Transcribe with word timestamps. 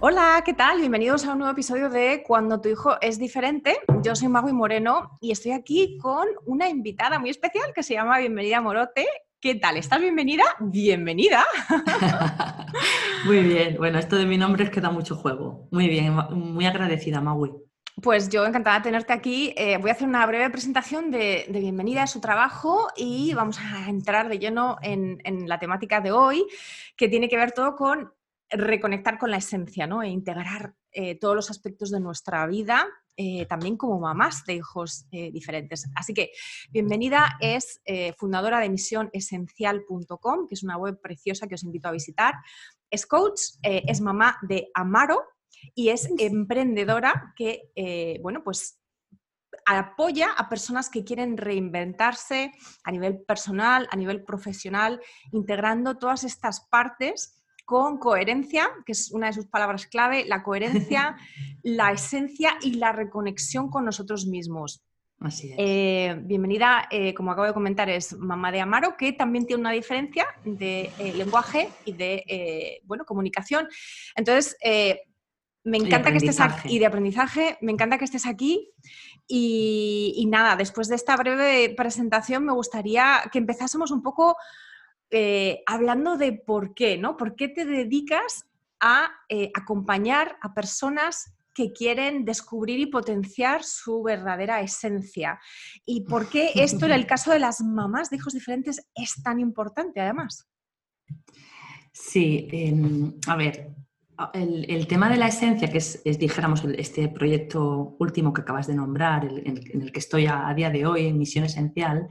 Hola, 0.00 0.42
¿qué 0.44 0.52
tal? 0.52 0.80
Bienvenidos 0.80 1.24
a 1.24 1.32
un 1.32 1.38
nuevo 1.38 1.52
episodio 1.52 1.88
de 1.88 2.22
Cuando 2.26 2.60
tu 2.60 2.68
hijo 2.68 3.00
es 3.00 3.18
diferente. 3.18 3.78
Yo 4.02 4.14
soy 4.14 4.28
Magui 4.28 4.52
Moreno 4.52 5.18
y 5.20 5.30
estoy 5.30 5.52
aquí 5.52 5.98
con 5.98 6.26
una 6.44 6.68
invitada 6.68 7.18
muy 7.18 7.30
especial 7.30 7.72
que 7.74 7.82
se 7.82 7.94
llama 7.94 8.18
Bienvenida 8.18 8.60
Morote. 8.60 9.06
¿Qué 9.40 9.54
tal? 9.54 9.76
¿Estás 9.76 10.00
bienvenida? 10.00 10.44
Bienvenida. 10.60 11.44
muy 13.26 13.40
bien. 13.40 13.76
Bueno, 13.78 13.98
esto 13.98 14.16
de 14.16 14.26
mi 14.26 14.36
nombre 14.36 14.64
es 14.64 14.70
que 14.70 14.80
da 14.80 14.90
mucho 14.90 15.16
juego. 15.16 15.68
Muy 15.70 15.88
bien, 15.88 16.14
muy 16.30 16.66
agradecida, 16.66 17.20
Magui. 17.20 17.52
Pues 18.02 18.28
yo 18.28 18.44
encantada 18.44 18.78
de 18.78 18.82
tenerte 18.82 19.12
aquí. 19.12 19.54
Eh, 19.56 19.78
voy 19.78 19.90
a 19.90 19.92
hacer 19.92 20.08
una 20.08 20.26
breve 20.26 20.50
presentación 20.50 21.12
de, 21.12 21.46
bienvenida 21.48 22.02
a 22.02 22.06
su 22.08 22.20
trabajo 22.20 22.88
y 22.96 23.32
vamos 23.34 23.58
a 23.60 23.88
entrar 23.88 24.28
de 24.28 24.40
lleno 24.40 24.76
en, 24.82 25.48
la 25.48 25.60
temática 25.60 26.00
de 26.00 26.10
hoy, 26.10 26.44
que 26.96 27.08
tiene 27.08 27.28
que 27.28 27.36
ver 27.36 27.52
todo 27.52 27.76
con 27.76 28.12
reconectar 28.56 29.18
con 29.18 29.30
la 29.30 29.36
esencia 29.38 29.86
¿no? 29.86 30.02
e 30.02 30.08
integrar 30.08 30.74
eh, 30.92 31.18
todos 31.18 31.36
los 31.36 31.50
aspectos 31.50 31.90
de 31.90 32.00
nuestra 32.00 32.46
vida, 32.46 32.86
eh, 33.16 33.46
también 33.46 33.76
como 33.76 34.00
mamás 34.00 34.44
de 34.44 34.54
hijos 34.54 35.06
diferentes. 35.10 35.88
Así 35.94 36.12
que 36.14 36.32
bienvenida 36.70 37.36
es 37.40 37.80
fundadora 38.18 38.58
de 38.58 38.68
misionesencial.com, 38.68 40.48
que 40.48 40.54
es 40.54 40.64
una 40.64 40.76
web 40.76 41.00
preciosa 41.00 41.46
que 41.46 41.54
os 41.54 41.62
invito 41.62 41.86
a 41.86 41.92
visitar. 41.92 42.34
Es 42.90 43.06
coach, 43.06 43.40
es 43.62 44.00
mamá 44.00 44.38
de 44.42 44.68
Amaro, 44.74 45.22
y 45.74 45.88
es 45.90 46.08
emprendedora 46.18 47.32
que, 47.36 47.70
eh, 47.74 48.18
bueno, 48.22 48.42
pues 48.42 48.80
apoya 49.66 50.32
a 50.32 50.48
personas 50.48 50.90
que 50.90 51.04
quieren 51.04 51.36
reinventarse 51.36 52.52
a 52.82 52.90
nivel 52.90 53.20
personal, 53.20 53.88
a 53.90 53.96
nivel 53.96 54.24
profesional, 54.24 55.00
integrando 55.32 55.96
todas 55.96 56.24
estas 56.24 56.66
partes 56.68 57.43
con 57.64 57.98
coherencia, 57.98 58.70
que 58.84 58.92
es 58.92 59.10
una 59.12 59.28
de 59.28 59.32
sus 59.32 59.46
palabras 59.46 59.86
clave, 59.86 60.24
la 60.26 60.42
coherencia, 60.42 61.16
la 61.62 61.92
esencia 61.92 62.56
y 62.60 62.74
la 62.74 62.92
reconexión 62.92 63.70
con 63.70 63.84
nosotros 63.84 64.26
mismos. 64.26 64.82
Así 65.20 65.52
es. 65.52 65.56
Eh, 65.58 66.16
bienvenida, 66.22 66.86
eh, 66.90 67.14
como 67.14 67.30
acabo 67.30 67.46
de 67.46 67.54
comentar, 67.54 67.88
es 67.88 68.16
mamá 68.18 68.52
de 68.52 68.60
Amaro, 68.60 68.96
que 68.96 69.12
también 69.12 69.46
tiene 69.46 69.60
una 69.60 69.70
diferencia 69.70 70.26
de 70.44 70.90
lenguaje 71.16 71.70
y 71.84 71.92
de 71.92 72.80
bueno, 72.84 73.04
comunicación. 73.04 73.68
Entonces, 74.16 74.56
me 75.64 75.78
encanta 75.78 76.10
que 76.10 76.18
estés 76.18 76.40
aquí 76.40 76.76
y 76.76 76.78
de 76.78 76.84
aprendizaje, 76.84 77.56
me 77.62 77.72
encanta 77.72 77.96
que 77.96 78.04
estés 78.04 78.26
aquí. 78.26 78.70
Y, 79.26 80.26
nada, 80.28 80.56
después 80.56 80.88
de 80.88 80.96
esta 80.96 81.16
breve 81.16 81.74
presentación 81.74 82.44
me 82.44 82.52
gustaría 82.52 83.22
que 83.32 83.38
empezásemos 83.38 83.90
un 83.90 84.02
poco 84.02 84.36
eh, 85.10 85.62
hablando 85.66 86.16
de 86.16 86.32
por 86.32 86.74
qué, 86.74 86.98
¿no? 86.98 87.16
¿Por 87.16 87.36
qué 87.36 87.48
te 87.48 87.64
dedicas 87.64 88.46
a 88.80 89.10
eh, 89.28 89.50
acompañar 89.54 90.36
a 90.42 90.54
personas 90.54 91.34
que 91.54 91.72
quieren 91.72 92.24
descubrir 92.24 92.80
y 92.80 92.86
potenciar 92.86 93.62
su 93.62 94.02
verdadera 94.02 94.60
esencia? 94.60 95.38
¿Y 95.86 96.04
por 96.04 96.28
qué 96.28 96.50
esto 96.56 96.86
en 96.86 96.92
el 96.92 97.06
caso 97.06 97.30
de 97.30 97.38
las 97.38 97.60
mamás 97.60 98.10
de 98.10 98.16
hijos 98.16 98.34
diferentes 98.34 98.80
es 98.94 99.22
tan 99.22 99.38
importante 99.40 100.00
además? 100.00 100.48
Sí, 101.92 102.48
em, 102.50 103.14
a 103.28 103.36
ver, 103.36 103.70
el, 104.32 104.86
tema 104.86 105.08
de 105.08 105.16
la 105.16 105.28
esencia, 105.28 105.70
que 105.70 105.78
es, 105.78 106.02
dijéramos, 106.04 106.64
este 106.76 107.08
proyecto 107.08 107.96
último 107.98 108.32
que 108.32 108.42
acabas 108.42 108.66
de 108.66 108.74
nombrar, 108.74 109.24
en 109.24 109.80
el 109.80 109.92
que 109.92 109.98
estoy 109.98 110.26
a, 110.26 110.52
día 110.54 110.70
de 110.70 110.86
hoy, 110.86 111.06
en 111.06 111.18
Misión 111.18 111.44
Esencial, 111.44 112.08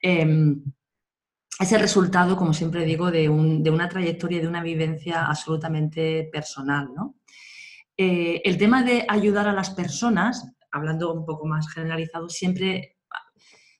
em, 0.00 0.62
es 1.60 1.72
el 1.72 1.80
resultado, 1.80 2.36
como 2.36 2.54
siempre 2.54 2.84
digo, 2.84 3.10
de, 3.10 3.28
una 3.28 3.88
trayectoria 3.88 4.40
de 4.40 4.48
una 4.48 4.62
vivencia 4.62 5.26
absolutamente 5.26 6.28
personal. 6.32 6.88
Eh, 7.96 8.40
el 8.44 8.56
tema 8.56 8.82
de 8.82 9.04
ayudar 9.06 9.46
a 9.46 9.52
las 9.52 9.70
personas, 9.70 10.52
hablando 10.70 11.12
un 11.12 11.26
poco 11.26 11.46
más 11.46 11.70
generalizado, 11.72 12.28
siempre 12.28 12.96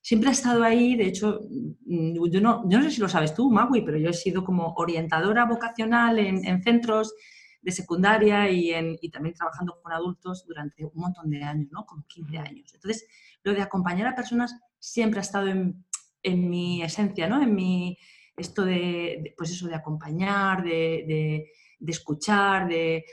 siempre 0.02 0.30
ha 0.30 0.32
estado 0.32 0.64
ahí, 0.64 0.96
de 0.96 1.04
hecho, 1.04 1.40
mm, 1.86 2.30
yo 2.30 2.40
no, 2.40 2.62
no 2.64 2.82
sé 2.82 2.90
si 2.90 3.00
lo 3.00 3.08
sabes 3.08 3.34
tú, 3.34 3.50
Magui, 3.50 3.82
pero 3.82 3.98
yo 3.98 4.10
he 4.10 4.14
sido 4.14 4.44
como 4.44 4.72
orientadora 4.76 5.44
vocacional 5.44 6.18
en, 6.18 6.44
en 6.46 6.62
centros 6.62 7.14
de 7.62 7.72
secundaria 7.72 8.50
y, 8.50 8.72
también 9.10 9.34
trabajando 9.34 9.78
con 9.82 9.92
adultos 9.92 10.44
durante 10.46 10.84
un 10.84 10.92
montón 10.94 11.30
de 11.30 11.42
años, 11.42 11.68
¿no? 11.70 11.84
Como 11.84 12.04
15 12.06 12.38
años. 12.38 12.72
Entonces, 12.74 13.06
lo 13.42 13.52
de 13.52 13.62
acompañar 13.62 14.06
a 14.06 14.14
personas 14.14 14.54
siempre 14.78 15.20
ha 15.20 15.22
estado 15.22 15.48
en, 15.48 15.84
en 16.22 16.48
mi 16.48 16.82
esencia, 16.82 17.28
¿no? 17.28 17.42
En 17.42 17.54
mi, 17.54 17.98
esto 18.36 18.64
de, 18.64 19.34
pues 19.36 19.50
eso, 19.50 19.68
de 19.68 19.74
acompañar, 19.74 20.62
de, 20.62 21.50
de, 21.78 21.92
escuchar, 21.92 22.68
de... 22.68 23.04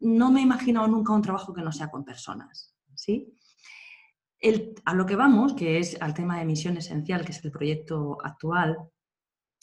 No 0.00 0.30
me 0.30 0.40
he 0.40 0.42
imaginado 0.42 0.86
nunca 0.88 1.12
un 1.12 1.22
trabajo 1.22 1.52
que 1.52 1.62
no 1.62 1.72
sea 1.72 1.90
con 1.90 2.04
personas, 2.04 2.74
¿sí? 2.94 3.32
A 4.84 4.94
lo 4.94 5.06
que 5.06 5.16
vamos, 5.16 5.54
que 5.54 5.78
es 5.78 6.00
al 6.00 6.14
tema 6.14 6.38
de 6.38 6.44
misión 6.44 6.76
esencial, 6.76 7.24
que 7.24 7.32
es 7.32 7.44
el 7.44 7.50
proyecto 7.50 8.18
actual, 8.22 8.76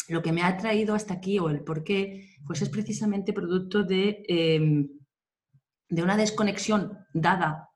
lo 0.10 0.22
que 0.22 0.32
me 0.32 0.44
ha 0.44 0.58
traído 0.58 0.96
hasta 0.96 1.14
aquí 1.14 1.40
o 1.40 1.50
el 1.50 1.64
por 1.64 1.84
qué, 1.84 2.36
pues 2.46 2.62
es 2.62 2.70
precisamente 2.70 3.34
producto 3.34 3.84
de, 3.84 4.24
em, 4.28 4.90
de 5.90 6.04
una 6.04 6.18
desconexión 6.18 6.98
dada 7.14 7.70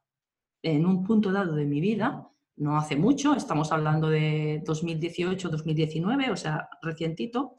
en 0.61 0.85
un 0.85 1.03
punto 1.03 1.31
dado 1.31 1.56
de 1.56 1.66
mi 1.66 1.79
vida, 1.79 2.29
no 2.57 2.78
hace 2.78 2.95
mucho, 2.95 3.35
estamos 3.35 3.72
hablando 3.72 4.09
de 4.09 4.63
2018-2019, 4.66 6.31
o 6.31 6.35
sea, 6.35 6.69
recientito, 6.81 7.56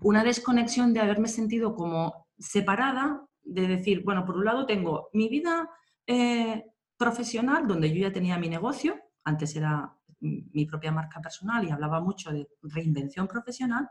una 0.00 0.24
desconexión 0.24 0.92
de 0.92 1.00
haberme 1.00 1.28
sentido 1.28 1.74
como 1.74 2.26
separada, 2.38 3.22
de 3.42 3.68
decir, 3.68 4.02
bueno, 4.02 4.24
por 4.24 4.36
un 4.36 4.46
lado 4.46 4.66
tengo 4.66 5.08
mi 5.12 5.28
vida 5.28 5.68
eh, 6.06 6.64
profesional, 6.96 7.66
donde 7.68 7.92
yo 7.92 8.00
ya 8.00 8.12
tenía 8.12 8.38
mi 8.38 8.48
negocio, 8.48 8.96
antes 9.24 9.54
era 9.56 9.94
mi 10.20 10.64
propia 10.64 10.90
marca 10.90 11.20
personal 11.20 11.64
y 11.64 11.70
hablaba 11.70 12.00
mucho 12.00 12.30
de 12.30 12.48
reinvención 12.62 13.28
profesional, 13.28 13.90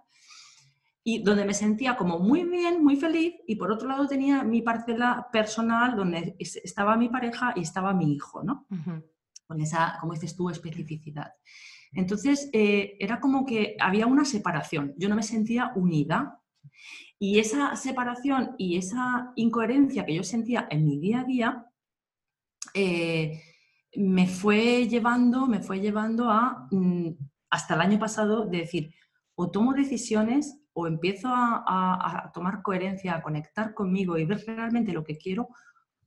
y 1.04 1.22
donde 1.22 1.46
me 1.46 1.54
sentía 1.54 1.96
como 1.96 2.18
muy 2.18 2.44
bien, 2.46 2.84
muy 2.84 2.96
feliz, 2.96 3.36
y 3.46 3.56
por 3.56 3.72
otro 3.72 3.88
lado 3.88 4.08
tenía 4.08 4.44
mi 4.44 4.62
parcela 4.62 5.28
personal 5.32 5.96
donde 5.96 6.36
estaba 6.40 6.96
mi 6.96 7.10
pareja 7.10 7.54
y 7.56 7.62
estaba 7.62 7.94
mi 7.94 8.14
hijo, 8.14 8.42
¿no? 8.42 8.66
Con 9.46 9.62
esa, 9.62 9.98
como 10.00 10.14
dices 10.14 10.36
tú, 10.36 10.50
especificidad. 10.50 11.34
Entonces, 11.92 12.50
eh, 12.54 12.96
era 13.00 13.20
como 13.20 13.46
que 13.46 13.76
había 13.80 14.08
una 14.08 14.26
separación, 14.26 14.94
yo 14.98 15.10
no 15.10 15.16
me 15.16 15.24
sentía 15.24 15.72
unida, 15.76 16.40
y 17.20 17.40
esa 17.40 17.76
separación 17.76 18.56
y 18.58 18.78
esa 18.78 19.32
incoherencia 19.36 20.06
que 20.06 20.16
yo 20.16 20.24
sentía 20.24 20.68
en 20.70 20.86
mi 20.86 21.00
día 21.00 21.22
a 21.22 21.24
día, 21.24 21.66
eh, 22.74 23.42
me 23.96 24.28
fue 24.28 24.88
llevando, 24.88 25.46
me 25.48 25.62
fue 25.62 25.80
llevando 25.80 26.30
a, 26.30 26.68
mm, 26.72 27.10
hasta 27.50 27.76
el 27.76 27.82
año 27.82 28.00
pasado, 28.00 28.46
de 28.46 28.58
decir, 28.60 28.94
o 29.36 29.52
tomo 29.52 29.74
decisiones 29.74 30.60
o 30.74 30.88
empiezo 30.88 31.30
a, 31.32 32.32
tomar 32.34 32.64
coherencia, 32.64 33.16
a 33.16 33.22
conectar 33.22 33.74
conmigo 33.74 34.18
y 34.18 34.26
ver 34.26 34.44
realmente 34.46 34.92
lo 34.92 35.04
que 35.04 35.18
quiero, 35.18 35.50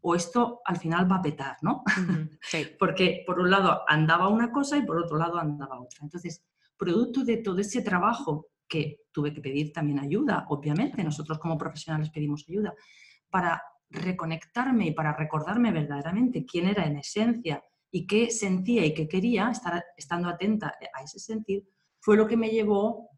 o 0.08 0.14
esto 0.14 0.60
al 0.64 0.76
final 0.76 1.10
va 1.10 1.16
a 1.16 1.22
petar, 1.22 1.56
¿no? 1.62 1.82
Porque 2.78 3.24
por 3.26 3.40
un 3.40 3.50
lado 3.50 3.82
andaba 3.88 4.28
una 4.28 4.52
cosa 4.52 4.76
y 4.76 4.82
por 4.82 4.98
otro 4.98 5.18
lado 5.18 5.36
andaba 5.36 5.80
otra. 5.80 5.98
Entonces, 6.02 6.44
producto 6.76 7.24
de 7.24 7.38
todo 7.38 7.58
ese 7.58 7.82
trabajo 7.82 8.46
que 8.68 9.00
tuve 9.10 9.34
que 9.34 9.40
pedir 9.40 9.72
también 9.72 9.98
ayuda, 9.98 10.46
obviamente, 10.48 11.02
nosotros 11.02 11.40
como 11.40 11.58
profesionales 11.58 12.10
pedimos 12.10 12.44
ayuda, 12.48 12.72
para 13.28 13.60
reconectarme 13.90 14.86
y 14.86 14.90
para 14.92 15.12
recordarme 15.12 15.72
verdaderamente 15.72 16.46
quién 16.46 16.68
era 16.68 16.86
en 16.86 16.98
esencia 16.98 17.60
y 17.90 18.06
qué 18.06 18.30
sentía 18.30 18.86
y 18.86 18.94
qué 18.94 19.08
quería, 19.08 19.50
estar, 19.50 19.84
estando 19.96 20.28
atenta 20.28 20.72
a 20.94 21.02
ese 21.02 21.18
sentido, 21.18 21.64
fue 21.98 22.16
lo 22.16 22.28
que 22.28 22.36
me 22.36 22.50
llevó 22.50 23.10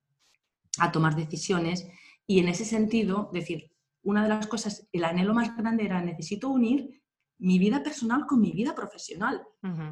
a 0.79 0.91
tomar 0.91 1.15
decisiones 1.15 1.87
y 2.27 2.39
en 2.39 2.49
ese 2.49 2.65
sentido, 2.65 3.29
decir, 3.31 3.71
una 4.09 4.23
de 4.23 4.31
las 4.31 4.47
cosas, 4.47 4.89
el 4.91 5.05
anhelo 5.05 5.35
más 5.35 5.55
grande 5.55 5.85
era 5.85 6.01
necesito 6.01 6.49
unir 6.49 7.03
mi 7.39 7.59
vida 7.59 7.83
personal 7.83 8.25
con 8.27 8.41
mi 8.41 8.53
vida 8.53 8.75
profesional. 8.75 9.43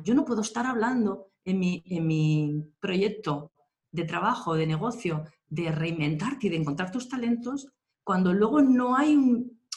Yo 0.05 0.15
no 0.15 0.25
puedo 0.25 0.41
estar 0.41 0.65
hablando 0.65 1.33
en 1.45 1.59
mi, 1.59 1.85
en 1.87 2.07
mi 2.07 2.65
proyecto 2.81 3.53
de 3.93 4.05
trabajo, 4.05 4.55
de 4.55 4.67
negocio, 4.67 5.25
de 5.49 5.71
reinventarte 5.71 6.47
y 6.47 6.51
de 6.51 6.57
encontrar 6.57 6.91
tus 6.91 7.11
talentos 7.11 7.69
cuando 8.03 8.33
luego 8.33 8.63
no 8.63 8.97
hay 8.97 9.17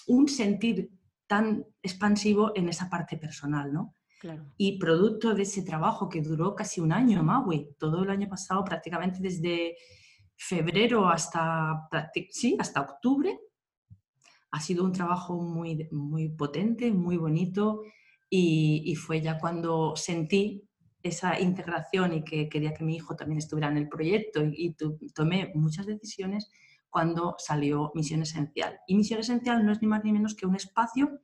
un, 0.07 0.27
sentir 0.29 0.89
tan 1.27 1.65
expansivo 1.83 2.53
en 2.55 2.69
esa 2.69 2.89
parte 2.89 3.17
personal, 3.17 3.73
¿no? 3.73 3.93
Y 4.57 4.79
producto 4.79 5.33
de 5.33 5.43
ese 5.43 5.63
trabajo 5.63 6.07
que 6.07 6.21
duró 6.21 6.55
casi 6.55 6.79
un 6.79 6.93
año, 6.93 7.23
Maui, 7.23 7.75
todo 7.77 8.03
el 8.03 8.09
año 8.09 8.29
pasado, 8.29 8.63
prácticamente 8.63 9.19
desde 9.19 9.75
febrero 10.37 11.09
hasta, 11.09 11.89
sí, 12.31 12.55
hasta 12.57 12.81
octubre, 12.81 13.37
ha 14.51 14.59
sido 14.59 14.83
un 14.83 14.93
trabajo 14.93 15.41
muy, 15.41 15.87
muy 15.91 16.29
potente, 16.29 16.91
muy 16.91 17.17
bonito 17.17 17.83
y, 18.29 18.95
fue 18.95 19.21
ya 19.21 19.39
cuando 19.39 19.95
sentí 19.95 20.67
esa 21.01 21.39
integración 21.39 22.13
y 22.13 22.23
que 22.23 22.49
quería 22.49 22.73
que 22.73 22.83
mi 22.83 22.95
hijo 22.95 23.15
también 23.15 23.39
estuviera 23.39 23.69
en 23.69 23.77
el 23.77 23.89
proyecto 23.89 24.41
y, 24.43 24.75
tomé 25.13 25.51
muchas 25.55 25.85
decisiones 25.85 26.51
cuando 26.89 27.35
salió 27.37 27.91
Misión 27.93 28.21
Esencial. 28.21 28.79
Y 28.87 28.95
Misión 28.95 29.19
Esencial 29.19 29.65
no 29.65 29.71
es 29.71 29.81
ni 29.81 29.87
más 29.87 30.03
ni 30.03 30.11
menos 30.11 30.35
que 30.35 30.45
un 30.45 30.55
espacio 30.55 31.21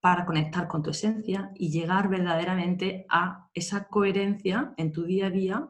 para 0.00 0.24
conectar 0.24 0.68
con 0.68 0.82
tu 0.82 0.90
esencia 0.90 1.50
y 1.54 1.70
llegar 1.70 2.08
verdaderamente 2.08 3.06
a 3.08 3.48
esa 3.54 3.88
coherencia 3.88 4.72
en 4.76 4.92
tu 4.92 5.04
día 5.04 5.26
a 5.26 5.30
día, 5.30 5.68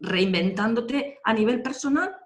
reinventándote 0.00 1.18
a 1.24 1.34
nivel 1.34 1.62
personal 1.62 2.16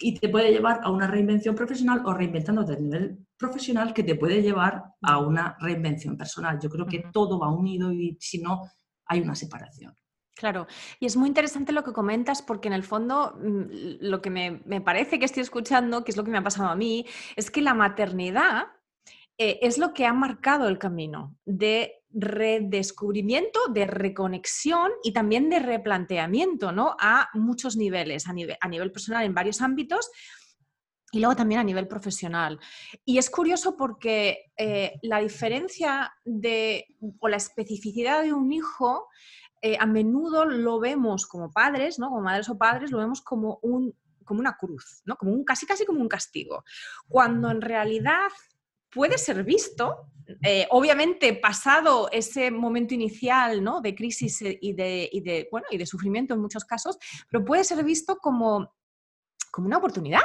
y 0.00 0.18
te 0.18 0.28
puede 0.28 0.50
llevar 0.50 0.80
a 0.82 0.90
una 0.90 1.06
reinvención 1.06 1.54
profesional 1.54 2.02
o 2.04 2.14
reinventándote 2.14 2.72
a 2.72 2.76
nivel 2.76 3.18
profesional 3.36 3.92
que 3.92 4.02
te 4.02 4.14
puede 4.14 4.42
llevar 4.42 4.82
a 5.02 5.18
una 5.18 5.56
reinvención 5.60 6.16
personal. 6.16 6.58
Yo 6.60 6.70
creo 6.70 6.86
que 6.86 7.04
todo 7.12 7.38
va 7.38 7.52
unido 7.52 7.92
y 7.92 8.16
si 8.18 8.40
no, 8.40 8.62
hay 9.06 9.20
una 9.20 9.34
separación. 9.34 9.94
Claro, 10.34 10.66
y 10.98 11.06
es 11.06 11.16
muy 11.16 11.28
interesante 11.28 11.72
lo 11.72 11.84
que 11.84 11.92
comentas 11.92 12.40
porque 12.40 12.68
en 12.68 12.74
el 12.74 12.82
fondo 12.82 13.36
mm, 13.38 13.98
lo 14.00 14.22
que 14.22 14.30
me, 14.30 14.62
me, 14.64 14.80
parece 14.80 15.18
que 15.18 15.26
estoy 15.26 15.42
escuchando, 15.42 16.02
que 16.02 16.12
es 16.12 16.16
lo 16.16 16.24
que 16.24 16.30
me 16.30 16.38
ha 16.38 16.42
pasado 16.42 16.70
a 16.70 16.76
mí, 16.76 17.04
es 17.36 17.50
que 17.50 17.60
la 17.60 17.74
maternidad 17.74 18.68
eh, 19.36 19.58
es 19.62 19.78
lo 19.78 19.94
que 19.94 20.06
ha 20.06 20.12
marcado 20.12 20.68
el 20.68 20.78
camino 20.78 21.36
de 21.44 21.99
redescubrimiento, 22.12 23.60
de 23.68 23.86
reconexión 23.86 24.90
y 25.02 25.12
también 25.12 25.48
de 25.48 25.60
replanteamiento, 25.60 26.72
¿no? 26.72 26.96
A 26.98 27.28
muchos 27.34 27.76
niveles, 27.76 28.26
a 28.26 28.32
nivel, 28.32 28.92
personal 28.92 29.24
en 29.24 29.34
varios 29.34 29.60
ámbitos 29.60 30.10
y 31.12 31.20
luego 31.20 31.36
también 31.36 31.60
a 31.60 31.64
nivel 31.64 31.88
profesional. 31.88 32.58
Y 33.04 33.18
es 33.18 33.30
curioso 33.30 33.76
porque 33.76 34.52
eh, 34.56 34.98
la 35.02 35.18
diferencia 35.18 36.12
de, 36.24 36.86
o 37.20 37.28
la 37.28 37.36
especificidad 37.36 38.22
de 38.22 38.32
un 38.32 38.52
hijo, 38.52 39.08
eh, 39.62 39.76
a 39.78 39.86
menudo 39.86 40.46
lo 40.46 40.80
vemos 40.80 41.26
como 41.26 41.52
padres, 41.52 41.98
¿no? 41.98 42.08
como 42.08 42.22
madres 42.22 42.48
o 42.48 42.58
padres, 42.58 42.90
lo 42.90 42.98
vemos 42.98 43.22
como, 43.22 43.58
un, 43.62 43.94
como 44.24 44.40
una 44.40 44.56
cruz, 44.56 45.02
¿no? 45.04 45.16
como 45.16 45.32
un, 45.32 45.44
casi 45.44 45.66
casi 45.66 45.84
como 45.84 46.00
un 46.00 46.08
castigo. 46.08 46.64
Cuando 47.08 47.50
en 47.50 47.60
realidad 47.60 48.30
puede 48.90 49.18
ser 49.18 49.44
visto, 49.44 50.10
eh, 50.42 50.66
obviamente 50.70 51.34
pasado 51.34 52.08
ese 52.12 52.50
momento 52.50 52.94
inicial 52.94 53.62
¿no? 53.62 53.80
de 53.80 53.94
crisis 53.94 54.42
eh, 54.42 54.58
y 54.60 54.72
de, 54.72 55.48
bueno, 55.50 55.66
y 55.70 55.78
de 55.78 55.86
sufrimiento 55.86 56.34
en 56.34 56.40
muchos 56.40 56.64
casos, 56.64 56.98
pero 57.30 57.44
puede 57.44 57.64
ser 57.64 57.82
visto 57.84 58.16
como, 58.18 58.74
como 59.50 59.66
una 59.66 59.78
oportunidad, 59.78 60.20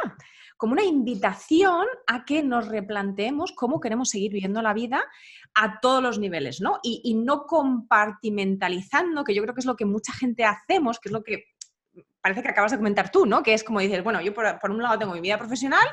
como 0.57 0.73
una 0.73 0.83
invitación 0.83 1.85
a 2.07 2.23
que 2.23 2.41
nos 2.43 2.67
replanteemos 2.67 3.51
cómo 3.53 3.79
queremos 3.79 4.09
seguir 4.09 4.31
viviendo 4.31 4.61
la 4.61 4.73
vida 4.73 5.03
a 5.53 5.79
todos 5.79 6.01
los 6.01 6.17
niveles, 6.17 6.61
¿no? 6.61 6.79
Y, 6.81 7.13
no 7.15 7.45
compartimentalizando, 7.45 9.23
que 9.23 9.35
yo 9.35 9.41
creo 9.41 9.53
que 9.53 9.61
es 9.61 9.65
lo 9.65 9.75
que 9.75 9.85
mucha 9.85 10.13
gente 10.13 10.45
hacemos, 10.45 10.99
que 10.99 11.09
es 11.09 11.13
lo 11.13 11.23
que 11.23 11.45
parece 12.21 12.41
que 12.41 12.49
acabas 12.49 12.71
de 12.71 12.77
comentar 12.77 13.11
tú, 13.11 13.25
¿no? 13.25 13.43
Que 13.43 13.53
es 13.53 13.63
como 13.63 13.81
dices, 13.81 14.03
bueno, 14.03 14.21
yo 14.21 14.33
por 14.33 14.71
un 14.71 14.81
lado 14.81 14.97
tengo 14.97 15.13
mi 15.13 15.21
vida 15.21 15.37
profesional, 15.37 15.87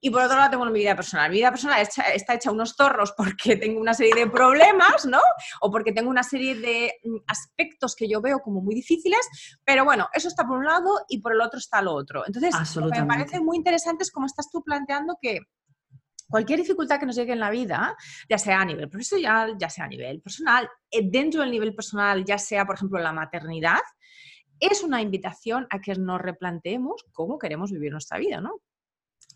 y 0.00 0.10
por 0.10 0.22
otro 0.22 0.36
lado 0.36 0.50
tengo 0.50 0.64
mi 0.66 0.80
vida 0.80 0.96
personal. 0.96 1.30
Mi 1.30 1.36
vida 1.36 1.50
personal 1.50 1.86
está 2.14 2.34
hecha 2.34 2.50
unos 2.50 2.74
zorros 2.74 3.12
porque 3.16 3.56
tengo 3.56 3.80
una 3.80 3.94
serie 3.94 4.14
de 4.14 4.30
problemas, 4.30 5.04
¿no? 5.06 5.20
O 5.60 5.70
porque 5.70 5.92
tengo 5.92 6.08
una 6.08 6.22
serie 6.22 6.54
de 6.54 6.94
mm, 7.04 7.16
aspectos 7.26 7.94
que 7.94 8.08
yo 8.08 8.20
veo 8.20 8.40
como 8.40 8.62
muy 8.62 8.74
difíciles, 8.74 9.20
pero 9.64 9.84
bueno, 9.84 10.08
eso 10.12 10.28
está 10.28 10.46
por 10.46 10.58
un 10.58 10.64
lado 10.64 11.04
y 11.08 11.20
por 11.20 11.32
el 11.32 11.40
otro 11.40 11.58
está 11.58 11.82
lo 11.82 11.92
otro. 11.92 12.24
Entonces, 12.26 12.54
me 12.76 13.04
parece 13.04 13.40
muy 13.40 13.56
interesante 13.56 14.04
es 14.04 14.10
como 14.10 14.26
estás 14.26 14.50
tú 14.50 14.62
planteando 14.62 15.16
que 15.20 15.40
cualquier 16.28 16.60
dificultad 16.60 16.98
que 16.98 17.06
nos 17.06 17.16
llegue 17.16 17.32
en 17.32 17.40
la 17.40 17.50
vida, 17.50 17.96
ya 18.28 18.38
sea 18.38 18.60
a 18.60 18.64
nivel 18.64 18.88
profesional, 18.88 19.56
ya 19.58 19.68
sea 19.68 19.84
a 19.84 19.88
nivel 19.88 20.20
personal, 20.22 20.68
eh, 20.90 21.02
dentro 21.10 21.42
del 21.42 21.50
nivel 21.50 21.74
personal, 21.74 22.24
ya 22.24 22.38
sea, 22.38 22.64
por 22.64 22.76
ejemplo, 22.76 22.98
la 23.00 23.12
maternidad, 23.12 23.80
es 24.60 24.82
una 24.82 25.02
invitación 25.02 25.66
a 25.70 25.80
que 25.80 25.94
nos 25.94 26.20
replanteemos 26.20 27.04
cómo 27.12 27.38
queremos 27.38 27.72
vivir 27.72 27.92
nuestra 27.92 28.18
vida, 28.18 28.40
¿no? 28.40 28.60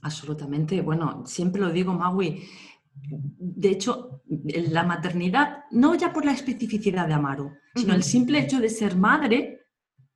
Absolutamente. 0.05 0.83
Bueno, 0.83 1.25
siempre 1.27 1.63
lo 1.63 1.71
digo, 1.71 1.95
Maui. 1.95 2.47
De 2.95 3.71
hecho, 3.71 4.23
la 4.27 4.85
maternidad, 4.85 5.65
no 5.71 5.95
ya 5.95 6.13
por 6.13 6.27
la 6.27 6.33
especificidad 6.33 7.09
de 7.09 7.15
Amaro, 7.15 7.53
sino 7.75 7.95
el 7.95 8.03
simple 8.03 8.39
hecho 8.39 8.61
de 8.61 8.69
ser 8.69 8.97
madre, 8.97 9.63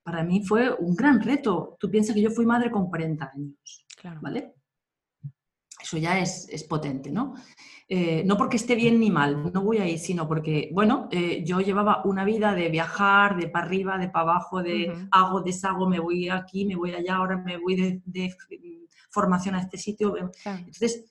para 0.02 0.22
mí 0.22 0.44
fue 0.44 0.74
un 0.74 0.94
gran 0.94 1.20
reto. 1.22 1.76
Tú 1.80 1.90
piensas 1.90 2.14
que 2.14 2.20
yo 2.20 2.30
fui 2.30 2.44
madre 2.44 2.70
con 2.70 2.88
40 2.88 3.32
años, 3.34 3.86
¿vale? 4.20 4.54
Eso 5.82 5.96
ya 5.96 6.18
es, 6.18 6.64
potente, 6.68 7.10
¿no? 7.10 7.34
Eh, 7.88 8.22
no 8.26 8.36
porque 8.36 8.58
esté 8.58 8.74
bien 8.74 9.00
ni 9.00 9.10
mal, 9.10 9.50
no 9.54 9.62
voy 9.62 9.78
ahí, 9.78 9.96
sino 9.96 10.28
porque, 10.28 10.68
bueno, 10.74 11.08
eh, 11.10 11.42
yo 11.46 11.60
llevaba 11.60 12.02
una 12.04 12.24
vida 12.26 12.54
de 12.54 12.68
viajar, 12.68 13.38
de 13.38 13.48
para 13.48 13.64
arriba, 13.64 13.96
de 13.96 14.10
para 14.10 14.32
abajo, 14.32 14.62
de 14.62 15.08
hago, 15.10 15.40
deshago, 15.40 15.88
me 15.88 15.98
voy 15.98 16.28
aquí, 16.28 16.66
me 16.66 16.76
voy 16.76 16.92
allá, 16.92 17.16
ahora 17.16 17.38
me 17.38 17.56
voy 17.56 17.76
de 17.76 18.02
formación 19.18 19.56
a 19.56 19.60
este 19.60 19.78
sitio. 19.78 20.14
Entonces, 20.16 21.04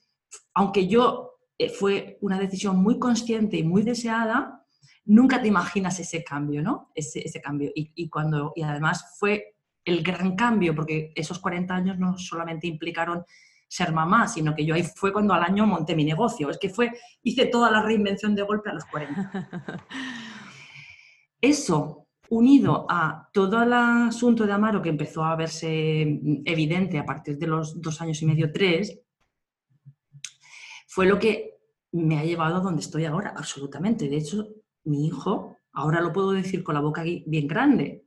aunque 0.54 0.88
yo 0.88 1.40
eh, 1.58 1.68
fue 1.68 2.16
una 2.22 2.38
decisión 2.38 2.76
muy 2.82 2.98
consciente 2.98 3.58
y 3.58 3.64
muy 3.64 3.82
deseada, 3.82 4.64
nunca 5.04 5.42
te 5.42 5.48
imaginas 5.48 6.00
ese 6.00 6.24
cambio, 6.24 6.62
¿no? 6.62 6.90
Ese, 6.94 7.40
cambio. 7.42 7.70
Y, 7.74 8.08
cuando, 8.08 8.52
y 8.56 8.62
además 8.62 9.16
fue 9.18 9.56
el 9.84 10.02
gran 10.02 10.36
cambio, 10.36 10.74
porque 10.74 11.12
esos 11.14 11.38
40 11.38 11.74
años 11.74 11.98
no 11.98 12.16
solamente 12.16 12.66
implicaron 12.66 13.24
ser 13.68 13.92
mamá, 13.92 14.26
sino 14.26 14.54
que 14.54 14.64
yo 14.64 14.74
ahí 14.74 14.82
fue 14.82 15.12
cuando 15.12 15.34
al 15.34 15.42
año 15.42 15.66
monté 15.66 15.94
mi 15.94 16.04
negocio. 16.04 16.48
Es 16.48 16.58
que 16.58 16.70
fue, 16.70 16.90
hice 17.22 17.46
toda 17.46 17.70
la 17.70 17.82
reinvención 17.82 18.34
de 18.34 18.42
golpe 18.42 18.70
a 18.70 18.74
los 18.74 18.86
40. 18.86 19.50
Eso 21.40 22.07
unido 22.30 22.86
a 22.88 23.28
todo 23.32 23.62
el 23.62 23.72
asunto 23.72 24.46
de 24.46 24.52
Amaro 24.52 24.82
que 24.82 24.88
empezó 24.88 25.24
a 25.24 25.36
verse 25.36 26.20
evidente 26.44 26.98
a 26.98 27.04
partir 27.04 27.38
de 27.38 27.46
los 27.46 27.80
dos 27.80 28.00
años 28.00 28.20
y 28.22 28.26
medio, 28.26 28.52
tres, 28.52 29.00
fue 30.86 31.06
lo 31.06 31.18
que 31.18 31.58
me 31.92 32.18
ha 32.18 32.24
llevado 32.24 32.56
a 32.56 32.60
donde 32.60 32.82
estoy 32.82 33.04
ahora, 33.04 33.34
absolutamente. 33.36 34.08
De 34.08 34.16
hecho, 34.16 34.48
mi 34.84 35.06
hijo, 35.06 35.56
ahora 35.72 36.00
lo 36.00 36.12
puedo 36.12 36.32
decir 36.32 36.62
con 36.62 36.74
la 36.74 36.80
boca 36.80 37.02
bien 37.02 37.46
grande, 37.46 38.06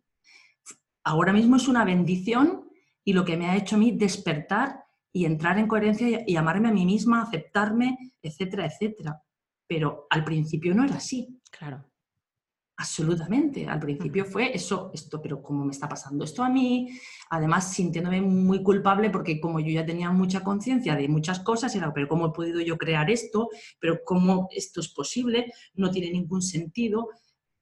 ahora 1.03 1.33
mismo 1.33 1.55
es 1.55 1.67
una 1.67 1.85
bendición 1.85 2.69
y 3.03 3.13
lo 3.13 3.25
que 3.25 3.37
me 3.37 3.49
ha 3.49 3.57
hecho 3.57 3.75
a 3.75 3.79
mí 3.79 3.91
despertar 3.91 4.85
y 5.13 5.25
entrar 5.25 5.57
en 5.57 5.67
coherencia 5.67 6.23
y 6.25 6.35
amarme 6.35 6.69
a 6.69 6.73
mí 6.73 6.85
misma, 6.85 7.23
aceptarme, 7.23 7.97
etcétera, 8.21 8.65
etcétera. 8.65 9.21
Pero 9.67 10.07
al 10.09 10.23
principio 10.23 10.73
no 10.73 10.83
era 10.83 10.95
así. 10.95 11.41
Claro. 11.49 11.90
Absolutamente. 12.81 13.67
Al 13.67 13.79
principio 13.79 14.25
fue 14.25 14.55
eso, 14.55 14.89
esto, 14.91 15.21
pero 15.21 15.43
¿cómo 15.43 15.63
me 15.63 15.71
está 15.71 15.87
pasando 15.87 16.23
esto 16.23 16.43
a 16.43 16.49
mí? 16.49 16.89
Además, 17.29 17.71
sintiéndome 17.71 18.21
muy 18.21 18.63
culpable 18.63 19.11
porque 19.11 19.39
como 19.39 19.59
yo 19.59 19.69
ya 19.69 19.85
tenía 19.85 20.09
mucha 20.09 20.43
conciencia 20.43 20.95
de 20.95 21.07
muchas 21.07 21.41
cosas, 21.41 21.75
era, 21.75 21.93
pero 21.93 22.07
¿cómo 22.07 22.25
he 22.25 22.31
podido 22.31 22.59
yo 22.59 22.79
crear 22.79 23.11
esto? 23.11 23.49
¿Pero 23.79 23.99
cómo 24.03 24.47
esto 24.49 24.79
es 24.79 24.89
posible? 24.89 25.53
No 25.75 25.91
tiene 25.91 26.09
ningún 26.09 26.41
sentido. 26.41 27.09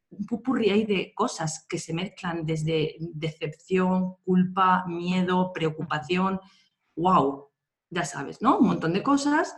Un 0.09 0.25
pupurri 0.25 0.69
ahí 0.69 0.85
de 0.85 1.11
cosas 1.13 1.65
que 1.67 1.79
se 1.79 1.93
mezclan 1.93 2.45
desde 2.45 2.95
decepción, 2.99 4.15
culpa, 4.23 4.85
miedo, 4.87 5.51
preocupación. 5.51 6.39
¡Wow! 6.95 7.49
Ya 7.89 8.05
sabes, 8.05 8.41
¿no? 8.41 8.59
Un 8.59 8.67
montón 8.67 8.93
de 8.93 9.03
cosas 9.03 9.53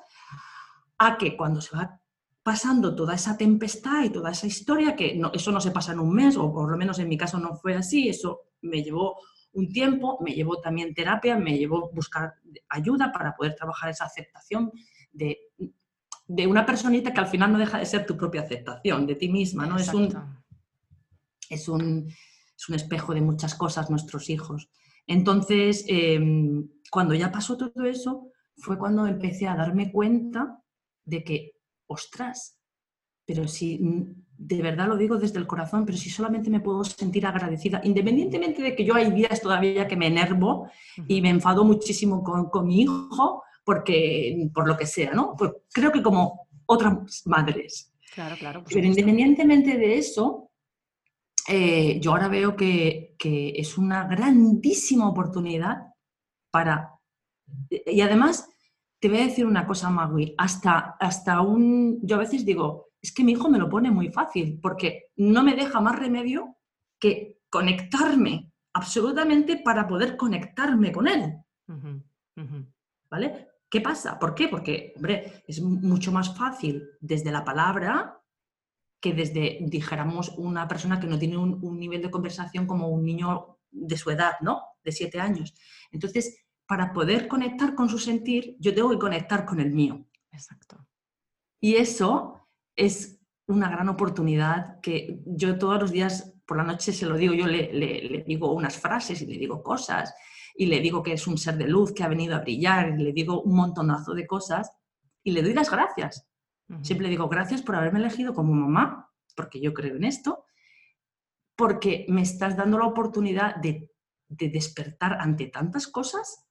a 0.97 1.19
que 1.19 1.37
cuando 1.37 1.61
se 1.61 1.77
va 1.77 2.00
pasando 2.43 2.95
toda 2.95 3.15
esa 3.15 3.37
tempestad 3.37 4.03
y 4.03 4.09
toda 4.09 4.31
esa 4.31 4.47
historia, 4.47 4.95
que 4.95 5.15
no, 5.15 5.31
eso 5.33 5.51
no 5.51 5.61
se 5.61 5.71
pasa 5.71 5.91
en 5.91 5.99
un 5.99 6.13
mes, 6.13 6.37
o 6.37 6.51
por 6.51 6.71
lo 6.71 6.77
menos 6.77 6.97
en 6.99 7.07
mi 7.07 7.17
caso 7.17 7.39
no 7.39 7.55
fue 7.55 7.75
así, 7.75 8.09
eso 8.09 8.41
me 8.61 8.83
llevó 8.83 9.17
un 9.53 9.69
tiempo, 9.69 10.17
me 10.21 10.33
llevó 10.33 10.59
también 10.59 10.93
terapia, 10.93 11.37
me 11.37 11.57
llevó 11.57 11.91
buscar 11.91 12.35
ayuda 12.69 13.11
para 13.11 13.35
poder 13.35 13.55
trabajar 13.55 13.89
esa 13.89 14.05
aceptación 14.05 14.71
de, 15.11 15.37
de 16.27 16.47
una 16.47 16.65
personita 16.65 17.13
que 17.13 17.19
al 17.19 17.27
final 17.27 17.51
no 17.51 17.59
deja 17.59 17.77
de 17.77 17.85
ser 17.85 18.05
tu 18.05 18.17
propia 18.17 18.41
aceptación 18.41 19.05
de 19.05 19.15
ti 19.15 19.29
misma, 19.29 19.65
¿no? 19.65 19.77
Es 19.77 19.93
un, 19.93 20.05
es 21.49 21.67
un, 21.67 22.07
es, 22.57 22.69
un, 22.69 22.75
espejo 22.75 23.13
de 23.13 23.21
muchas 23.21 23.53
cosas 23.55 23.89
nuestros 23.89 24.29
hijos. 24.29 24.69
Entonces, 25.05 25.83
em, 25.87 26.69
cuando 26.89 27.13
ya 27.13 27.31
pasó 27.31 27.57
todo 27.57 27.83
eso, 27.83 28.29
fue 28.55 28.77
cuando 28.77 29.05
empecé 29.05 29.47
a 29.47 29.55
darme 29.55 29.91
cuenta 29.91 30.63
de 31.03 31.23
que 31.23 31.51
ostras, 31.91 32.57
pero 33.25 33.47
si 33.47 33.79
de 34.37 34.61
verdad 34.61 34.87
lo 34.87 34.97
digo 34.97 35.17
desde 35.17 35.37
el 35.37 35.47
corazón, 35.47 35.85
pero 35.85 35.97
si 35.97 36.09
solamente 36.09 36.49
me 36.49 36.59
puedo 36.59 36.83
sentir 36.83 37.25
agradecida, 37.25 37.79
independientemente 37.83 38.61
de 38.61 38.75
que 38.75 38.83
yo 38.83 38.95
hay 38.95 39.11
días 39.11 39.39
todavía 39.39 39.87
que 39.87 39.95
me 39.95 40.07
enervo 40.07 40.69
y 41.07 41.21
me 41.21 41.29
enfado 41.29 41.63
muchísimo 41.63 42.23
con, 42.23 42.67
mi 42.67 42.81
hijo, 42.81 43.43
porque, 43.63 44.49
por 44.53 44.67
lo 44.67 44.75
que 44.75 44.87
sea, 44.87 45.13
¿no? 45.13 45.35
Pues 45.37 45.51
creo 45.71 45.91
que 45.91 46.01
como 46.01 46.47
otras 46.65 47.21
madres. 47.25 47.93
Claro, 48.13 48.35
claro. 48.37 48.63
Pero 48.67 48.87
independientemente 48.87 49.77
de 49.77 49.97
eso, 49.97 50.49
eh, 51.47 51.99
yo 52.01 52.11
ahora 52.11 52.27
veo 52.27 52.55
que, 52.55 53.15
que, 53.17 53.53
es 53.55 53.77
una 53.77 54.07
grandísima 54.07 55.07
oportunidad 55.07 55.93
para... 56.49 56.95
Y 57.85 58.01
además, 58.01 58.49
te 59.01 59.09
voy 59.09 59.17
a 59.17 59.25
decir 59.25 59.47
una 59.47 59.65
cosa, 59.65 59.89
Magui, 59.89 60.35
hasta, 60.37 60.95
hasta 60.99 61.41
un... 61.41 61.99
Yo 62.03 62.17
a 62.17 62.19
veces 62.19 62.45
digo, 62.45 62.91
es 63.01 63.11
que 63.11 63.23
mi 63.23 63.31
hijo 63.31 63.49
me 63.49 63.57
lo 63.57 63.67
pone 63.67 63.89
muy 63.89 64.09
fácil, 64.09 64.59
porque 64.61 65.07
no 65.15 65.43
me 65.43 65.55
deja 65.55 65.81
más 65.81 65.97
remedio 65.97 66.57
que 66.99 67.39
conectarme 67.49 68.51
absolutamente 68.73 69.57
para 69.57 69.87
poder 69.87 70.15
conectarme 70.15 70.91
con 70.91 71.07
él. 71.07 71.33
¿Vale? 73.09 73.47
¿Qué 73.67 73.81
pasa? 73.81 74.19
¿Por 74.19 74.35
qué? 74.35 74.47
Porque, 74.47 74.93
hombre, 74.95 75.43
es 75.47 75.61
mucho 75.61 76.11
más 76.11 76.37
fácil 76.37 76.87
desde 76.99 77.31
la 77.31 77.43
palabra 77.43 78.21
que 78.99 79.13
desde, 79.13 79.57
dijéramos, 79.61 80.29
una 80.37 80.67
persona 80.67 80.99
que 80.99 81.07
no 81.07 81.17
tiene 81.17 81.37
un, 81.37 81.57
un 81.63 81.79
nivel 81.79 82.03
de 82.03 82.11
conversación 82.11 82.67
como 82.67 82.89
un 82.89 83.03
niño 83.03 83.57
de 83.71 83.97
su 83.97 84.11
edad, 84.11 84.33
¿no? 84.41 84.61
De 84.83 84.91
siete 84.91 85.19
años. 85.19 85.55
Entonces, 85.91 86.45
para 86.71 86.93
poder 86.93 87.27
conectar 87.27 87.75
con 87.75 87.89
su 87.89 87.99
sentir, 87.99 88.55
yo 88.57 88.73
tengo 88.73 88.91
que 88.91 88.97
conectar 88.97 89.45
con 89.45 89.59
el 89.59 89.71
mío. 89.71 90.05
Exacto. 90.31 90.87
Y 91.59 91.75
eso 91.75 92.47
es 92.77 93.19
una 93.45 93.69
gran 93.69 93.89
oportunidad 93.89 94.79
que 94.79 95.19
yo 95.25 95.57
todos 95.57 95.81
los 95.81 95.91
días 95.91 96.33
por 96.45 96.55
la 96.55 96.63
noche 96.63 96.93
se 96.93 97.05
lo 97.05 97.17
digo, 97.17 97.33
yo 97.33 97.45
le, 97.45 98.23
digo 98.25 98.53
unas 98.53 98.77
frases 98.77 99.21
y 99.21 99.25
le 99.25 99.37
digo 99.37 99.61
cosas 99.61 100.15
y 100.55 100.67
le 100.67 100.79
digo 100.79 101.03
que 101.03 101.11
es 101.11 101.27
un 101.27 101.37
ser 101.37 101.57
de 101.57 101.67
luz 101.67 101.91
que 101.91 102.05
ha 102.05 102.07
venido 102.07 102.37
a 102.37 102.39
brillar 102.39 102.97
y 102.97 103.03
le 103.03 103.11
digo 103.11 103.41
un 103.41 103.53
montonazo 103.53 104.13
de 104.13 104.25
cosas 104.25 104.71
y 105.25 105.31
le 105.31 105.41
doy 105.41 105.53
las 105.53 105.69
gracias. 105.69 106.25
Siempre 106.83 107.07
le 107.07 107.09
digo 107.09 107.27
gracias 107.27 107.61
por 107.61 107.75
haberme 107.75 107.99
elegido 107.99 108.33
como 108.33 108.53
mamá, 108.53 109.11
porque 109.35 109.59
yo 109.59 109.73
creo 109.73 109.97
en 109.97 110.05
esto, 110.05 110.45
porque 111.57 112.05
me 112.07 112.21
estás 112.21 112.55
dando 112.55 112.77
la 112.77 112.85
oportunidad 112.85 113.57
de, 113.57 113.91
despertar 114.37 115.17
ante 115.19 115.47
tantas 115.47 115.87
cosas 115.87 116.47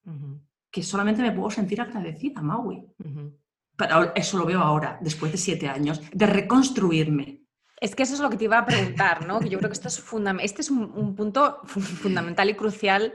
que 0.71 0.83
solamente 0.83 1.23
me 1.23 1.33
puedo 1.33 1.51
sentir 1.51 1.81
agradecida, 1.81 2.43
Maui. 2.43 2.87
Pero 3.77 4.15
eso 4.15 4.39
lo 4.39 4.45
veo 4.45 4.61
ahora, 4.61 4.99
después 5.01 5.33
de 5.33 5.39
siete 5.39 5.69
años, 5.69 6.01
de 6.13 6.27
reconstruirme. 6.27 7.41
Es 7.81 7.95
que 7.95 8.03
eso 8.03 8.15
es 8.15 8.21
lo 8.21 8.29
que 8.29 8.37
te 8.37 8.45
iba 8.45 8.59
a 8.59 8.67
preguntar, 8.67 9.27
¿no? 9.27 9.41
yo 9.41 9.59
creo 9.59 9.71
que 9.71 9.75
esto 9.75 9.89
es 9.89 10.05
este 10.43 10.61
es 10.61 10.71
un, 10.71 11.15
punto 11.17 11.63
fundamental 11.65 12.51
y 12.51 12.55
crucial 12.55 13.15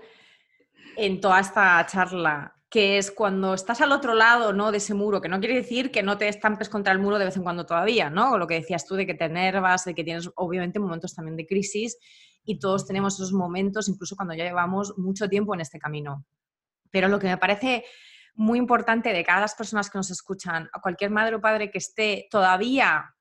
en 0.98 1.22
toda 1.22 1.40
esta 1.40 1.86
charla, 1.86 2.56
que 2.68 2.98
es 2.98 3.12
cuando 3.12 3.54
estás 3.54 3.80
al 3.82 3.92
otro 3.92 4.16
lado 4.16 4.54
¿no? 4.54 4.72
de 4.72 4.80
ese 4.80 4.96
muro, 4.96 5.22
que 5.22 5.30
no 5.30 5.40
quiere 5.40 5.54
decir 5.54 5.92
que 5.92 6.02
no 6.02 6.18
te 6.18 6.28
estampes 6.28 6.68
contra 6.68 6.92
el 6.94 7.00
muro 7.00 7.20
de 7.20 7.26
vez 7.26 7.38
en 7.38 7.44
cuando 7.44 7.68
todavía, 7.68 8.10
¿no? 8.10 8.40
Lo 8.40 8.48
que 8.48 8.56
decías 8.56 8.88
tú 8.88 8.96
de 8.96 9.06
que 9.06 9.14
te 9.14 9.26
enervas, 9.26 9.86
de 9.86 9.94
que 9.94 10.04
tienes 10.04 10.32
obviamente 10.36 10.80
momentos 10.80 11.14
también 11.14 11.38
de 11.38 11.46
crisis 11.46 11.98
y 12.46 12.60
todos 12.60 12.86
tenemos 12.86 13.16
esos 13.16 13.34
momentos, 13.34 13.90
incluso 13.90 14.16
cuando 14.16 14.34
ya 14.34 14.44
llevamos 14.44 14.98
mucho 14.98 15.28
tiempo 15.28 15.54
en 15.54 15.62
este 15.62 15.80
camino. 15.80 16.26
Pero 16.92 17.08
lo 17.08 17.20
que 17.20 17.28
me 17.28 17.38
parece 17.38 17.84
muy 18.36 18.60
importante 18.60 19.14
de 19.14 19.24
cada 19.24 19.42
las 19.42 19.56
personas 19.56 19.90
que 19.90 19.98
nos 19.98 20.12
escuchan, 20.12 20.70
a 20.72 20.82
cualquier 20.82 21.10
madre 21.10 21.36
o 21.36 21.42
padre 21.42 21.72
que 21.72 21.78
esté 21.78 22.28
todavía 22.30 23.16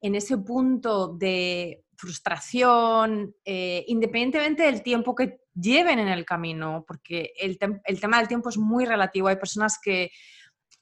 en 0.00 0.14
ese 0.14 0.36
punto 0.38 1.08
de 1.08 1.84
frustración, 1.96 3.34
eh, 3.44 3.84
independientemente 3.86 4.64
del 4.64 4.82
tiempo 4.82 5.14
que 5.14 5.40
lleven 5.54 5.98
en 5.98 6.08
el 6.08 6.24
camino, 6.24 6.84
porque 6.86 7.32
el, 7.38 7.58
tema 7.58 8.18
del 8.18 8.28
tiempo 8.28 8.48
es 8.48 8.58
muy 8.58 8.84
relativo. 8.84 9.28
Hay 9.28 9.36
personas 9.36 9.78
que 9.80 10.10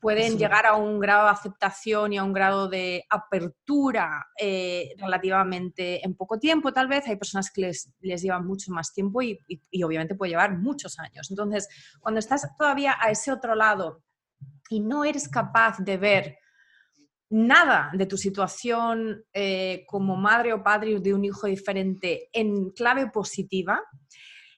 pueden 0.00 0.38
llegar 0.38 0.66
a 0.66 0.75
un 0.75 0.99
grado 0.99 1.25
de 1.25 1.30
aceptación 1.30 2.12
y 2.12 2.19
a 2.19 2.25
un 2.25 2.33
grado 2.33 2.69
de 2.69 3.04
apertura 3.11 4.26
eh, 4.38 4.95
relativamente 4.99 6.04
en 6.04 6.14
poco 6.14 6.38
tiempo, 6.38 6.73
tal 6.73 6.88
vez. 6.88 7.07
Hay 7.07 7.16
personas 7.16 7.50
que 7.50 7.61
les, 7.61 7.92
les 8.00 8.23
llevan 8.23 8.47
mucho 8.47 8.73
más 8.73 8.92
tiempo 8.92 9.21
y, 9.21 9.38
y, 9.47 9.83
obviamente 9.83 10.14
puede 10.14 10.30
llevar 10.30 10.57
muchos 10.57 10.99
años. 10.99 11.30
Entonces, 11.30 11.69
cuando 12.00 12.19
estás 12.19 12.49
todavía 12.57 12.97
a 12.99 13.11
ese 13.11 13.30
otro 13.30 13.54
lado 13.54 14.02
y 14.71 14.80
no 14.80 15.04
eres 15.04 15.28
capaz 15.28 15.78
de 15.78 15.97
ver 15.99 16.38
nada 17.28 17.90
de 17.95 18.07
tu 18.07 18.16
situación 18.16 19.25
eh, 19.33 19.85
como 19.87 20.16
madre 20.16 20.52
o 20.52 20.62
padre 20.62 20.99
de 20.99 21.14
un 21.14 21.25
hijo 21.25 21.47
diferente 21.47 22.28
en 22.33 22.71
clave 22.71 23.09
positiva, 23.09 23.80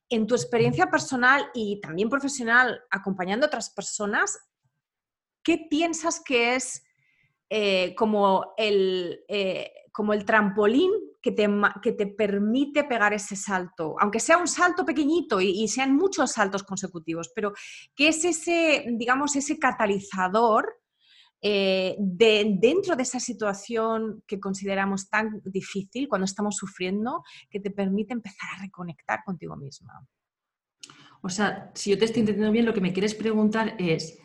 en 0.09 0.27
tu 0.27 0.35
experiencia 0.35 0.91
personal 0.91 1.45
y 1.55 1.81
también 1.81 2.09
profesional 2.09 2.81
acompañando 2.91 3.47
a 3.47 3.49
otras 3.49 3.71
personas, 3.71 4.39
¿qué 5.43 5.67
piensas 5.71 6.21
que 6.25 6.55
es 6.55 6.83
eh, 7.49 7.95
como, 7.97 8.55
el, 8.57 9.21
eh, 9.29 9.71
como 9.93 10.13
el 10.13 10.25
trampolín 10.25 10.91
que 11.21 11.33
te, 11.33 11.49
que 11.83 11.93
te, 11.93 12.07
permite 12.07 12.85
pegar 12.85 13.13
ese 13.13 13.37
salto? 13.37 13.95
Aunque 14.01 14.21
sea 14.21 14.39
un 14.39 14.49
salto 14.49 14.85
pequeñito 14.85 15.41
y, 15.41 15.67
sean 15.69 15.95
muchos 15.95 16.33
saltos 16.33 16.63
consecutivos, 16.63 17.31
pero 17.35 17.53
¿qué 17.95 18.09
es 18.09 18.25
ese, 18.25 18.87
digamos, 18.93 19.37
ese 19.37 19.59
catalizador? 19.59 20.79
Eh, 21.45 21.97
de, 21.99 22.57
dentro 22.61 22.95
de 22.95 23.03
esa 23.03 23.19
situación 23.19 24.23
que 24.29 24.39
consideramos 24.39 25.11
tan 25.11 25.43
difícil 25.45 26.07
cuando 26.07 26.25
estamos 26.25 26.55
sufriendo, 26.55 27.25
que 27.51 27.59
te 27.59 27.73
permite 27.73 28.13
empezar 28.13 28.49
a 28.55 28.63
reconectar 28.63 29.25
contigo 29.25 29.57
misma. 29.57 30.07
O 31.21 31.29
sea, 31.29 31.73
si 31.75 31.91
yo 31.91 31.99
te 31.99 32.05
estoy 32.05 32.21
entendiendo 32.21 32.53
bien, 32.53 32.65
lo 32.65 32.73
que 32.73 32.81
me 32.81 32.93
quieres 32.93 33.17
preguntar 33.17 33.75
es, 33.79 34.22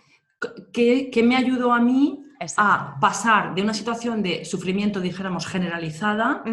¿qué, 0.74 1.24
me 1.24 1.36
ayudó 1.36 1.74
a 1.74 1.79
mí 1.79 2.24
a 2.58 2.98
pasar 3.00 3.56
de 3.56 3.62
una 3.62 3.74
situación 3.74 4.22
de 4.22 4.46
sufrimiento, 4.46 5.00
dijéramos, 5.00 5.48
generalizada, 5.48 6.44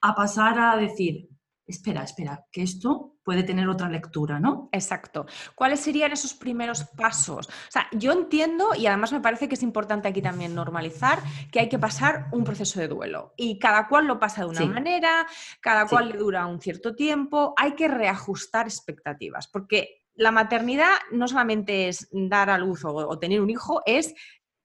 a 0.00 0.14
pasar 0.14 0.58
a 0.58 0.76
decir, 0.76 1.28
espera, 1.66 2.02
espera, 2.02 2.44
que 2.52 2.62
esto 2.62 3.14
puede 3.24 3.42
tener 3.42 3.68
otra 3.68 3.88
lectura, 3.88 4.38
¿no? 4.38 4.68
Exacto. 4.70 5.24
¿Cuáles 5.54 5.80
serían 5.80 6.12
esos 6.12 6.34
primeros 6.34 6.84
pasos? 6.84 7.48
O 7.48 7.70
sea, 7.70 7.88
yo 7.92 8.12
entiendo 8.12 8.74
y 8.76 8.86
además 8.86 9.12
me 9.12 9.20
parece 9.20 9.48
que 9.48 9.54
es 9.54 9.62
importante 9.62 10.06
aquí 10.06 10.20
también 10.20 10.54
normalizar 10.54 11.20
que 11.50 11.60
hay 11.60 11.70
que 11.70 11.78
pasar 11.78 12.26
un 12.32 12.44
proceso 12.44 12.80
de 12.80 12.88
duelo 12.88 13.32
y 13.36 13.58
cada 13.58 13.88
cual 13.88 14.06
lo 14.06 14.20
pasa 14.20 14.42
de 14.42 14.48
una 14.48 14.66
manera, 14.66 15.26
cada 15.60 15.86
cual 15.86 16.10
le 16.10 16.18
dura 16.18 16.46
un 16.46 16.60
cierto 16.60 16.94
tiempo, 16.94 17.54
hay 17.56 17.72
que 17.72 17.88
reajustar 17.88 18.66
expectativas 18.66 19.48
porque 19.48 20.03
la 20.14 20.30
maternidad 20.30 20.94
no 21.12 21.28
solamente 21.28 21.88
es 21.88 22.08
dar 22.12 22.50
a 22.50 22.58
luz 22.58 22.84
o 22.84 23.18
tener 23.18 23.40
un 23.40 23.50
hijo, 23.50 23.82
es 23.86 24.14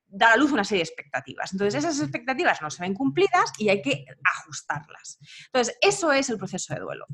da 0.10 0.34
a 0.34 0.38
luz 0.38 0.51
una 0.51 0.63
serie 0.63 0.84
de 0.84 0.89
expectativas. 0.89 1.51
Entonces, 1.53 1.84
esas 1.84 2.00
expectativas 2.01 2.62
no 2.62 2.70
se 2.70 2.82
ven 2.84 2.94
cumplidas 2.94 3.51
y 3.58 3.70
hay 3.70 3.82
que 3.82 4.06
ajustarlas. 4.24 5.20
Entonces, 5.46 5.77
eso 5.82 6.12
es 6.12 6.29
el 6.29 6.38
proceso 6.38 6.74
de 6.74 6.79
duelo. 6.79 7.06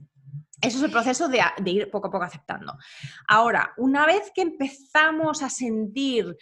Eso 0.61 0.77
es 0.77 0.83
el 0.83 0.91
proceso 0.91 1.27
de, 1.27 1.41
ir 1.65 1.91
poco 1.91 2.07
a 2.07 2.11
poco 2.11 2.23
aceptando. 2.23 2.77
Ahora, 3.27 3.73
una 3.77 4.05
vez 4.05 4.31
que 4.33 4.41
empezamos 4.41 5.43
a 5.43 5.49
sentir 5.49 6.37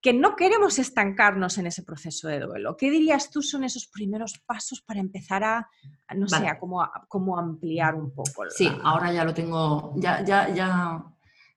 que 0.00 0.14
no 0.14 0.34
queremos 0.34 0.78
estancarnos 0.78 1.58
en 1.58 1.66
ese 1.66 1.82
proceso 1.82 2.26
de 2.28 2.40
duelo, 2.40 2.74
¿qué 2.78 2.90
dirías 2.90 3.30
tú 3.30 3.42
son 3.42 3.64
esos 3.64 3.86
primeros 3.86 4.38
pasos 4.46 4.80
para 4.80 4.98
empezar 4.98 5.44
a, 5.44 5.68
no 6.16 6.26
sé, 6.26 6.48
a 6.48 6.58
cómo, 6.58 7.38
ampliar 7.38 7.94
un 7.94 8.14
poco? 8.14 8.44
Sí, 8.48 8.66
ahora 8.82 9.12
ya 9.12 9.24
lo 9.24 9.34
tengo, 9.34 9.92
ya, 9.96 10.24
ya, 10.24 10.48
ya, 10.54 11.04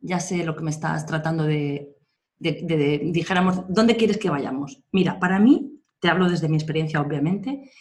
ya 0.03 0.19
sé 0.19 0.43
lo 0.43 0.55
que 0.55 0.63
me 0.63 0.69
estás 0.69 1.05
tratando 1.05 1.45
de, 1.45 1.95
dijéramos, 2.37 3.63
¿dónde 3.69 3.95
quieres 3.95 4.17
que 4.17 4.29
vayamos? 4.29 4.83
Mira, 4.91 5.17
para 5.19 5.39
mí, 5.39 5.81
te 5.99 6.09
hablo 6.09 6.29
desde 6.29 6.49
mi 6.49 6.57
experiencia, 6.57 7.01
obviamente, 7.01 7.71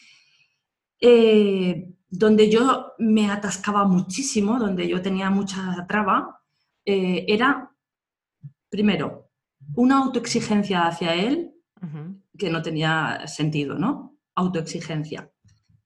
eh, 1.00 1.92
donde 2.08 2.48
yo 2.48 2.92
me 2.98 3.28
atascaba 3.28 3.84
muchísimo, 3.84 4.58
donde 4.58 4.86
yo 4.86 5.02
tenía 5.02 5.30
mucha 5.30 5.84
traba, 5.88 6.40
eh, 6.84 7.24
era, 7.26 7.72
primero, 8.68 9.30
una 9.74 9.98
autoexigencia 9.98 10.86
hacia 10.86 11.14
él 11.14 11.50
que 12.38 12.50
no 12.50 12.62
tenía 12.62 13.26
sentido, 13.26 13.76
¿no? 13.76 14.16
Autoexigencia. 14.36 15.32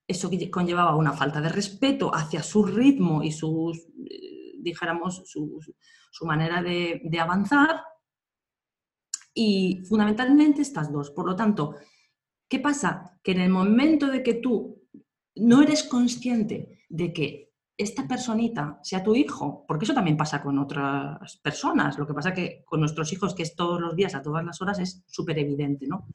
Eso 0.06 0.30
conllevaba 0.50 0.94
una 0.94 1.12
falta 1.12 1.40
de 1.40 1.48
respeto 1.48 2.14
hacia 2.14 2.42
su 2.42 2.64
ritmo 2.64 3.22
y 3.22 3.32
sus, 3.32 3.78
eh, 4.04 4.52
dijéramos, 4.58 5.22
su, 6.16 6.26
manera 6.26 6.62
de, 6.62 7.18
avanzar 7.20 7.82
y 9.34 9.82
fundamentalmente 9.88 10.62
estas 10.62 10.90
dos. 10.92 11.10
Por 11.10 11.26
lo 11.26 11.36
tanto, 11.36 11.76
¿qué 12.48 12.58
pasa? 12.58 13.18
Que 13.22 13.32
en 13.32 13.40
el 13.40 13.50
momento 13.50 14.06
de 14.06 14.22
que 14.22 14.34
tú 14.34 14.82
no 15.36 15.62
eres 15.62 15.84
consciente 15.84 16.84
de 16.88 17.12
que 17.12 17.52
esta 17.76 18.08
personita 18.08 18.80
sea 18.82 19.02
tu 19.02 19.14
hijo, 19.14 19.64
porque 19.68 19.84
eso 19.84 19.92
también 19.92 20.16
pasa 20.16 20.42
con 20.42 20.58
otras 20.58 21.36
personas, 21.42 21.98
lo 21.98 22.06
que 22.06 22.14
pasa 22.14 22.32
que 22.32 22.62
con 22.64 22.80
nuestros 22.80 23.12
hijos, 23.12 23.34
que 23.34 23.42
es 23.42 23.54
todos 23.54 23.80
los 23.80 23.94
días, 23.94 24.14
a 24.14 24.22
todas 24.22 24.44
las 24.44 24.62
horas, 24.62 24.78
es 24.78 25.04
súper 25.06 25.38
evidente, 25.38 25.86
¿no? 25.86 26.06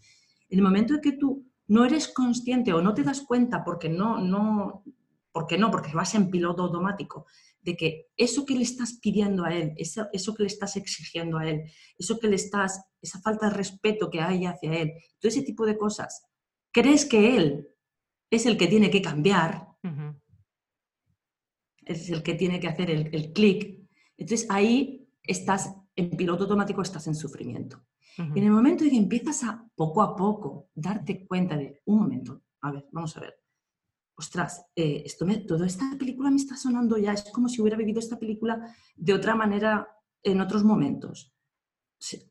En 0.49 0.57
el 0.57 0.63
momento 0.63 0.95
de 0.95 1.01
que 1.01 1.11
tú 1.11 1.45
no 1.67 1.85
eres 1.85 2.07
consciente 2.07 2.73
o 2.73 2.81
no 2.81 2.93
te 2.93 3.03
das 3.03 3.21
cuenta 3.21 3.63
porque 3.63 3.89
no, 3.89 4.19
no, 4.19 4.83
porque 5.31 5.57
no, 5.57 5.69
porque 5.69 5.93
vas 5.93 6.15
en 6.15 6.31
piloto 6.31 6.63
automático, 6.63 7.27
de 7.61 7.75
que 7.75 8.07
eso 8.17 8.45
que 8.45 8.55
le 8.55 8.63
estás 8.63 8.99
pidiendo 9.01 9.45
a 9.45 9.53
él, 9.53 9.73
eso, 9.77 10.07
eso 10.13 10.33
que 10.33 10.43
le 10.43 10.47
estás 10.47 10.75
exigiendo 10.75 11.37
a 11.37 11.47
él, 11.47 11.63
eso 11.97 12.19
que 12.19 12.27
le 12.27 12.35
estás, 12.35 12.81
esa 13.01 13.21
falta 13.21 13.49
de 13.49 13.55
respeto 13.55 14.09
que 14.09 14.21
hay 14.21 14.45
hacia 14.45 14.73
él, 14.73 14.93
todo 15.19 15.29
ese 15.29 15.43
tipo 15.43 15.65
de 15.65 15.77
cosas, 15.77 16.27
crees 16.71 17.05
que 17.05 17.35
él 17.35 17.67
es 18.29 18.45
el 18.45 18.57
que 18.57 18.67
tiene 18.67 18.89
que 18.89 19.01
cambiar, 19.01 19.67
es 21.85 22.09
el 22.09 22.23
que 22.23 22.35
tiene 22.35 22.59
que 22.59 22.67
hacer 22.67 22.89
el, 22.89 23.13
el 23.13 23.33
clic, 23.33 23.79
entonces 24.17 24.47
ahí 24.49 25.09
estás 25.23 25.75
en 25.95 26.11
piloto 26.11 26.43
automático, 26.43 26.81
estás 26.81 27.07
en 27.07 27.15
sufrimiento. 27.15 27.83
Y 28.17 28.39
en 28.39 28.45
el 28.45 28.51
momento 28.51 28.83
en 28.83 28.91
que 28.91 28.97
empiezas 28.97 29.43
a 29.43 29.65
poco 29.73 30.01
a 30.01 30.15
poco 30.15 30.69
darte 30.75 31.25
cuenta 31.25 31.55
de, 31.57 31.81
un 31.85 31.99
momento, 31.99 32.43
a 32.61 32.71
ver, 32.71 32.85
vamos 32.91 33.15
a 33.17 33.21
ver, 33.21 33.40
ostras, 34.15 34.65
eh, 34.75 35.03
esto 35.05 35.25
me, 35.25 35.37
toda 35.37 35.65
esta 35.65 35.95
película 35.97 36.29
me 36.29 36.37
está 36.37 36.55
sonando 36.55 36.97
ya, 36.97 37.13
es 37.13 37.23
como 37.31 37.49
si 37.49 37.61
hubiera 37.61 37.77
vivido 37.77 37.99
esta 37.99 38.19
película 38.19 38.75
de 38.95 39.13
otra 39.13 39.35
manera 39.35 39.87
en 40.23 40.41
otros 40.41 40.63
momentos. 40.63 41.33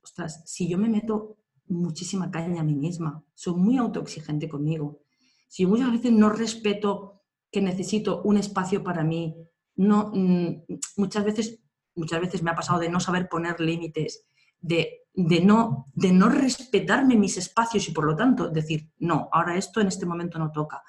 ostras, 0.02 0.42
si 0.46 0.68
yo 0.68 0.78
me 0.78 0.88
meto 0.88 1.38
muchísima 1.66 2.30
caña 2.30 2.60
a 2.60 2.64
mí 2.64 2.74
misma, 2.74 3.24
soy 3.34 3.54
muy 3.54 3.76
autoexigente 3.76 4.48
conmigo, 4.48 5.02
si 5.48 5.66
muchas 5.66 5.90
veces 5.90 6.12
no 6.12 6.30
respeto 6.30 7.22
que 7.50 7.60
necesito 7.60 8.22
un 8.22 8.36
espacio 8.36 8.84
para 8.84 9.02
mí, 9.02 9.36
no, 9.76 10.12
mm, 10.14 10.64
muchas, 10.96 11.24
veces, 11.24 11.60
muchas 11.94 12.20
veces 12.20 12.42
me 12.42 12.50
ha 12.50 12.54
pasado 12.54 12.78
de 12.78 12.88
no 12.88 13.00
saber 13.00 13.28
poner 13.28 13.60
límites, 13.60 14.24
de, 14.60 15.06
de, 15.14 15.40
no, 15.40 15.86
de 15.94 16.12
no 16.12 16.28
respetarme 16.28 17.16
mis 17.16 17.36
espacios 17.36 17.88
y 17.88 17.92
por 17.92 18.04
lo 18.04 18.14
tanto 18.14 18.48
decir, 18.48 18.92
no, 18.98 19.28
ahora 19.32 19.56
esto 19.56 19.80
en 19.80 19.88
este 19.88 20.06
momento 20.06 20.38
no 20.38 20.52
toca 20.52 20.82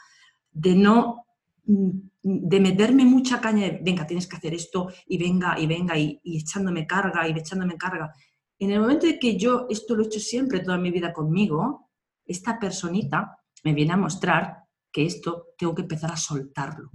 de 0.51 0.75
no, 0.75 1.25
mm, 1.65 1.89
de 2.23 2.59
meterme 2.59 3.05
mucha 3.05 3.41
caña, 3.41 3.65
de, 3.65 3.79
venga, 3.81 4.05
tienes 4.05 4.27
que 4.27 4.35
hacer 4.35 4.53
esto, 4.53 4.89
y 5.07 5.17
venga, 5.17 5.57
y 5.59 5.67
venga, 5.67 5.97
y, 5.97 6.19
echándome 6.23 6.85
carga, 6.85 7.27
y 7.27 7.31
echándome 7.31 7.77
carga. 7.77 8.13
En 8.59 8.71
el 8.71 8.79
momento 8.79 9.07
de 9.07 9.17
que 9.17 9.37
yo 9.37 9.65
esto 9.69 9.95
lo 9.95 10.03
he 10.03 10.05
hecho 10.05 10.19
siempre 10.19 10.59
toda 10.59 10.77
mi 10.77 10.91
vida 10.91 11.11
conmigo, 11.13 11.89
esta 12.25 12.59
personita 12.59 13.39
me 13.63 13.73
viene 13.73 13.93
a 13.93 13.97
mostrar 13.97 14.65
que 14.91 15.05
esto 15.05 15.47
tengo 15.57 15.73
que 15.73 15.81
empezar 15.83 16.11
a 16.11 16.17
soltarlo. 16.17 16.91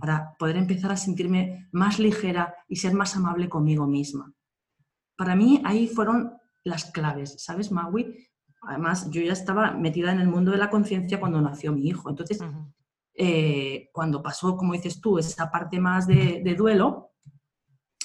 Para 0.00 0.34
poder 0.38 0.56
empezar 0.56 0.92
a 0.92 0.96
sentirme 0.96 1.68
más 1.72 1.98
ligera 1.98 2.54
y 2.68 2.76
ser 2.76 2.94
más 2.94 3.16
amable 3.16 3.48
conmigo 3.48 3.86
misma. 3.86 4.32
Para 5.16 5.34
mí 5.34 5.60
ahí 5.64 5.88
fueron 5.88 6.32
las 6.64 6.86
claves, 6.90 7.42
¿sabes, 7.42 7.72
Maui? 7.72 8.28
Además 8.62 9.08
yo 9.10 9.20
ya 9.20 9.32
estaba 9.32 9.72
metida 9.72 10.12
en 10.12 10.20
el 10.20 10.28
mundo 10.28 10.50
de 10.50 10.58
la 10.58 10.70
conciencia 10.70 11.20
cuando 11.20 11.40
nació 11.40 11.72
mi 11.72 11.86
hijo. 11.86 12.10
Entonces, 12.10 12.40
eh, 13.14 13.90
cuando 13.92 14.22
pasó, 14.22 14.56
como 14.56 14.74
dices 14.74 15.00
tú, 15.00 15.18
esa 15.18 15.50
parte 15.50 15.80
más 15.80 16.06
de, 16.06 16.54
duelo, 16.56 17.12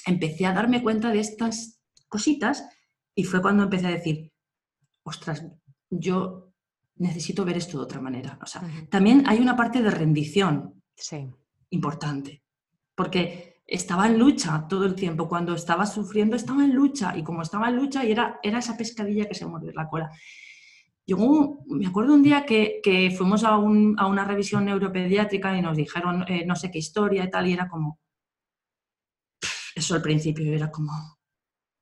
empecé 0.06 0.46
a 0.46 0.52
darme 0.52 0.82
cuenta 0.82 1.10
de 1.10 1.20
estas 1.20 1.80
cositas 2.08 2.68
y 3.14 3.24
fue 3.24 3.40
cuando 3.40 3.64
empecé 3.64 3.86
a 3.86 3.90
decir, 3.90 4.32
ostras, 5.04 5.46
yo 5.90 6.52
necesito 6.96 7.44
ver 7.44 7.56
esto 7.56 7.78
de 7.78 7.84
otra 7.84 8.00
manera. 8.00 8.38
O 8.42 8.46
sea, 8.46 8.62
también 8.90 9.24
hay 9.26 9.38
una 9.38 9.56
parte 9.56 9.82
de 9.82 9.90
rendición 9.90 10.82
importante, 11.70 12.42
porque 12.94 13.53
estaba 13.66 14.06
en 14.06 14.18
lucha 14.18 14.66
todo 14.68 14.84
el 14.84 14.94
tiempo. 14.94 15.28
Cuando 15.28 15.54
estaba 15.54 15.86
sufriendo, 15.86 16.36
estaba 16.36 16.64
en 16.64 16.74
lucha. 16.74 17.16
Y 17.16 17.22
como 17.22 17.42
estaba 17.42 17.68
en 17.68 17.76
lucha, 17.76 18.04
y 18.04 18.12
era, 18.12 18.38
era 18.42 18.58
esa 18.58 18.76
pescadilla 18.76 19.26
que 19.26 19.34
se 19.34 19.46
muerde 19.46 19.72
la 19.74 19.88
cola 19.88 20.10
me 21.06 21.86
acuerdo 21.86 22.14
un 22.14 22.22
día 22.22 22.46
que, 22.46 23.14
fuimos 23.16 23.44
a, 23.44 23.58
una 23.58 24.24
revisión 24.24 24.64
neuropediátrica 24.64 25.56
y 25.56 25.62
nos 25.62 25.76
dijeron 25.76 26.24
eh, 26.28 26.46
no 26.46 26.56
sé 26.56 26.70
qué 26.70 26.78
historia 26.78 27.24
y 27.24 27.30
tal, 27.30 27.46
y 27.46 27.52
era 27.52 27.68
como, 27.68 28.00
eso 29.74 29.94
al 29.94 30.02
principio 30.02 30.52
era 30.52 30.70
como, 30.70 30.92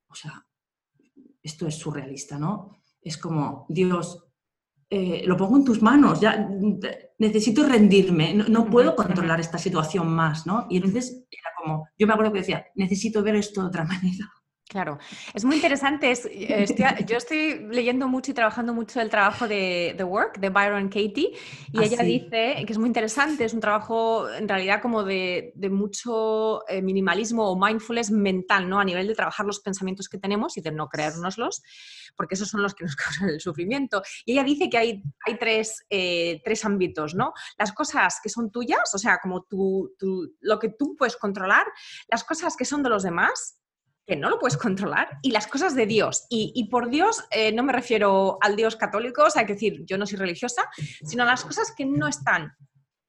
o 0.09 0.15
sea, 0.15 0.45
esto 1.43 1.67
es 1.67 1.77
surrealista, 1.77 2.39
¿no? 2.39 2.79
Es 3.01 3.17
como, 3.17 3.67
Dios, 3.69 4.25
eh, 4.95 5.23
lo 5.25 5.39
pongo 5.39 5.57
en 5.57 5.65
tus 5.65 5.81
manos, 5.81 6.21
ya 6.21 6.47
necesito 7.17 7.67
rendirme, 7.67 8.35
no, 8.35 8.67
puedo 8.67 8.95
controlar 8.95 9.41
esta 9.41 9.57
situación 9.57 10.07
más, 10.13 10.47
¿no? 10.47 10.67
Y 10.69 10.77
entonces 10.77 11.25
era 11.31 11.49
como, 11.57 11.89
yo 11.99 12.07
me 12.07 12.13
acuerdo 12.13 12.31
que 12.31 12.41
decía, 12.41 12.67
necesito 12.75 13.23
ver 13.23 13.37
esto 13.37 13.63
de 13.63 13.69
otra 13.69 13.85
manera. 13.87 14.31
Claro, 14.73 14.99
es 15.35 15.45
muy 15.45 15.57
interesante. 15.57 16.11
Eh, 16.31 16.65
yo 17.07 17.19
estoy 17.19 17.67
leyendo 17.69 18.09
mucho 18.09 18.31
y 18.31 18.35
trabajando 18.35 18.73
mucho 18.73 19.03
el 19.03 19.11
trabajo 19.11 19.47
de 19.47 19.93
The 19.99 20.05
Work 20.05 20.39
de 20.39 20.49
Byron 20.49 20.89
Katie 20.89 21.37
y 21.73 21.79
ah, 21.79 21.83
ella 21.85 22.03
dice 22.03 22.65
que 22.67 22.73
es 22.73 22.79
muy 22.79 22.87
interesante, 22.87 23.45
es 23.45 23.53
un 23.53 23.61
trabajo 23.61 24.31
en 24.31 24.49
realidad 24.49 24.81
como 24.81 25.05
de, 25.05 25.53
mucho 25.71 26.67
eh, 26.69 26.81
minimalismo 26.81 27.51
o 27.51 27.59
mindfulness 27.63 28.11
mental, 28.11 28.67
¿no? 28.67 28.81
A 28.81 28.85
nivel 28.85 29.07
de 29.09 29.15
trabajar 29.15 29.45
los 29.45 29.61
pensamientos 29.61 30.09
que 30.09 30.17
tenemos 30.17 30.57
y 30.57 30.63
de 30.63 30.73
no 30.73 30.89
creérnoslos, 30.89 31.63
porque 32.17 32.35
esos 32.37 32.49
son 32.49 32.63
los 32.63 32.75
que 32.75 32.85
nos 32.85 32.97
causan 32.97 33.29
el 33.29 33.43
sufrimiento. 33.43 34.01
Y 34.25 34.33
ella 34.33 34.45
dice 34.45 34.71
que 34.71 34.79
hay, 34.79 35.03
hay 35.27 35.39
tres, 35.39 35.85
eh, 35.91 36.41
tres 36.47 36.65
ámbitos, 36.65 37.15
¿no? 37.15 37.35
Las 37.59 37.73
cosas 37.73 38.21
que 38.23 38.31
son 38.31 38.51
tuyas, 38.51 38.95
o 38.95 38.99
sea, 38.99 39.19
como 39.23 39.43
tú, 39.43 39.95
lo 40.41 40.59
que 40.59 40.71
tú 40.71 40.97
puedes 40.97 41.19
controlar, 41.19 41.67
las 42.09 42.25
cosas 42.25 42.57
que 42.57 42.65
son 42.65 42.83
de 42.83 42.89
los 42.89 43.03
demás 43.03 43.59
que 44.07 44.17
no 44.17 44.31
lo 44.31 44.39
puedes 44.39 44.57
controlar, 44.57 45.19
y 45.23 45.31
las 45.31 45.47
cosas 45.47 45.75
de 45.75 45.87
Dios. 45.87 46.27
Y, 46.29 46.69
por 46.71 46.91
Dios 46.91 47.25
eh, 47.31 47.53
no 47.53 47.63
me 47.63 47.73
refiero 47.73 48.39
al 48.41 48.57
Dios 48.57 48.77
católico, 48.77 49.25
o 49.25 49.31
sea, 49.31 49.41
hay 49.41 49.47
que 49.47 49.55
decir, 49.55 49.85
yo 49.85 49.97
no 49.97 50.07
soy 50.07 50.19
religiosa, 50.19 50.63
sino 51.05 51.23
a 51.23 51.27
las 51.27 51.45
cosas 51.45 51.73
que 51.77 51.85
no 51.85 52.09
están 52.09 52.53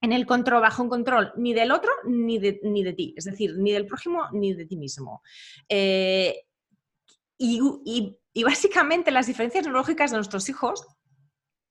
en 0.02 0.12
el 0.12 0.26
control, 0.26 0.62
bajo 0.62 0.84
un 0.84 0.90
control 0.90 1.32
ni 1.38 1.54
del 1.54 1.72
otro 1.72 1.90
ni 2.06 2.38
de, 2.38 2.60
ni 2.64 2.84
de 2.84 2.94
ti, 2.94 3.14
es 3.18 3.24
decir, 3.24 3.56
ni 3.58 3.72
del 3.72 3.88
prójimo 3.88 4.28
ni 4.34 4.54
de 4.54 4.66
ti 4.66 4.76
mismo. 4.76 5.22
Eh, 5.68 6.42
y, 7.38 8.44
básicamente 8.44 9.12
las 9.12 9.28
diferencias 9.28 9.64
neurológicas 9.64 10.12
de 10.12 10.18
nuestros 10.18 10.48
hijos 10.50 10.86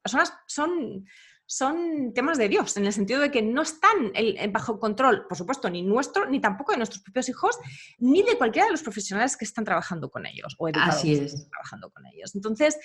son, 0.04 0.20
son 0.46 1.06
son 1.52 2.14
temas 2.14 2.38
de 2.38 2.48
Dios, 2.48 2.78
en 2.78 2.86
el 2.86 2.94
sentido 2.94 3.20
de 3.20 3.30
que 3.30 3.42
no 3.42 3.60
están 3.60 4.10
bajo 4.52 4.80
control, 4.80 5.26
por 5.28 5.36
supuesto, 5.36 5.68
ni 5.68 5.82
nuestro, 5.82 6.24
ni 6.24 6.40
tampoco 6.40 6.72
de 6.72 6.78
nuestros 6.78 7.02
propios 7.02 7.28
hijos, 7.28 7.58
ni 7.98 8.22
de 8.22 8.38
cualquiera 8.38 8.64
de 8.64 8.72
los 8.72 8.82
profesionales 8.82 9.36
que 9.36 9.44
están 9.44 9.62
trabajando 9.62 10.08
con 10.08 10.24
ellos 10.24 10.56
o 10.58 10.68
educadores 10.68 10.96
Así 10.96 11.18
que 11.18 11.24
están 11.26 11.50
trabajando 11.50 11.90
con 11.90 12.06
ellos. 12.06 12.34
Entonces, 12.34 12.78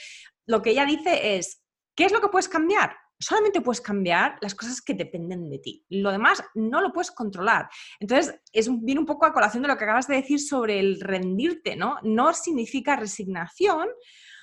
lo 0.46 0.62
que 0.62 0.72
ella 0.72 0.86
dice 0.86 1.38
es, 1.38 1.64
¿qué 1.96 2.04
es 2.04 2.12
lo 2.12 2.20
que 2.20 2.28
puedes 2.28 2.50
cambiar? 2.50 2.92
Solamente 3.18 3.62
puedes 3.62 3.80
cambiar 3.80 4.38
las 4.42 4.54
cosas 4.54 4.82
que 4.82 4.94
dependen 4.94 5.50
de 5.50 5.60
ti. 5.60 5.86
Lo 5.88 6.12
demás 6.12 6.44
no 6.54 6.82
lo 6.82 6.92
puedes 6.92 7.12
controlar. 7.12 7.70
Entonces, 8.02 8.38
es, 8.52 8.70
viene 8.82 9.00
un 9.00 9.08
poco 9.08 9.26
a 9.26 9.34
colación 9.34 9.64
de 9.64 9.70
lo 9.70 9.78
que 9.78 9.86
acabas 9.86 10.10
de 10.10 10.16
decir 10.16 10.42
sobre 10.42 10.82
el 10.82 11.00
rendirte, 11.00 11.78
¿no? 11.78 12.00
No 12.04 12.34
significa 12.34 12.98
resignación, 12.98 13.88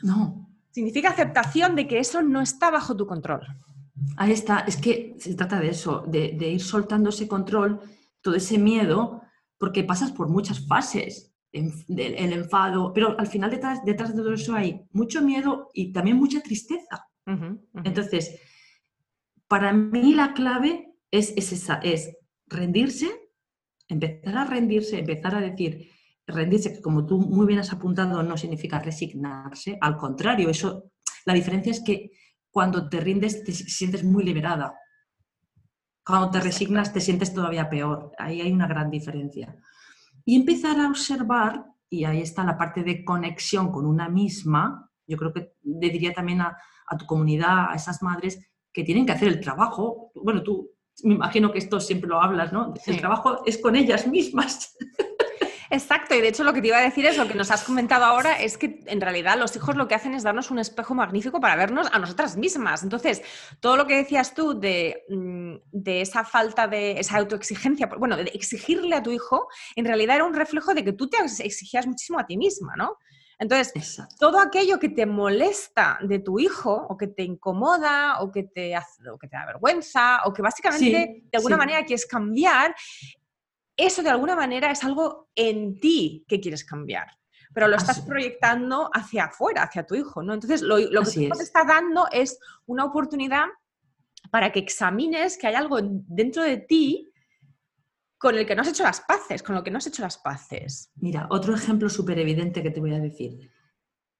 no. 0.02 0.48
Significa 0.70 1.10
aceptación 1.10 1.76
de 1.76 1.86
que 1.86 1.98
eso 1.98 2.22
no 2.22 2.40
está 2.40 2.70
bajo 2.70 2.96
tu 2.96 3.06
control. 3.06 3.46
Ahí 4.16 4.32
está, 4.32 4.60
es 4.60 4.76
que 4.76 5.14
se 5.18 5.34
trata 5.34 5.60
de 5.60 5.68
eso, 5.68 6.04
de, 6.06 6.48
ir 6.48 6.60
soltando 6.60 7.10
ese 7.10 7.28
control, 7.28 7.80
todo 8.20 8.34
ese 8.34 8.58
miedo, 8.58 9.22
porque 9.58 9.84
pasas 9.84 10.10
por 10.10 10.28
muchas 10.28 10.66
fases, 10.66 11.32
el, 11.52 11.72
enfado, 12.32 12.92
pero 12.92 13.16
al 13.18 13.28
final 13.28 13.50
detrás, 13.50 13.84
detrás, 13.84 14.14
de 14.14 14.22
todo 14.22 14.34
eso 14.34 14.54
hay 14.54 14.80
mucho 14.90 15.22
miedo 15.22 15.70
y 15.72 15.92
también 15.92 16.16
mucha 16.16 16.40
tristeza. 16.40 17.06
Entonces, 17.84 18.40
para 19.46 19.72
mí 19.72 20.14
la 20.14 20.34
clave 20.34 20.92
es, 21.10 21.32
es, 21.36 21.52
esa, 21.52 21.76
es 21.76 22.16
rendirse, 22.46 23.08
empezar 23.88 24.36
a 24.36 24.44
rendirse, 24.44 24.98
empezar 24.98 25.36
a 25.36 25.40
decir, 25.40 25.90
rendirse, 26.26 26.74
que 26.74 26.82
como 26.82 27.06
tú 27.06 27.20
muy 27.20 27.46
bien 27.46 27.60
has 27.60 27.72
apuntado, 27.72 28.22
no 28.24 28.36
significa 28.36 28.80
resignarse, 28.80 29.78
al 29.80 29.96
contrario, 29.96 30.50
eso, 30.50 30.90
la 31.24 31.34
diferencia 31.34 31.70
es 31.70 31.82
que 31.82 32.10
cuando 32.54 32.88
te 32.88 33.00
rindes 33.00 33.42
te 33.42 33.50
sientes 33.50 34.04
muy 34.04 34.22
liberada. 34.22 34.78
Cuando 36.06 36.30
te 36.30 36.38
resignas 36.38 36.92
te 36.92 37.00
sientes 37.00 37.34
todavía 37.34 37.68
peor. 37.68 38.12
Ahí 38.16 38.40
hay 38.40 38.52
una 38.52 38.68
gran 38.68 38.90
diferencia. 38.90 39.56
Y 40.24 40.36
empezar 40.36 40.78
a 40.78 40.88
observar, 40.88 41.64
y 41.90 42.04
ahí 42.04 42.20
está 42.20 42.44
la 42.44 42.56
parte 42.56 42.84
de 42.84 43.04
conexión 43.04 43.72
con 43.72 43.86
una 43.86 44.08
misma, 44.08 44.88
yo 45.04 45.16
creo 45.16 45.32
que 45.32 45.54
le 45.64 45.90
diría 45.90 46.12
también 46.12 46.42
a, 46.42 46.56
tu 46.96 47.06
comunidad, 47.06 47.72
a 47.72 47.74
esas 47.74 48.00
madres 48.04 48.38
que 48.72 48.84
tienen 48.84 49.04
que 49.04 49.12
hacer 49.12 49.26
el 49.26 49.40
trabajo. 49.40 50.12
Bueno, 50.14 50.44
tú 50.44 50.70
me 51.02 51.14
imagino 51.14 51.50
que 51.50 51.58
esto 51.58 51.80
siempre 51.80 52.08
lo 52.08 52.22
hablas, 52.22 52.52
¿no? 52.52 52.72
El 52.86 52.98
trabajo 52.98 53.44
es 53.44 53.58
con 53.58 53.74
ellas 53.74 54.06
mismas. 54.06 54.76
Exacto, 55.70 56.14
y 56.14 56.20
de 56.20 56.28
hecho 56.28 56.44
lo 56.44 56.52
que 56.52 56.60
te 56.60 56.68
iba 56.68 56.78
a 56.78 56.82
decir 56.82 57.06
es 57.06 57.16
lo 57.16 57.26
que 57.26 57.34
nos 57.34 57.50
has 57.50 57.64
comentado 57.64 58.04
ahora, 58.04 58.40
es 58.40 58.58
que 58.58 58.80
en 58.86 59.00
realidad 59.00 59.38
los 59.38 59.54
hijos 59.56 59.76
lo 59.76 59.88
que 59.88 59.94
hacen 59.94 60.14
es 60.14 60.22
darnos 60.22 60.50
un 60.50 60.58
espejo 60.58 60.94
magnífico 60.94 61.40
para 61.40 61.56
vernos 61.56 61.88
a 61.92 61.98
nosotras 61.98 62.36
mismas. 62.36 62.82
Entonces, 62.82 63.22
todo 63.60 63.76
lo 63.76 63.86
que 63.86 63.96
decías 63.96 64.34
tú 64.34 64.58
de, 64.58 65.04
mm, 65.08 65.54
esa 65.84 66.24
falta 66.24 66.66
de 66.66 66.98
esa 66.98 67.18
autoexigencia, 67.18 67.86
bueno, 67.98 68.16
de 68.16 68.24
exigirle 68.34 68.94
a 68.96 69.02
tu 69.02 69.10
hijo, 69.10 69.48
en 69.76 69.84
realidad 69.84 70.16
era 70.16 70.24
un 70.24 70.34
reflejo 70.34 70.74
de 70.74 70.84
que 70.84 70.92
tú 70.92 71.08
te 71.08 71.18
exigías 71.18 71.86
muchísimo 71.86 72.18
a 72.18 72.26
ti 72.26 72.36
misma, 72.36 72.74
¿no? 72.76 72.98
Entonces, 73.38 74.00
todo 74.18 74.38
aquello 74.38 74.78
que 74.78 74.88
te 74.88 75.06
molesta 75.06 75.98
de 76.02 76.20
tu 76.20 76.38
hijo 76.38 76.86
o 76.88 76.96
que 76.96 77.08
te 77.08 77.24
incomoda 77.24 78.20
o 78.20 78.30
que 78.30 78.44
te, 78.44 78.76
hace, 78.76 79.08
o 79.10 79.18
que 79.18 79.28
te 79.28 79.36
da 79.36 79.46
vergüenza 79.46 80.20
o 80.24 80.32
que 80.32 80.42
básicamente 80.42 81.24
de 81.30 81.36
alguna 81.36 81.56
manera 81.56 81.84
quieres 81.84 82.06
cambiar, 82.06 82.74
eso 83.76 84.02
de 84.02 84.10
alguna 84.10 84.36
manera 84.36 84.70
es 84.70 84.84
algo 84.84 85.28
en 85.34 85.78
ti 85.80 86.24
que 86.28 86.40
quieres 86.40 86.64
cambiar 86.64 87.08
pero 87.54 87.68
lo 87.68 87.76
estás 87.76 88.00
proyectando 88.00 88.90
hacia 88.92 89.26
afuera, 89.26 89.62
hacia 89.62 89.86
tu 89.86 89.94
hijo, 89.94 90.24
¿no? 90.24 90.34
Entonces, 90.34 90.60
lo, 90.60 90.76
lo 90.76 91.02
que 91.02 91.30
te 91.30 91.42
está 91.42 91.64
dando 91.64 92.06
es 92.10 92.38
una 92.66 92.84
oportunidad 92.84 93.46
para 94.30 94.50
que 94.50 94.58
examines 94.58 95.38
que 95.38 95.46
hay 95.46 95.54
algo 95.54 95.78
dentro 95.80 96.42
de 96.42 96.56
ti 96.56 97.12
con 98.18 98.36
el 98.36 98.44
que 98.44 98.56
no 98.56 98.62
has 98.62 98.68
hecho 98.68 98.82
las 98.82 99.00
paces, 99.02 99.42
con 99.42 99.54
lo 99.54 99.62
que 99.62 99.70
no 99.70 99.78
has 99.78 99.86
hecho 99.86 100.02
las 100.02 100.18
paces. 100.18 100.90
Mira, 100.96 101.28
otro 101.30 101.54
ejemplo 101.54 101.88
súper 101.88 102.18
evidente 102.18 102.62
que 102.62 102.70
te 102.70 102.80
voy 102.80 102.92
a 102.92 102.98
decir. 102.98 103.50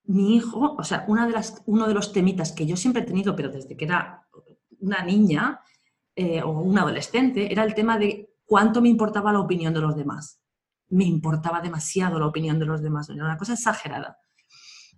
Mi 0.05 0.37
hijo, 0.37 0.77
o 0.79 0.85
sea, 0.85 1.05
una 1.09 1.27
de 1.27 1.33
las, 1.33 1.63
uno 1.67 1.89
de 1.89 1.95
los 1.95 2.13
temitas 2.13 2.53
que 2.53 2.67
yo 2.67 2.77
siempre 2.77 3.03
he 3.03 3.07
tenido, 3.07 3.35
pero 3.35 3.49
desde 3.49 3.77
que 3.77 3.87
era 3.87 4.29
una 4.79 5.03
niña 5.03 5.61
eh, 6.15 6.43
o 6.43 6.51
un 6.51 6.79
adolescente, 6.79 7.51
era 7.51 7.65
el 7.65 7.75
tema 7.75 7.99
de 7.99 8.34
cuánto 8.45 8.81
me 8.81 8.89
importaba 8.89 9.33
la 9.33 9.41
opinión 9.41 9.75
de 9.75 9.81
los 9.81 9.97
demás 9.97 10.41
me 10.91 11.05
importaba 11.05 11.61
demasiado 11.61 12.19
la 12.19 12.27
opinión 12.27 12.59
de 12.59 12.67
los 12.67 12.83
demás, 12.83 13.09
era 13.09 13.25
una 13.25 13.37
cosa 13.37 13.55
exagerada. 13.55 14.19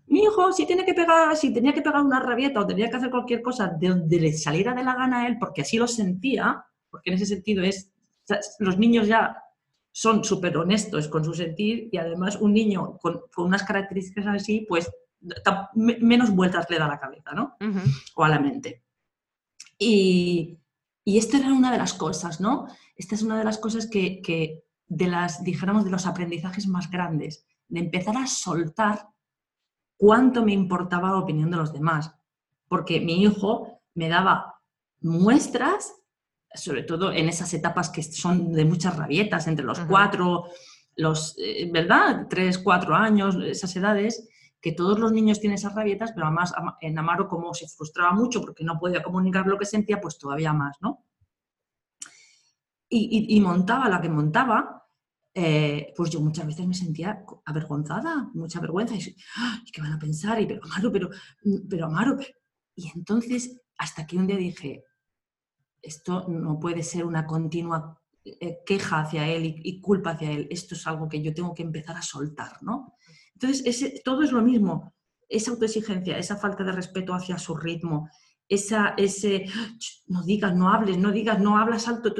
Mi 0.08 0.22
hijo, 0.22 0.52
si 0.52 0.66
tiene 0.66 0.84
que 0.84 0.94
pegar, 0.94 1.34
si 1.36 1.52
tenía 1.52 1.72
que 1.72 1.82
pegar 1.82 2.02
una 2.02 2.20
rabieta 2.20 2.60
o 2.60 2.66
tenía 2.66 2.88
que 2.88 2.96
hacer 2.96 3.10
cualquier 3.10 3.42
cosa 3.42 3.68
de 3.68 3.88
donde 3.88 4.20
le 4.20 4.32
saliera 4.32 4.72
de 4.74 4.84
la 4.84 4.94
gana 4.94 5.22
a 5.22 5.26
él, 5.26 5.36
porque 5.38 5.62
así 5.62 5.78
lo 5.78 5.88
sentía, 5.88 6.64
porque 6.90 7.10
en 7.10 7.16
ese 7.16 7.26
sentido 7.26 7.64
es, 7.64 7.92
los 8.60 8.78
niños 8.78 9.08
ya 9.08 9.42
son 9.90 10.22
súper 10.22 10.56
honestos 10.56 11.08
con 11.08 11.24
su 11.24 11.32
sentir 11.32 11.88
y 11.90 11.96
además 11.96 12.36
un 12.36 12.52
niño 12.52 12.98
con, 12.98 13.22
unas 13.38 13.62
características 13.62 14.26
así, 14.26 14.66
pues 14.68 14.90
menos 15.74 16.30
vueltas 16.30 16.66
le 16.68 16.78
da 16.78 16.84
a 16.84 16.88
la 16.88 17.00
cabeza, 17.00 17.32
¿no? 17.32 17.56
O 18.14 18.22
a 18.22 18.28
la 18.28 18.38
mente. 18.38 18.84
Y, 19.78 20.58
y 21.04 21.18
esto 21.18 21.36
era 21.38 21.52
una 21.52 21.72
de 21.72 21.78
las 21.78 21.94
cosas, 21.94 22.40
¿no? 22.40 22.68
Esta 22.96 23.14
es 23.14 23.22
una 23.22 23.38
de 23.38 23.44
las 23.44 23.58
cosas 23.58 23.86
que, 23.86 24.20
que 24.22 24.64
de 24.88 25.06
las, 25.06 25.44
dijéramos, 25.44 25.84
de 25.84 25.90
los 25.90 26.06
aprendizajes 26.06 26.66
más 26.66 26.90
grandes, 26.90 27.46
de 27.68 27.80
empezar 27.80 28.16
a 28.16 28.26
soltar 28.26 29.08
cuánto 29.96 30.44
me 30.44 30.52
importaba 30.52 31.10
la 31.10 31.18
opinión 31.18 31.50
de 31.50 31.56
los 31.56 31.72
demás. 31.72 32.12
Porque 32.68 33.00
mi 33.00 33.22
hijo 33.22 33.80
me 33.94 34.08
daba 34.08 34.60
muestras, 35.00 35.94
sobre 36.54 36.82
todo 36.82 37.12
en 37.12 37.28
esas 37.28 37.52
etapas 37.54 37.90
que 37.90 38.02
son 38.02 38.52
de 38.52 38.64
muchas 38.64 38.96
rabietas, 38.96 39.46
entre 39.46 39.64
los 39.64 39.80
cuatro, 39.80 40.46
los, 40.96 41.36
eh, 41.38 41.70
¿verdad? 41.72 42.26
Tres, 42.28 42.58
cuatro 42.58 42.94
años, 42.94 43.36
esas 43.42 43.74
edades, 43.76 44.28
que 44.60 44.72
todos 44.72 44.98
los 44.98 45.12
niños 45.12 45.38
tienen 45.38 45.56
esas 45.56 45.74
rabietas, 45.74 46.12
pero 46.12 46.26
además 46.26 46.52
en 46.80 46.98
Amaro 46.98 47.28
como 47.28 47.54
se 47.54 47.68
frustraba 47.68 48.12
mucho 48.12 48.40
porque 48.40 48.64
no 48.64 48.78
podía 48.78 49.02
comunicar 49.02 49.46
lo 49.46 49.58
que 49.58 49.66
sentía, 49.66 50.00
pues 50.00 50.18
todavía 50.18 50.52
más, 50.52 50.76
¿no? 50.80 51.05
Y, 52.88 53.40
montaba 53.40 53.88
la 53.88 54.00
que 54.00 54.08
montaba, 54.08 54.84
eh, 55.34 55.92
pues 55.96 56.10
yo 56.10 56.20
muchas 56.20 56.46
veces 56.46 56.66
me 56.66 56.74
sentía 56.74 57.24
avergonzada, 57.44 58.30
mucha 58.34 58.60
vergüenza, 58.60 58.94
y, 58.94 59.16
¿qué 59.72 59.82
van 59.82 59.92
a 59.92 59.98
pensar? 59.98 60.40
Y, 60.40 60.46
pero 60.46 60.64
Amaro, 60.64 60.92
pero, 60.92 61.10
pero 61.68 61.86
Amaro. 61.86 62.16
Y 62.74 62.90
entonces, 62.94 63.60
hasta 63.78 64.06
que 64.06 64.16
un 64.16 64.26
día 64.26 64.36
dije, 64.36 64.84
esto 65.82 66.26
no 66.28 66.58
puede 66.58 66.82
ser 66.82 67.04
una 67.04 67.26
continua 67.26 68.00
eh, 68.24 68.58
queja 68.66 69.00
hacia 69.00 69.28
él 69.28 69.60
y, 69.62 69.80
culpa 69.80 70.10
hacia 70.10 70.32
él, 70.32 70.48
esto 70.50 70.74
es 70.74 70.86
algo 70.86 71.08
que 71.08 71.22
yo 71.22 71.32
tengo 71.32 71.54
que 71.54 71.62
empezar 71.62 71.96
a 71.96 72.02
soltar, 72.02 72.60
¿no? 72.62 72.96
Entonces, 73.34 73.64
ese, 73.66 74.00
todo 74.04 74.22
es 74.22 74.32
lo 74.32 74.42
mismo, 74.42 74.92
esa 75.28 75.52
autoexigencia, 75.52 76.18
esa 76.18 76.36
falta 76.36 76.64
de 76.64 76.72
respeto 76.72 77.14
hacia 77.14 77.38
su 77.38 77.54
ritmo, 77.54 78.08
esa, 78.48 78.94
ese, 78.96 79.46
no 80.06 80.22
digas, 80.22 80.54
no 80.54 80.70
hables, 80.70 80.98
no 80.98 81.10
digas, 81.12 81.40
no 81.40 81.58
hablas 81.58 81.88
alto, 81.88 82.14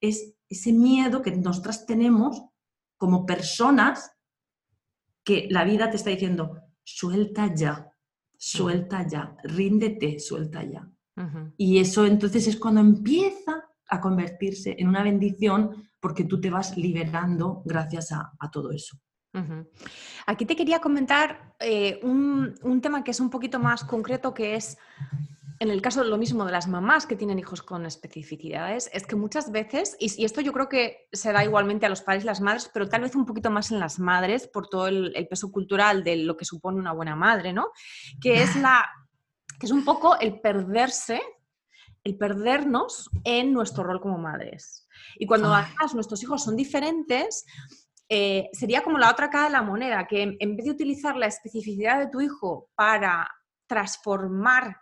es 0.00 0.34
ese 0.48 0.72
miedo 0.72 1.22
que 1.22 1.32
nosotras 1.32 1.86
tenemos 1.86 2.42
como 2.96 3.26
personas 3.26 4.12
que 5.24 5.48
la 5.50 5.64
vida 5.64 5.90
te 5.90 5.96
está 5.96 6.10
diciendo, 6.10 6.60
suelta 6.82 7.52
ya, 7.54 7.90
suelta 8.36 9.06
ya, 9.06 9.36
ríndete, 9.42 10.20
suelta 10.20 10.62
ya. 10.62 10.88
Y 11.56 11.78
eso 11.78 12.06
entonces 12.06 12.48
es 12.48 12.56
cuando 12.56 12.80
empieza 12.80 13.64
a 13.88 14.00
convertirse 14.00 14.74
en 14.78 14.88
una 14.88 15.02
bendición 15.02 15.88
porque 16.00 16.24
tú 16.24 16.40
te 16.40 16.50
vas 16.50 16.76
liberando 16.76 17.62
gracias 17.64 18.10
a, 18.12 18.50
todo 18.50 18.72
eso. 18.72 18.98
Aquí 20.26 20.44
te 20.44 20.56
quería 20.56 20.80
comentar 20.80 21.54
eh, 21.58 22.00
un, 22.02 22.54
un, 22.62 22.80
tema 22.80 23.02
que 23.02 23.10
es 23.10 23.20
un 23.20 23.30
poquito 23.30 23.58
más 23.58 23.82
concreto, 23.84 24.34
que 24.34 24.54
es 24.54 24.76
en 25.60 25.70
el 25.70 25.80
caso 25.80 26.02
de 26.02 26.08
lo 26.08 26.18
mismo 26.18 26.44
de 26.44 26.52
las 26.52 26.66
mamás 26.66 27.06
que 27.06 27.16
tienen 27.16 27.38
hijos 27.38 27.62
con 27.62 27.86
especificidades, 27.86 28.90
es 28.92 29.06
que 29.06 29.16
muchas 29.16 29.52
veces, 29.52 29.96
y, 30.00 30.24
esto 30.24 30.40
yo 30.40 30.52
creo 30.52 30.68
que 30.68 31.08
se 31.12 31.32
da 31.32 31.44
igualmente 31.44 31.86
a 31.86 31.88
los 31.88 32.02
padres 32.02 32.24
y 32.24 32.26
las 32.26 32.40
madres, 32.40 32.70
pero 32.72 32.88
tal 32.88 33.02
vez 33.02 33.14
un 33.14 33.24
poquito 33.24 33.50
más 33.50 33.70
en 33.70 33.78
las 33.78 33.98
madres 33.98 34.48
por 34.48 34.68
todo 34.68 34.88
el, 34.88 35.12
peso 35.28 35.52
cultural 35.52 36.02
de 36.02 36.16
lo 36.16 36.36
que 36.36 36.44
supone 36.44 36.78
una 36.78 36.92
buena 36.92 37.14
madre, 37.14 37.52
¿no? 37.52 37.70
Que 38.20 38.42
es, 38.42 38.56
la, 38.56 38.84
que 39.58 39.66
es 39.66 39.72
un 39.72 39.84
poco 39.84 40.18
el 40.18 40.40
perderse, 40.40 41.22
el 42.02 42.18
perdernos 42.18 43.08
en 43.22 43.52
nuestro 43.52 43.84
rol 43.84 44.00
como 44.00 44.18
madres. 44.18 44.88
Y 45.16 45.26
cuando 45.26 45.54
además 45.54 45.94
nuestros 45.94 46.22
hijos 46.22 46.42
son 46.42 46.56
diferentes, 46.56 47.46
eh, 48.08 48.50
sería 48.52 48.82
como 48.82 48.98
la 48.98 49.10
otra 49.10 49.30
cara 49.30 49.46
de 49.46 49.52
la 49.52 49.62
moneda, 49.62 50.06
que 50.06 50.36
en 50.38 50.56
vez 50.56 50.66
de 50.66 50.72
utilizar 50.72 51.16
la 51.16 51.26
especificidad 51.26 52.00
de 52.00 52.10
tu 52.10 52.20
hijo 52.20 52.70
para 52.74 53.30
transformar 53.66 54.76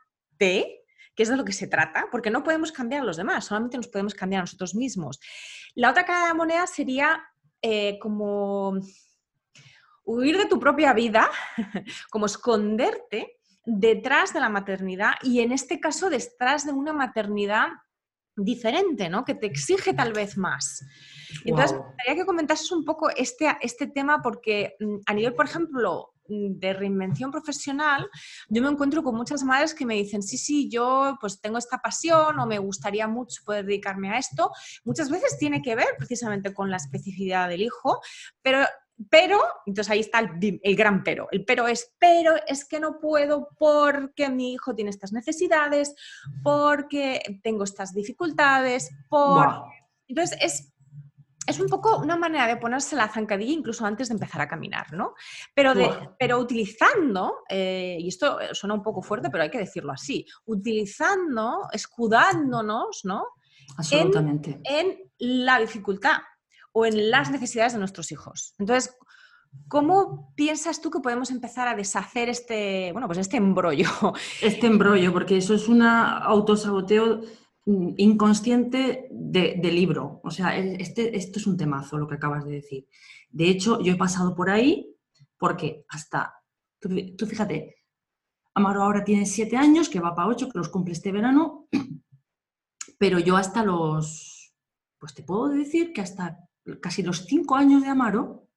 que 1.14 1.22
es 1.22 1.28
de 1.28 1.36
lo 1.36 1.44
que 1.44 1.52
se 1.52 1.66
trata, 1.66 2.08
porque 2.10 2.30
no 2.30 2.42
podemos 2.42 2.72
cambiar 2.72 3.02
a 3.02 3.04
los 3.04 3.16
demás, 3.16 3.44
solamente 3.44 3.76
nos 3.76 3.88
podemos 3.88 4.14
cambiar 4.14 4.40
a 4.40 4.42
nosotros 4.44 4.74
mismos. 4.74 5.20
La 5.74 5.90
otra 5.90 6.04
cara 6.04 6.22
de 6.22 6.28
la 6.28 6.34
moneda 6.34 6.66
sería 6.66 7.22
eh, 7.60 7.98
como 7.98 8.74
huir 10.04 10.36
de 10.36 10.46
tu 10.46 10.58
propia 10.58 10.92
vida, 10.92 11.30
como 12.10 12.26
esconderte 12.26 13.38
detrás 13.64 14.32
de 14.32 14.40
la 14.40 14.48
maternidad 14.48 15.12
y 15.22 15.40
en 15.40 15.52
este 15.52 15.78
caso 15.78 16.10
detrás 16.10 16.66
de 16.66 16.72
una 16.72 16.92
maternidad 16.92 17.68
diferente, 18.34 19.08
¿no? 19.08 19.24
Que 19.24 19.34
te 19.34 19.46
exige 19.46 19.92
tal 19.94 20.12
vez 20.12 20.36
más. 20.36 20.84
Entonces, 21.44 21.76
me 21.76 21.84
gustaría 21.84 22.14
que 22.14 22.26
comentases 22.26 22.72
un 22.72 22.84
poco 22.84 23.10
este, 23.10 23.56
este 23.60 23.86
tema 23.86 24.20
porque 24.22 24.74
mm, 24.80 24.96
a 25.06 25.14
nivel, 25.14 25.34
por 25.34 25.44
ejemplo, 25.44 26.11
de 26.28 26.72
reinvención 26.72 27.30
profesional, 27.30 28.08
yo 28.48 28.62
me 28.62 28.68
encuentro 28.68 29.02
con 29.02 29.16
muchas 29.16 29.42
madres 29.42 29.74
que 29.74 29.86
me 29.86 29.94
dicen, 29.94 30.22
sí, 30.22 30.38
sí, 30.38 30.68
yo 30.70 31.16
pues 31.20 31.40
tengo 31.40 31.58
esta 31.58 31.78
pasión 31.78 32.38
o 32.38 32.46
me 32.46 32.58
gustaría 32.58 33.06
mucho 33.08 33.42
poder 33.44 33.66
dedicarme 33.66 34.10
a 34.10 34.18
esto. 34.18 34.50
Muchas 34.84 35.10
veces 35.10 35.36
tiene 35.38 35.62
que 35.62 35.74
ver 35.74 35.88
precisamente 35.98 36.54
con 36.54 36.70
la 36.70 36.76
especificidad 36.76 37.48
del 37.48 37.62
hijo, 37.62 38.00
pero 38.42 38.66
pero, 39.10 39.40
entonces 39.66 39.90
ahí 39.90 40.00
está 40.00 40.20
el, 40.20 40.60
el, 40.62 40.76
gran 40.76 41.02
pero. 41.02 41.26
El 41.32 41.44
pero 41.44 41.66
es, 41.66 41.92
pero 41.98 42.34
es 42.46 42.64
que 42.64 42.78
no 42.78 43.00
puedo 43.00 43.48
porque 43.58 44.28
mi 44.28 44.52
hijo 44.52 44.74
tiene 44.74 44.90
estas 44.90 45.12
necesidades, 45.12 45.94
porque 46.42 47.20
tengo 47.42 47.64
estas 47.64 47.94
dificultades, 47.94 48.90
por... 49.08 49.64
Entonces 50.08 50.38
es 50.42 50.71
es 51.46 51.58
un 51.58 51.68
poco 51.68 51.98
una 51.98 52.16
manera 52.16 52.46
de 52.46 52.56
ponerse 52.56 52.94
la 52.94 53.08
zancadilla 53.08 53.52
incluso 53.52 53.84
antes 53.84 54.08
de 54.08 54.14
empezar 54.14 54.40
a 54.40 54.48
caminar, 54.48 54.92
¿no? 54.92 55.14
Pero, 55.54 55.74
pero 56.18 56.38
utilizando, 56.38 57.40
eh, 57.48 57.96
y 57.98 58.08
esto 58.08 58.38
suena 58.52 58.74
un 58.74 58.82
poco 58.82 59.02
fuerte, 59.02 59.30
pero 59.30 59.42
hay 59.42 59.50
que 59.50 59.58
decirlo 59.58 59.92
así, 59.92 60.24
utilizando, 60.46 61.68
escudándonos, 61.72 63.00
¿no? 63.04 63.26
Absolutamente. 63.76 64.60
En, 64.64 64.98
la 65.18 65.60
dificultad 65.60 66.18
o 66.72 66.84
en 66.84 67.10
las 67.10 67.30
necesidades 67.30 67.74
de 67.74 67.78
nuestros 67.78 68.10
hijos. 68.12 68.54
Entonces, 68.58 68.96
¿Cómo 69.68 70.32
piensas 70.34 70.80
tú 70.80 70.90
que 70.90 71.00
podemos 71.00 71.30
empezar 71.30 71.68
a 71.68 71.74
deshacer 71.74 72.30
este, 72.30 72.90
bueno, 72.92 73.06
pues 73.06 73.18
este 73.18 73.36
embrollo? 73.36 73.86
Este 74.40 74.66
embrollo, 74.66 75.12
porque 75.12 75.36
eso 75.36 75.52
es 75.52 75.68
un 75.68 75.82
autosaboteo 75.82 77.20
inconsciente 77.64 79.08
de, 79.10 79.72
libro. 79.72 80.20
O 80.24 80.30
sea, 80.30 80.56
este, 80.56 81.16
esto 81.16 81.38
es 81.38 81.46
un 81.46 81.56
temazo 81.56 81.98
lo 81.98 82.08
que 82.08 82.16
acabas 82.16 82.44
de 82.44 82.52
decir. 82.52 82.88
De 83.30 83.48
hecho, 83.48 83.80
yo 83.80 83.92
he 83.92 83.96
pasado 83.96 84.34
por 84.34 84.50
ahí 84.50 84.96
porque 85.38 85.84
hasta, 85.88 86.34
tú, 86.80 87.26
fíjate, 87.26 87.76
Amaro 88.54 88.82
ahora 88.82 89.04
tiene 89.04 89.26
siete 89.26 89.56
años, 89.56 89.88
que 89.88 90.00
va 90.00 90.14
para 90.14 90.28
ocho, 90.28 90.48
que 90.48 90.58
los 90.58 90.68
cumple 90.68 90.92
este 90.92 91.10
verano, 91.10 91.68
pero 92.98 93.18
yo 93.18 93.36
hasta 93.36 93.64
los, 93.64 94.54
pues 94.98 95.14
te 95.14 95.22
puedo 95.22 95.48
decir 95.48 95.92
que 95.92 96.00
hasta 96.00 96.38
casi 96.80 97.02
los 97.02 97.24
cinco 97.24 97.56
años 97.56 97.82
de 97.82 97.88
Amaro, 97.88 98.48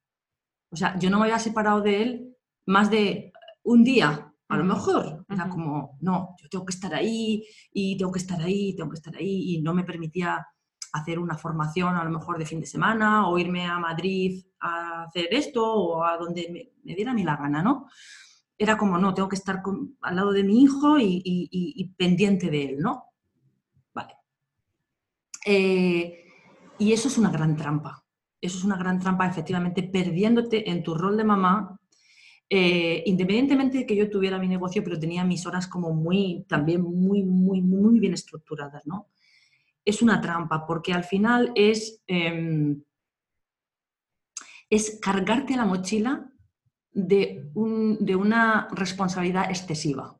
o 0.70 0.76
sea, 0.76 0.98
yo 0.98 1.10
no 1.10 1.18
me 1.18 1.24
había 1.24 1.38
separado 1.38 1.80
de 1.80 2.02
él 2.02 2.36
más 2.66 2.90
de 2.90 3.32
un 3.62 3.82
día, 3.82 4.25
a 4.48 4.56
lo 4.56 4.64
mejor 4.64 5.24
era 5.28 5.48
como, 5.48 5.98
no, 6.00 6.36
yo 6.40 6.48
tengo 6.48 6.64
que 6.64 6.74
estar 6.74 6.94
ahí 6.94 7.44
y 7.72 7.96
tengo 7.96 8.12
que 8.12 8.20
estar 8.20 8.40
ahí, 8.40 8.74
tengo 8.76 8.90
que 8.90 8.96
estar 8.96 9.16
ahí 9.16 9.54
y 9.54 9.62
no 9.62 9.74
me 9.74 9.84
permitía 9.84 10.46
hacer 10.92 11.18
una 11.18 11.36
formación 11.36 11.96
a 11.96 12.04
lo 12.04 12.10
mejor 12.10 12.38
de 12.38 12.46
fin 12.46 12.60
de 12.60 12.66
semana 12.66 13.28
o 13.28 13.38
irme 13.38 13.66
a 13.66 13.78
Madrid 13.78 14.44
a 14.60 15.04
hacer 15.04 15.28
esto 15.32 15.64
o 15.64 16.04
a 16.04 16.16
donde 16.16 16.72
me, 16.84 16.94
diera 16.94 17.10
a 17.10 17.14
mí 17.14 17.24
la 17.24 17.36
gana, 17.36 17.62
¿no? 17.62 17.88
Era 18.56 18.78
como, 18.78 18.96
no, 18.98 19.12
tengo 19.12 19.28
que 19.28 19.36
estar 19.36 19.62
al 20.00 20.16
lado 20.16 20.32
de 20.32 20.44
mi 20.44 20.62
hijo 20.62 20.96
y, 20.98 21.94
pendiente 21.98 22.50
de 22.50 22.64
él, 22.70 22.78
¿no? 22.78 23.12
Vale. 23.92 24.14
Eh, 25.44 26.24
y 26.78 26.92
eso 26.92 27.08
es 27.08 27.18
una 27.18 27.30
gran 27.30 27.56
trampa, 27.56 28.04
eso 28.40 28.58
es 28.58 28.64
una 28.64 28.76
gran 28.76 28.98
trampa, 28.98 29.26
efectivamente, 29.26 29.82
perdiéndote 29.82 30.70
en 30.70 30.82
tu 30.82 30.94
rol 30.94 31.16
de 31.16 31.24
mamá, 31.24 31.78
eh, 32.48 33.02
independientemente 33.06 33.78
de 33.78 33.86
que 33.86 33.96
yo 33.96 34.08
tuviera 34.08 34.38
mi 34.38 34.46
negocio, 34.46 34.82
pero 34.84 34.98
tenía 34.98 35.24
mis 35.24 35.44
horas 35.46 35.66
como 35.66 35.92
muy, 35.92 36.44
también 36.48 36.82
muy, 36.82 37.24
muy, 37.24 37.60
muy 37.60 37.98
bien 37.98 38.14
estructuradas, 38.14 38.86
¿no? 38.86 39.08
Es 39.84 40.00
una 40.00 40.20
trampa, 40.20 40.64
porque 40.66 40.92
al 40.92 41.04
final 41.04 41.52
es, 41.56 42.02
em, 42.06 42.82
es 44.70 44.98
cargarte 45.00 45.56
la 45.56 45.64
mochila 45.64 46.30
de, 46.92 47.50
una 47.54 48.68
responsabilidad 48.72 49.50
excesiva, 49.50 50.18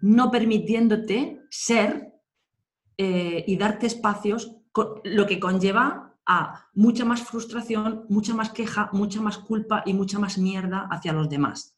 no 0.00 0.30
permitiéndote 0.30 1.42
ser 1.48 2.12
eh, 2.96 3.44
y 3.46 3.56
darte 3.56 3.86
espacios, 3.86 4.56
lo 5.04 5.26
que 5.26 5.38
conlleva 5.38 6.03
a 6.26 6.68
mucha 6.74 7.04
más 7.04 7.22
frustración, 7.22 8.06
mucha 8.08 8.34
más 8.34 8.50
queja, 8.50 8.88
mucha 8.92 9.20
más 9.20 9.38
culpa 9.38 9.82
y 9.86 9.92
mucha 9.92 10.18
más 10.18 10.38
mierda 10.38 10.88
hacia 10.90 11.12
los 11.12 11.28
demás. 11.28 11.76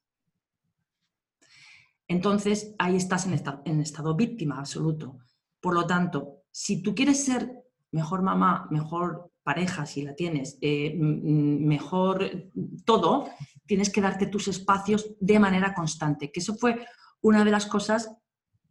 Entonces, 2.08 2.74
ahí 2.78 2.96
estás 2.96 3.26
en, 3.26 3.80
estado 3.80 4.14
víctima 4.14 4.58
absoluto. 4.58 5.18
Por 5.60 5.74
lo 5.74 5.86
tanto, 5.86 6.42
si 6.52 6.82
tú 6.82 6.94
quieres 6.94 7.24
ser 7.24 7.50
mejor 7.90 8.22
mamá, 8.22 8.68
mejor 8.70 9.32
pareja, 9.42 9.86
si 9.86 10.02
la 10.02 10.14
tienes, 10.14 10.58
eh, 10.60 10.94
mejor 10.96 12.50
todo, 12.84 13.28
tienes 13.66 13.90
que 13.90 14.00
darte 14.00 14.26
tus 14.26 14.48
espacios 14.48 15.16
de 15.20 15.38
manera 15.40 15.74
constante. 15.74 16.30
Que 16.30 16.40
eso 16.40 16.54
fue 16.54 16.86
una 17.20 17.44
de 17.44 17.50
las 17.50 17.66
cosas 17.66 18.16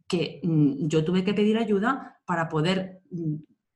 que 0.06 0.40
mm, 0.42 0.86
yo 0.86 1.04
tuve 1.04 1.24
que 1.24 1.34
pedir 1.34 1.58
ayuda 1.58 2.20
para 2.24 2.48
poder 2.48 3.02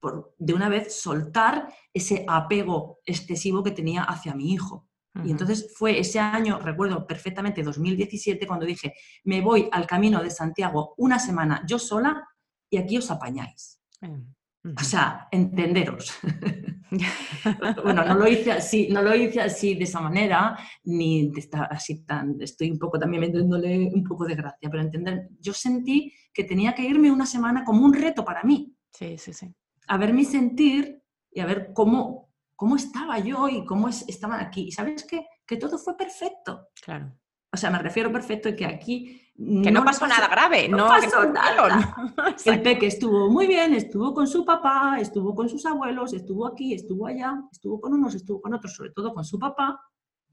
mm, 0.03 0.09
de 0.39 0.55
una 0.55 0.69
vez 0.69 1.01
soltar 1.01 1.73
ese 1.93 2.25
apego 2.29 2.99
excesivo 3.05 3.63
que 3.63 3.71
tenía 3.71 4.03
hacia 4.03 4.35
mi 4.35 4.53
hijo. 4.53 4.91
Y 5.25 5.33
entonces 5.33 5.75
fue 5.77 5.99
ese 5.99 6.21
año, 6.21 6.61
recuerdo 6.61 7.05
perfectamente, 7.05 7.65
2017, 7.65 8.47
cuando 8.47 8.65
dije, 8.65 8.95
me 9.25 9.41
voy 9.41 9.69
al 9.73 9.85
camino 9.87 10.23
de 10.23 10.31
Santiago 10.31 10.95
una 10.99 11.19
semana 11.19 11.65
yo 11.67 11.81
sola 11.81 12.29
y 12.71 12.77
aquí 12.77 12.97
os 12.97 13.11
apañáis. 13.11 13.81
O 14.01 14.85
sea, 14.85 15.27
entenderos. 15.33 16.13
bueno, 17.83 18.05
no 18.05 18.15
lo 18.15 18.29
hice 18.29 18.53
así, 18.53 18.89
no 18.89 19.03
lo 19.03 19.15
hice 19.15 19.41
así 19.41 19.75
de 19.75 19.85
esa 19.85 20.01
manera, 20.01 20.57
ni 20.85 21.29
de 21.29 21.41
estar 21.41 21.67
así 21.73 22.05
tan, 22.05 22.37
estoy 22.41 22.71
un 22.71 22.79
poco 22.79 22.99
también 22.99 23.23
metiéndole 23.23 23.91
un 23.93 24.05
poco 24.05 24.27
de 24.27 24.37
gracia, 24.37 24.71
pero 24.71 24.83
entender, 24.83 25.29
yo 25.41 25.53
sentí 25.53 26.13
que 26.33 26.45
tenía 26.45 26.73
que 26.73 26.85
irme 26.85 27.11
una 27.11 27.27
semana 27.27 27.65
como 27.65 27.85
un 27.85 27.95
reto 27.95 28.25
para 28.25 28.45
mí. 28.45 28.77
Sí, 28.93 29.19
sí, 29.19 29.33
sí 29.33 29.53
a 29.91 29.97
ver 29.97 30.13
mi 30.13 30.25
sentir 30.25 31.03
y 31.33 31.41
a 31.41 31.47
ver 31.47 31.73
cómo, 31.75 32.31
cómo 32.55 32.77
estaba 32.77 33.19
yo 33.19 33.49
y 33.49 33.65
cómo 33.65 33.89
estaban 33.89 34.39
aquí. 34.39 34.69
Y 34.69 34.73
sabes 34.73 35.05
qué? 35.05 35.27
Que 35.45 35.57
todo 35.57 35.79
fue 35.79 35.97
perfecto. 35.97 36.69
Claro. 36.81 37.13
O 37.53 37.57
sea, 37.57 37.71
me 37.71 37.79
refiero 37.81 38.13
perfecto 38.13 38.49
y 38.49 38.55
que 38.55 38.67
aquí... 38.67 39.21
Que 39.35 39.71
no, 39.71 39.85
pasó, 39.85 40.07
nada 40.07 40.29
grave, 40.29 40.69
no, 40.69 40.87
pasó 40.87 41.25
nada. 41.25 41.97
El 42.45 42.63
peque 42.63 42.87
estuvo 42.87 43.31
muy 43.31 43.47
bien, 43.47 43.75
estuvo 43.75 44.13
con 44.15 44.29
su 44.29 44.45
papá, 44.45 44.99
estuvo 45.01 45.35
con 45.35 45.49
sus 45.49 45.65
abuelos, 45.67 46.13
estuvo 46.13 46.47
aquí, 46.47 46.75
estuvo 46.75 47.07
allá, 47.07 47.43
estuvo 47.51 47.81
con 47.81 47.95
unos, 47.95 48.15
estuvo 48.15 48.41
con 48.43 48.53
otros, 48.53 48.75
sobre 48.75 48.91
todo 48.91 49.15
con 49.15 49.25
su 49.25 49.39
papá, 49.39 49.81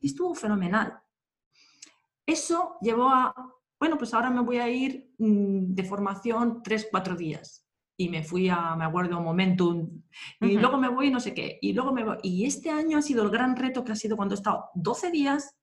y 0.02 0.08
estuvo 0.08 0.36
fenomenal. 0.36 1.00
Eso 2.26 2.76
llevó 2.82 3.10
a, 3.10 3.34
bueno, 3.80 3.98
pues 3.98 4.14
ahora 4.14 4.30
me 4.30 4.42
voy 4.42 4.58
a 4.58 4.68
ir 4.68 5.14
mm, 5.18 5.74
de 5.74 5.84
formación 5.84 6.62
tres, 6.62 6.90
cuatro 6.92 7.16
días 7.16 7.67
y 8.00 8.10
me 8.10 8.24
fui 8.24 8.48
a, 8.48 8.76
me 8.76 8.86
acuerdo, 8.86 9.20
Momentum, 9.20 10.04
y 10.40 10.58
luego 10.58 10.78
me 10.78 10.88
voy 10.88 11.10
no 11.10 11.20
sé 11.20 11.34
qué, 11.34 11.58
y 11.62 11.74
luego 11.74 11.92
me 11.92 12.04
voy. 12.04 12.18
Y 12.22 12.46
este 12.46 12.70
año 12.70 13.00
ha 13.00 13.02
sido 13.02 13.24
el 13.24 13.32
gran 13.32 13.56
reto 13.56 13.84
que 13.84 13.92
ha 13.92 13.96
sido 13.96 14.16
cuando 14.16 14.36
he 14.36 14.38
estado 14.38 14.66
12 14.76 15.12
días 15.12 15.58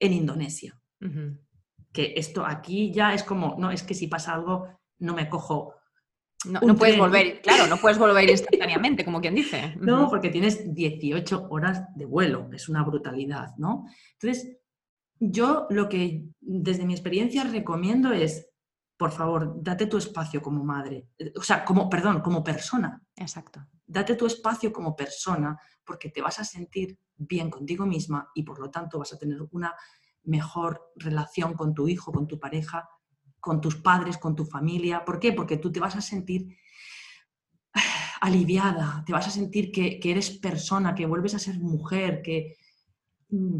en 0.00 0.12
Indonesia. 0.12 0.78
Que 1.92 2.14
esto 2.16 2.44
aquí 2.44 2.92
ya 2.92 3.14
es 3.14 3.22
como, 3.22 3.54
no, 3.58 3.70
es 3.70 3.84
que 3.84 3.94
si 3.94 4.08
pasa 4.08 4.34
algo, 4.34 4.66
no 4.98 5.14
me 5.14 5.28
cojo. 5.28 5.74
No, 6.44 6.60
puedes 6.76 6.98
volver, 6.98 7.40
claro, 7.40 7.66
no 7.68 7.76
puedes 7.76 7.98
volver 7.98 8.28
instantáneamente, 8.30 9.04
como 9.04 9.20
quien 9.20 9.36
dice. 9.36 9.76
No, 9.80 10.10
porque 10.10 10.30
tienes 10.30 10.74
18 10.74 11.46
horas 11.50 11.84
de 11.94 12.04
vuelo, 12.04 12.50
es 12.52 12.68
una 12.68 12.82
brutalidad, 12.82 13.54
¿no? 13.58 13.86
Entonces, 14.20 14.58
yo 15.20 15.66
lo 15.70 15.88
que 15.88 16.24
desde 16.40 16.84
mi 16.84 16.94
experiencia 16.94 17.44
recomiendo 17.44 18.12
es 18.12 18.50
por 18.96 19.12
favor, 19.12 19.62
date 19.62 19.86
tu 19.86 19.98
espacio 19.98 20.40
como 20.40 20.64
madre, 20.64 21.08
o 21.36 21.42
sea, 21.42 21.64
como, 21.64 21.88
perdón, 21.90 22.20
como 22.20 22.42
persona. 22.42 23.02
Exacto. 23.14 23.66
Date 23.86 24.16
tu 24.16 24.26
espacio 24.26 24.72
como 24.72 24.96
persona 24.96 25.58
porque 25.84 26.08
te 26.08 26.22
vas 26.22 26.38
a 26.38 26.44
sentir 26.44 26.98
bien 27.14 27.50
contigo 27.50 27.84
misma 27.84 28.30
y 28.34 28.42
por 28.42 28.58
lo 28.58 28.70
tanto 28.70 28.98
vas 28.98 29.12
a 29.12 29.18
tener 29.18 29.38
una 29.52 29.74
mejor 30.24 30.92
relación 30.96 31.54
con 31.54 31.74
tu 31.74 31.88
hijo, 31.88 32.10
con 32.10 32.26
tu 32.26 32.40
pareja, 32.40 32.88
con 33.38 33.60
tus 33.60 33.76
padres, 33.76 34.16
con 34.16 34.34
tu 34.34 34.46
familia. 34.46 35.04
¿Por 35.04 35.20
qué? 35.20 35.32
Porque 35.32 35.58
tú 35.58 35.70
te 35.70 35.80
vas 35.80 35.94
a 35.94 36.00
sentir 36.00 36.56
aliviada, 38.22 39.04
te 39.06 39.12
vas 39.12 39.28
a 39.28 39.30
sentir 39.30 39.70
que, 39.70 40.00
eres 40.02 40.30
persona, 40.38 40.94
que 40.94 41.06
vuelves 41.06 41.34
a 41.34 41.38
ser 41.38 41.58
mujer, 41.60 42.22
que, 42.22 42.56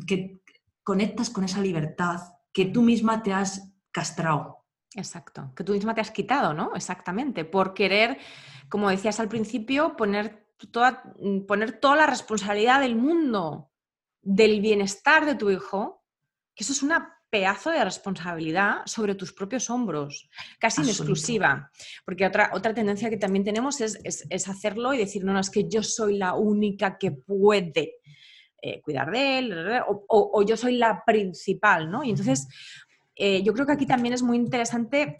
que 0.06 0.40
conectas 0.82 1.28
con 1.28 1.44
esa 1.44 1.60
libertad 1.60 2.20
que 2.54 2.64
tú 2.64 2.80
misma 2.80 3.22
te 3.22 3.34
has 3.34 3.70
castrado 3.92 4.55
Exacto, 4.96 5.52
que 5.54 5.62
tú 5.62 5.72
misma 5.72 5.94
te 5.94 6.00
has 6.00 6.10
quitado, 6.10 6.54
¿no? 6.54 6.74
Exactamente, 6.74 7.44
por 7.44 7.74
querer, 7.74 8.18
como 8.70 8.88
decías 8.88 9.20
al 9.20 9.28
principio, 9.28 9.94
poner 9.94 10.48
toda, 10.72 11.02
mm, 11.20 11.40
poner 11.46 11.78
toda 11.78 11.96
la 11.96 12.06
responsabilidad 12.06 12.80
del 12.80 12.96
mundo 12.96 13.70
del 14.22 14.60
bienestar 14.60 15.26
de 15.26 15.34
tu 15.34 15.50
hijo, 15.50 16.02
que 16.54 16.64
eso 16.64 16.72
es 16.72 16.82
una 16.82 17.16
pedazo 17.28 17.70
de 17.70 17.84
responsabilidad 17.84 18.78
sobre 18.86 19.14
tus 19.14 19.32
propios 19.32 19.68
hombros, 19.68 20.30
casi 20.58 20.80
en 20.80 20.88
exclusiva. 20.88 21.70
Porque 22.04 22.24
otra, 22.24 22.50
otra 22.54 22.72
tendencia 22.72 23.10
que 23.10 23.18
también 23.18 23.44
tenemos 23.44 23.80
es, 23.80 24.48
hacerlo 24.48 24.94
y 24.94 24.98
decir, 24.98 25.24
no, 25.24 25.32
no, 25.32 25.40
es 25.40 25.50
que 25.50 25.68
yo 25.68 25.82
soy 25.82 26.16
la 26.16 26.34
única 26.34 26.96
que 26.96 27.12
puede 27.12 27.96
eh, 28.62 28.80
cuidar 28.80 29.10
de 29.10 29.38
él, 29.38 29.52
o, 29.86 30.06
o, 30.08 30.42
yo 30.44 30.56
soy 30.56 30.76
la 30.76 31.04
principal, 31.04 31.90
¿no? 31.90 32.02
Y 32.04 32.10
entonces 32.10 32.48
eh, 33.16 33.42
yo 33.42 33.52
creo 33.54 33.66
que 33.66 33.72
aquí 33.72 33.86
también 33.86 34.14
es 34.14 34.22
muy 34.22 34.36
interesante 34.36 35.18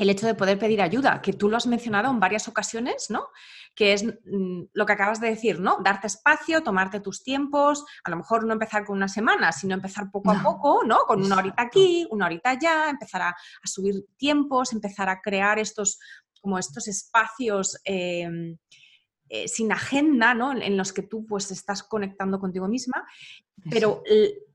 el 0.00 0.08
hecho 0.08 0.26
de 0.26 0.34
poder 0.34 0.58
pedir 0.58 0.80
ayuda, 0.80 1.20
que 1.20 1.34
tú 1.34 1.50
lo 1.50 1.58
has 1.58 1.66
mencionado 1.66 2.10
en 2.10 2.18
varias 2.18 2.48
ocasiones, 2.48 3.10
¿no? 3.10 3.28
Que 3.74 3.92
es 3.92 4.02
mm, 4.02 4.62
lo 4.72 4.86
que 4.86 4.92
acabas 4.94 5.20
de 5.20 5.28
decir, 5.28 5.60
¿no? 5.60 5.76
Darte 5.84 6.06
espacio, 6.06 6.62
tomarte 6.62 7.00
tus 7.00 7.22
tiempos, 7.22 7.84
a 8.02 8.10
lo 8.10 8.16
mejor 8.16 8.46
no 8.46 8.54
empezar 8.54 8.86
con 8.86 8.96
una 8.96 9.08
semana, 9.08 9.52
sino 9.52 9.74
empezar 9.74 10.10
poco 10.10 10.30
a 10.30 10.42
poco, 10.42 10.84
¿no? 10.84 11.00
Con 11.06 11.22
una 11.22 11.36
horita 11.36 11.62
aquí, 11.62 12.06
una 12.10 12.26
horita 12.26 12.50
allá, 12.50 12.88
empezar 12.88 13.20
a, 13.20 13.36
subir 13.62 14.06
tiempos, 14.16 14.72
empezar 14.72 15.10
a 15.10 15.20
crear 15.20 15.58
estos, 15.58 15.98
como 16.40 16.58
estos 16.58 16.88
espacios 16.88 17.78
em, 17.84 18.56
eh, 19.28 19.48
sin 19.48 19.70
agenda, 19.70 20.32
¿no? 20.32 20.52
En, 20.52 20.78
los 20.78 20.94
que 20.94 21.02
tú 21.02 21.26
pues 21.26 21.50
estás 21.50 21.82
conectando 21.82 22.40
contigo 22.40 22.68
misma, 22.68 23.06
pero 23.68 24.02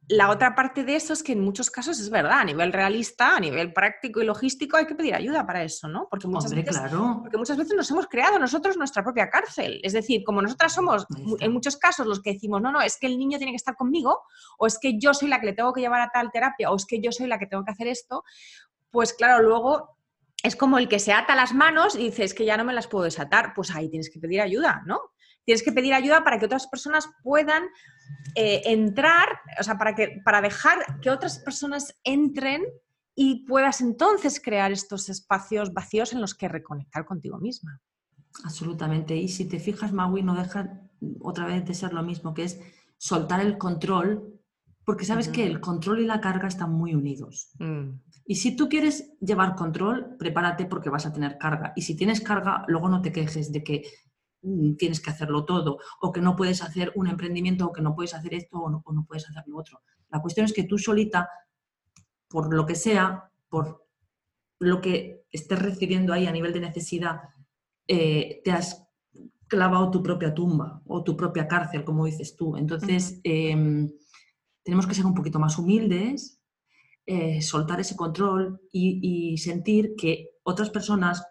la 0.08 0.30
otra 0.30 0.54
parte 0.54 0.84
de 0.84 0.96
eso 0.96 1.13
es 1.13 1.24
que 1.24 1.32
en 1.32 1.41
muchos 1.41 1.72
casos 1.72 2.00
es 2.00 2.10
verdad, 2.10 2.39
a 2.39 2.44
nivel 2.44 2.72
realista, 2.72 3.36
a 3.36 3.39
nivel 3.39 3.74
práctico 3.74 4.22
y 4.22 4.26
logístico 4.26 4.78
hay 4.78 4.86
que 4.86 4.94
pedir 4.94 5.15
ayuda 5.15 5.46
para 5.48 5.63
eso, 5.63 5.88
¿no? 5.88 6.08
Porque 6.10 6.28
muchas, 6.28 6.54
veces, 6.54 6.80
porque 7.22 7.38
muchas 7.38 7.58
veces 7.58 7.76
nos 7.76 7.89
hemos 7.89 8.06
creado 8.08 8.38
nosotros 8.38 8.78
nuestra 8.78 9.04
propia 9.04 9.30
cárcel. 9.30 9.80
Es 9.84 9.94
decir, 9.94 10.24
como 10.24 10.44
nosotras 10.44 10.74
somos 10.74 11.08
en 11.39 11.52
muchos 11.52 11.78
casos 11.78 12.06
los 12.06 12.22
que 12.22 12.34
decimos, 12.34 12.62
no, 12.62 12.72
no, 12.72 12.82
es 12.82 12.98
que 12.98 13.08
el 13.08 13.18
niño 13.18 13.39
tiene 13.39 13.52
que 13.52 13.58
estar 13.58 13.76
conmigo, 13.76 14.22
o 14.60 14.68
es 14.68 14.78
que 14.78 15.00
yo 15.00 15.13
soy 15.15 15.28
la 15.28 15.39
que 15.39 15.48
le 15.48 15.54
tengo 15.54 15.74
que 15.74 15.82
llevar 15.82 16.02
a 16.02 16.12
tal 16.13 16.32
terapia, 16.32 16.70
o 16.70 16.76
es 16.76 16.86
que 16.86 17.02
yo 17.02 17.12
soy 17.12 17.28
la 17.28 17.39
que 17.39 17.48
tengo 17.48 17.63
que 17.65 17.72
hacer 17.72 17.88
esto, 17.88 18.24
pues 18.91 19.13
claro, 19.13 19.44
luego 19.44 19.98
es 20.44 20.56
como 20.56 20.78
el 20.78 20.88
que 20.88 21.00
se 21.00 21.13
ata 21.13 21.36
las 21.36 21.54
manos 21.54 21.96
y 21.96 22.06
dice, 22.06 22.24
es 22.24 22.36
que 22.36 22.46
ya 22.46 22.58
no 22.58 22.63
me 22.63 22.74
las 22.74 22.88
puedo 22.88 23.06
desatar, 23.06 23.54
pues 23.56 23.72
ahí 23.72 23.89
tienes 23.89 24.12
que 24.12 24.20
pedir 24.20 24.41
ayuda, 24.41 24.84
¿no? 24.86 25.02
Tienes 25.46 25.64
que 25.64 25.72
pedir 25.72 25.94
ayuda 25.94 26.24
para 26.24 26.40
que 26.40 26.46
otras 26.46 26.68
personas 26.68 27.08
puedan 27.24 27.64
eh, 28.36 28.62
entrar, 28.66 29.28
o 29.60 29.64
sea, 29.64 29.78
para, 29.78 29.96
que, 29.96 30.22
para 30.26 30.42
dejar 30.42 31.00
que 31.02 31.10
otras 31.10 31.40
personas 31.40 31.96
entren 32.04 32.64
y 33.16 33.46
puedas 33.46 33.80
entonces 33.80 34.42
crear 34.42 34.72
estos 34.72 35.08
espacios 35.10 35.74
vacíos 35.74 36.12
en 36.14 36.22
los 36.22 36.36
que 36.36 36.50
reconectar 36.50 37.06
contigo 37.06 37.38
misma. 37.38 37.80
Absolutamente. 38.44 39.16
Y 39.16 39.30
si 39.30 39.46
te 39.46 39.60
fijas, 39.60 39.94
Maui, 39.94 40.22
no 40.22 40.36
deja 40.36 40.82
otra 41.22 41.46
vez 41.46 41.66
de 41.66 41.74
ser 41.74 41.94
lo 41.94 42.04
mismo, 42.04 42.34
que 42.34 42.44
es 42.44 42.60
soltar 42.98 43.40
el 43.40 43.58
control, 43.58 44.40
porque 44.84 45.06
sabes 45.06 45.30
que 45.30 45.46
el 45.46 45.62
control 45.62 46.02
y 46.02 46.06
la 46.06 46.22
carga 46.22 46.48
están 46.48 46.72
muy 46.72 46.94
unidos. 46.94 47.52
Mm. 47.60 47.92
Y 48.28 48.36
si 48.36 48.56
tú 48.56 48.68
quieres 48.68 49.14
llevar 49.20 49.56
control, 49.56 50.16
prepárate 50.18 50.66
porque 50.66 50.90
vas 50.90 51.06
a 51.06 51.14
tener 51.14 51.38
carga. 51.38 51.74
Y 51.76 51.84
si 51.84 51.96
tienes 51.96 52.22
carga, 52.22 52.66
luego 52.68 52.90
no 52.90 53.02
te 53.02 53.12
quejes 53.12 53.52
de 53.52 53.64
que 53.64 53.84
tienes 54.78 55.00
que 55.00 55.10
hacerlo 55.10 55.46
todo, 55.46 55.80
o 56.02 56.12
que 56.12 56.22
no 56.22 56.36
puedes 56.36 56.62
hacer 56.62 56.92
un 56.96 57.08
emprendimiento, 57.08 57.66
o 57.66 57.74
que 57.74 57.82
no 57.82 57.96
puedes 57.96 58.14
hacer 58.14 58.34
esto, 58.34 58.60
o 58.60 58.70
no, 58.70 59.06
puedes 59.08 59.30
hacer 59.30 59.44
lo 59.48 59.58
otro. 59.58 59.82
La 60.10 60.22
cuestión 60.22 60.46
es 60.46 60.54
que 60.54 60.64
tú 60.64 60.78
solita, 60.78 61.30
por 62.28 62.54
lo 62.54 62.66
que 62.66 62.76
sea, 62.76 63.32
por 63.50 63.86
lo 64.60 64.82
que 64.82 65.26
estés 65.32 65.60
recibiendo 65.62 66.14
ahí 66.14 66.28
a 66.28 66.32
nivel 66.32 66.54
de 66.54 66.62
necesidad, 66.62 67.22
eh, 67.88 68.42
te 68.44 68.52
has 68.52 68.86
clavado 69.48 69.92
tu 69.92 70.02
propia 70.02 70.34
tumba 70.34 70.82
o 70.88 71.04
tu 71.04 71.16
propia 71.16 71.48
cárcel, 71.48 71.84
como 71.84 72.06
dices 72.06 72.36
tú. 72.36 72.58
Entonces, 72.58 73.20
em, 73.24 73.90
tenemos 74.64 74.88
que 74.88 74.96
ser 74.96 75.06
un 75.06 75.14
poquito 75.14 75.40
más 75.40 75.58
humildes, 75.58 76.42
eh, 77.06 77.42
soltar 77.42 77.80
ese 77.80 77.96
control 77.96 78.60
y, 78.72 79.38
sentir 79.38 79.96
que 79.96 80.32
otras 80.44 80.72
personas, 80.72 81.24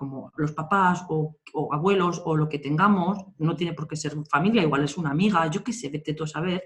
como 0.00 0.32
los 0.38 0.52
papás 0.52 1.04
o, 1.10 1.36
abuelos 1.70 2.22
o 2.24 2.34
lo 2.34 2.48
que 2.48 2.58
tengamos, 2.58 3.18
no 3.36 3.54
tiene 3.54 3.74
por 3.74 3.86
qué 3.86 3.96
ser 3.96 4.14
familia, 4.30 4.62
igual 4.62 4.82
es 4.82 4.96
una 4.96 5.10
amiga, 5.10 5.46
yo 5.50 5.62
qué 5.62 5.74
sé, 5.74 5.90
vete 5.90 6.14
tú 6.14 6.24
a 6.24 6.26
saber, 6.26 6.62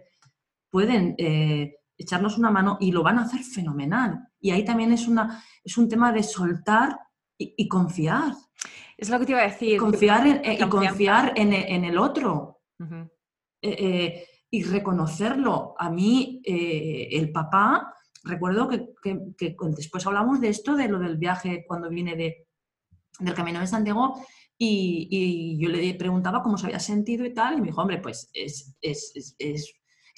pueden 0.70 1.16
eh, 1.18 1.79
echarnos 1.99 2.38
una 2.38 2.53
mano 2.53 2.79
y 2.81 2.92
lo 2.92 3.03
van 3.03 3.18
a 3.18 3.23
hacer 3.23 3.42
fenomenal. 3.42 4.29
Y 4.38 4.53
ahí 4.53 4.64
también 4.64 4.92
es, 4.92 5.09
una, 5.09 5.42
es 5.64 5.77
un 5.77 5.88
tema 5.88 6.12
de 6.12 6.23
soltar 6.23 6.97
y, 7.37 7.66
confiar. 7.66 8.35
Es 8.97 9.11
lo 9.11 9.18
que 9.18 9.27
te 9.27 9.33
iba 9.33 9.40
a 9.40 9.49
decir. 9.49 9.81
Confiar 9.81 10.29
en, 10.29 10.37
eh, 10.44 10.57
y 10.61 10.68
confiar 10.68 11.33
en, 11.35 11.85
el 11.85 11.99
otro. 11.99 12.61
y 13.61 14.62
reconocerlo. 14.62 15.75
A 15.77 15.90
mí, 15.90 16.40
el 16.44 17.33
papá, 17.33 17.97
recuerdo 18.23 18.68
que, 18.68 19.25
después 19.77 20.07
hablamos 20.07 20.40
de 20.40 20.51
esto, 20.51 20.77
de 20.77 20.87
lo 20.87 21.01
del 21.01 21.16
viaje 21.16 21.64
cuando 21.66 21.88
viene 21.88 22.14
de, 22.14 22.44
del 23.20 23.35
Camino 23.35 23.61
de 23.61 23.66
Santiago, 23.66 24.20
y, 24.57 25.59
yo 25.59 25.68
le 25.68 25.94
preguntaba 25.94 26.42
cómo 26.42 26.57
se 26.57 26.66
había 26.66 26.81
sentido 26.81 27.24
y 27.24 27.35
tal, 27.35 27.59
y 27.59 27.61
me 27.61 27.68
dijo, 27.68 27.81
hombre, 27.81 27.98
pues 27.98 28.31
es, 28.33 28.77
es, 28.81 29.74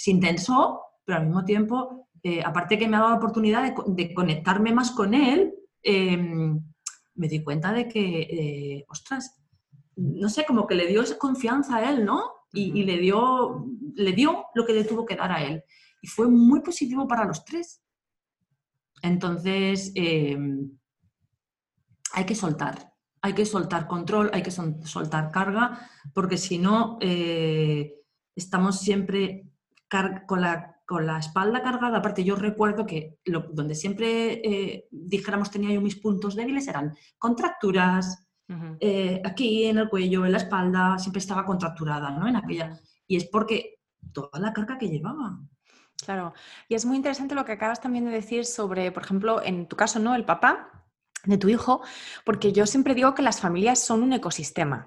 intenso, 0.07 0.83
pero 1.05 1.19
al 1.19 1.27
mismo 1.27 1.45
tiempo, 1.45 2.09
eh, 2.23 2.43
aparte 2.45 2.79
que 2.79 2.89
me 2.89 2.97
ha 2.97 3.01
dado 3.01 3.13
la 3.13 3.17
oportunidad 3.17 3.75
de, 3.87 4.15
conectarme 4.15 4.73
más 4.73 4.91
con 4.91 5.15
él, 5.15 5.55
em, 5.83 6.61
me 7.15 7.29
di 7.29 7.43
cuenta 7.43 7.73
de 7.73 7.89
que, 7.89 8.21
eh, 8.21 8.85
ostras, 8.89 9.43
no 9.97 10.29
sé, 10.29 10.45
como 10.45 10.67
que 10.67 10.75
le 10.75 10.87
dio 10.87 11.03
esa 11.03 11.17
confianza 11.17 11.77
a 11.77 11.91
él, 11.91 12.05
¿no? 12.05 12.31
Y, 12.53 12.81
y, 12.81 12.85
le, 12.85 12.99
dio, 12.99 13.67
le 13.95 14.13
dio 14.13 14.45
lo 14.55 14.67
que 14.67 14.75
le 14.75 14.85
tuvo 14.85 15.07
que 15.07 15.17
dar 15.17 15.33
a 15.33 15.43
él. 15.43 15.63
Y 16.03 16.09
fue 16.09 16.29
muy 16.29 16.61
positivo 16.61 17.09
para 17.09 17.25
los 17.25 17.45
tres. 17.45 17.83
Entonces, 19.03 19.93
em, 19.95 20.71
hay 22.17 22.25
que 22.25 22.35
soltar, 22.35 22.95
hay 23.21 23.35
que 23.35 23.45
soltar 23.45 23.87
control, 23.87 24.31
hay 24.33 24.43
que 24.43 24.51
soltar 24.51 25.31
carga, 25.31 25.87
porque 26.15 26.39
si 26.39 26.59
no, 26.59 26.97
eh, 27.03 27.95
estamos 28.35 28.81
siempre 28.81 29.53
con 30.27 30.41
la, 30.41 30.81
con 30.87 31.05
la, 31.05 31.19
espalda 31.19 31.63
cargada. 31.63 31.99
Aparte, 31.99 32.25
yo 32.25 32.35
recuerdo 32.35 32.87
que 32.87 33.19
donde 33.53 33.75
siempre 33.75 34.41
eh, 34.43 34.89
dijéramos 34.91 35.51
tenía 35.51 35.75
yo 35.75 35.83
mis 35.83 35.97
puntos 35.97 36.35
débiles 36.35 36.67
eran 36.69 36.97
contracturas, 37.19 38.27
eh, 38.81 39.21
aquí 39.23 39.65
en 39.65 39.77
el 39.77 39.91
cuello, 39.91 40.25
en 40.25 40.33
la 40.33 40.39
espalda, 40.39 40.99
siempre 40.99 41.19
estaba 41.19 41.45
contracturada, 41.45 42.11
¿no? 42.13 42.27
En 42.27 42.37
aquella. 42.37 42.81
Y 43.07 43.17
es 43.17 43.27
porque 43.27 43.81
toda 44.13 44.41
la 44.41 44.55
carga 44.55 44.79
que 44.79 44.89
llevaba. 44.89 45.39
Claro, 46.03 46.33
y 46.67 46.77
es 46.77 46.87
muy 46.87 46.97
interesante 46.97 47.35
lo 47.35 47.45
que 47.45 47.53
acabas 47.53 47.81
también 47.83 48.07
de 48.07 48.11
decir 48.11 48.47
sobre, 48.47 48.91
por 48.91 49.03
ejemplo, 49.03 49.43
en 49.43 49.67
tu 49.67 49.77
caso, 49.77 49.99
¿no? 49.99 50.15
El 50.15 50.25
papá 50.25 50.86
de 51.27 51.39
tu 51.39 51.49
hijo, 51.49 51.83
porque 52.25 52.53
yo 52.53 52.67
siempre 52.67 52.95
digo 52.95 53.15
que 53.15 53.23
las 53.23 53.41
familias 53.41 53.79
son 53.79 54.03
un 54.03 54.13
ecosistema, 54.13 54.87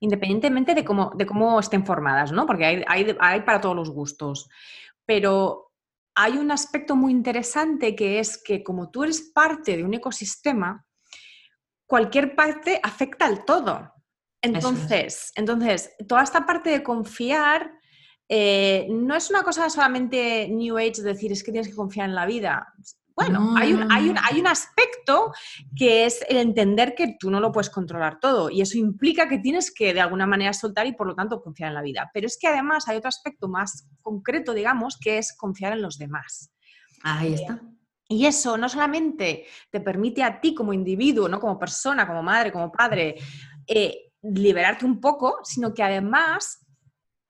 independientemente 0.00 0.74
de 0.74 0.84
cómo, 0.84 1.12
de 1.14 1.26
cómo 1.26 1.60
estén 1.60 1.86
formadas, 1.86 2.32
¿no? 2.32 2.46
Porque 2.46 2.64
hay, 2.64 3.16
hay 3.18 3.40
para 3.42 3.60
todos 3.60 3.76
los 3.76 3.90
gustos. 3.90 4.48
Pero 5.06 5.72
hay 6.14 6.38
un 6.38 6.50
aspecto 6.50 6.96
muy 6.96 7.12
interesante 7.12 7.94
que 7.94 8.18
es 8.18 8.42
que 8.42 8.62
como 8.62 8.90
tú 8.90 9.04
eres 9.04 9.32
parte 9.34 9.76
de 9.76 9.84
un 9.84 9.94
ecosistema, 9.94 10.86
cualquier 11.86 12.34
parte 12.34 12.80
afecta 12.82 13.26
al 13.26 13.44
todo. 13.44 13.92
Entonces, 14.40 15.32
entonces, 15.36 15.94
toda 16.06 16.22
esta 16.22 16.44
parte 16.44 16.70
de 16.70 16.82
confiar 16.82 17.78
eh, 18.28 18.86
no 18.90 19.14
es 19.14 19.30
una 19.30 19.42
cosa 19.42 19.68
solamente 19.68 20.48
New 20.48 20.76
Age 20.76 21.02
decir 21.02 21.32
es 21.32 21.42
que 21.42 21.52
tienes 21.52 21.68
que 21.68 21.74
confiar 21.74 22.08
en 22.08 22.14
la 22.14 22.26
vida. 22.26 22.74
Bueno, 23.16 23.54
hay, 23.56 23.72
un, 23.72 23.92
hay, 23.92 24.40
un, 24.40 24.46
aspecto 24.48 25.32
que 25.76 26.04
es 26.04 26.24
el 26.28 26.38
entender 26.38 26.96
que 26.96 27.16
tú 27.18 27.30
no 27.30 27.38
lo 27.38 27.52
puedes 27.52 27.70
controlar 27.70 28.18
todo 28.18 28.50
y 28.50 28.60
eso 28.60 28.76
implica 28.76 29.28
que 29.28 29.38
tienes 29.38 29.72
que 29.72 29.94
de 29.94 30.00
alguna 30.00 30.26
manera 30.26 30.52
soltar 30.52 30.86
y 30.88 30.94
por 30.94 31.06
lo 31.06 31.14
tanto 31.14 31.40
confiar 31.40 31.68
en 31.68 31.74
la 31.74 31.82
vida. 31.82 32.10
Pero 32.12 32.26
es 32.26 32.36
que 32.36 32.48
además 32.48 32.88
hay 32.88 32.96
otro 32.96 33.08
aspecto 33.08 33.46
más 33.46 33.88
concreto, 34.02 34.52
digamos, 34.52 34.98
que 34.98 35.18
es 35.18 35.32
confiar 35.36 35.74
en 35.74 35.82
los 35.82 35.96
demás. 35.96 36.52
Ahí 37.04 37.32
eh, 37.32 37.34
está. 37.34 37.60
Y 38.08 38.26
eso 38.26 38.58
no 38.58 38.68
solamente 38.68 39.46
te 39.70 39.80
permite 39.80 40.22
a 40.24 40.40
ti 40.40 40.52
como 40.52 40.72
individuo, 40.72 41.28
¿no? 41.28 41.38
como 41.38 41.58
persona, 41.58 42.06
como 42.06 42.22
madre, 42.22 42.50
como 42.50 42.70
padre, 42.72 43.14
eh, 43.66 44.12
liberarte 44.22 44.84
un 44.84 45.00
poco, 45.00 45.38
sino 45.44 45.72
que 45.72 45.82
además 45.82 46.63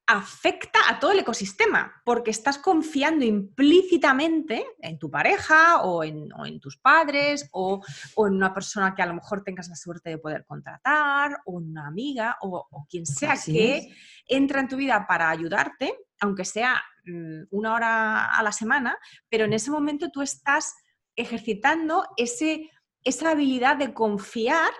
afecta 0.07 0.81
a 0.89 0.99
todo 1.01 1.13
el 1.13 1.21
ecosistema, 1.21 2.03
porque 2.05 2.31
estás 2.31 2.59
confiando 2.59 3.25
implícitamente 3.25 4.67
en 4.81 4.99
tu 4.99 5.11
pareja 5.11 5.83
o 5.83 6.05
en, 6.05 6.29
tus 6.61 6.77
padres 6.77 7.49
o, 7.53 7.83
en 8.19 8.35
una 8.35 8.53
persona 8.53 8.95
que 8.95 9.03
a 9.03 9.07
lo 9.07 9.15
mejor 9.15 9.43
tengas 9.43 9.69
la 9.69 9.77
suerte 9.77 10.11
de 10.11 10.19
poder 10.19 10.45
contratar 10.45 11.39
o 11.47 11.53
una 11.53 11.87
amiga 11.87 12.37
o, 12.43 12.87
quien 12.89 13.07
sea 13.07 13.35
que 13.43 13.95
entra 14.27 14.61
en 14.61 14.69
tu 14.69 14.77
vida 14.77 15.07
para 15.09 15.31
ayudarte, 15.31 15.99
aunque 16.21 16.45
sea 16.45 16.83
mm, 17.07 17.45
una 17.51 17.75
hora 17.75 18.37
a 18.37 18.43
la 18.43 18.53
semana, 18.53 18.99
pero 19.31 19.47
en 19.47 19.55
ese 19.55 19.71
momento 19.71 20.11
tú 20.11 20.21
estás 20.21 20.75
ejercitando 21.17 22.07
ese, 22.19 22.71
esa 23.05 23.31
habilidad 23.31 23.77
de 23.77 23.95
confiar 23.95 24.71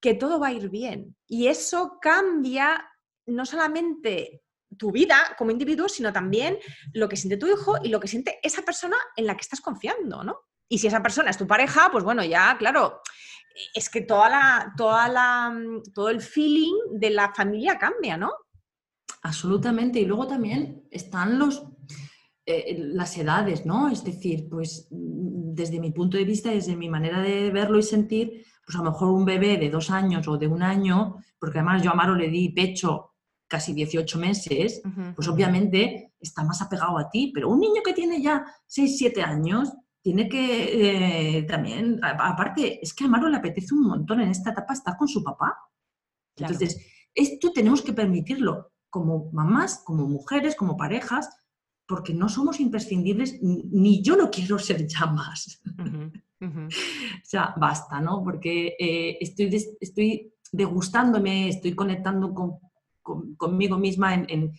que 0.00 0.14
todo 0.14 0.38
va 0.38 0.48
a 0.48 0.52
ir 0.52 0.68
bien. 0.68 1.16
Y 1.26 1.48
eso 1.48 1.98
cambia 2.00 2.88
no 3.26 3.46
solamente 3.46 4.43
tu 4.76 4.92
vida 4.92 5.16
como 5.38 5.50
individuo, 5.50 5.88
sino 5.88 6.12
también 6.12 6.58
lo 6.92 7.08
que 7.08 7.16
siente 7.16 7.36
tu 7.36 7.46
hijo 7.46 7.76
y 7.82 7.88
lo 7.88 8.00
que 8.00 8.08
siente 8.08 8.38
esa 8.42 8.62
persona 8.62 8.96
en 9.16 9.26
la 9.26 9.36
que 9.36 9.42
estás 9.42 9.60
confiando, 9.60 10.22
¿no? 10.24 10.40
Y 10.68 10.78
si 10.78 10.86
esa 10.86 11.02
persona 11.02 11.30
es 11.30 11.38
tu 11.38 11.46
pareja, 11.46 11.88
pues 11.92 12.04
bueno, 12.04 12.24
ya, 12.24 12.56
claro, 12.58 13.00
es 13.74 13.88
que 13.88 14.00
toda 14.00 14.28
la, 14.28 14.72
toda 14.76 15.08
la, 15.08 15.56
todo 15.94 16.08
el 16.08 16.20
feeling 16.20 16.74
de 16.92 17.10
la 17.10 17.32
familia 17.34 17.78
cambia, 17.78 18.16
¿no? 18.16 18.32
Absolutamente. 19.22 20.00
Y 20.00 20.04
luego 20.04 20.26
también 20.26 20.86
están 20.90 21.38
los, 21.38 21.64
eh, 22.46 22.76
las 22.78 23.16
edades, 23.16 23.64
¿no? 23.64 23.88
Es 23.88 24.04
decir, 24.04 24.48
pues 24.50 24.88
desde 24.90 25.80
mi 25.80 25.92
punto 25.92 26.16
de 26.16 26.24
vista, 26.24 26.50
desde 26.50 26.76
mi 26.76 26.88
manera 26.88 27.20
de 27.20 27.50
verlo 27.50 27.78
y 27.78 27.82
sentir, 27.82 28.44
pues 28.66 28.76
a 28.76 28.82
lo 28.82 28.90
mejor 28.90 29.08
un 29.08 29.24
bebé 29.24 29.56
de 29.56 29.70
dos 29.70 29.90
años 29.90 30.26
o 30.28 30.36
de 30.36 30.46
un 30.46 30.62
año, 30.62 31.16
porque 31.38 31.58
además 31.58 31.82
yo 31.82 31.92
a 31.92 31.94
Maro 31.94 32.14
le 32.14 32.28
di 32.28 32.50
pecho 32.50 33.13
casi 33.48 33.72
18 33.72 34.18
meses, 34.18 34.82
pues 35.14 35.28
obviamente 35.28 36.12
está 36.18 36.42
más 36.44 36.62
apegado 36.62 36.98
a 36.98 37.10
ti, 37.10 37.30
pero 37.34 37.50
un 37.50 37.60
niño 37.60 37.82
que 37.84 37.92
tiene 37.92 38.20
ya 38.22 38.44
6, 38.66 38.98
7 38.98 39.22
años, 39.22 39.72
tiene 40.02 40.28
que 40.28 41.38
eh, 41.38 41.42
también, 41.44 41.98
aparte, 42.02 42.78
es 42.82 42.92
que 42.92 43.04
a 43.04 43.08
Maro 43.08 43.28
le 43.28 43.38
apetece 43.38 43.74
un 43.74 43.84
montón 43.84 44.20
en 44.20 44.30
esta 44.30 44.50
etapa 44.50 44.74
estar 44.74 44.96
con 44.96 45.08
su 45.08 45.22
papá. 45.24 45.56
Entonces, 46.36 46.78
esto 47.14 47.52
tenemos 47.52 47.80
que 47.80 47.92
permitirlo 47.92 48.72
como 48.90 49.30
mamás, 49.32 49.82
como 49.84 50.06
mujeres, 50.06 50.56
como 50.56 50.76
parejas, 50.76 51.30
porque 51.86 52.12
no 52.14 52.28
somos 52.28 52.60
imprescindibles, 52.60 53.40
ni 53.42 54.02
yo 54.02 54.16
no 54.16 54.30
quiero 54.30 54.58
ser 54.58 54.86
ya 54.86 55.06
más. 55.06 55.62
o 56.40 56.68
sea, 57.22 57.54
basta, 57.56 58.00
¿no? 58.00 58.22
Porque 58.22 58.76
eh, 58.78 59.18
estoy, 59.20 59.76
estoy 59.80 60.34
degustándome, 60.52 61.48
estoy 61.48 61.74
conectando 61.74 62.32
con 62.34 62.58
conmigo 63.36 63.78
misma 63.78 64.14
en, 64.14 64.52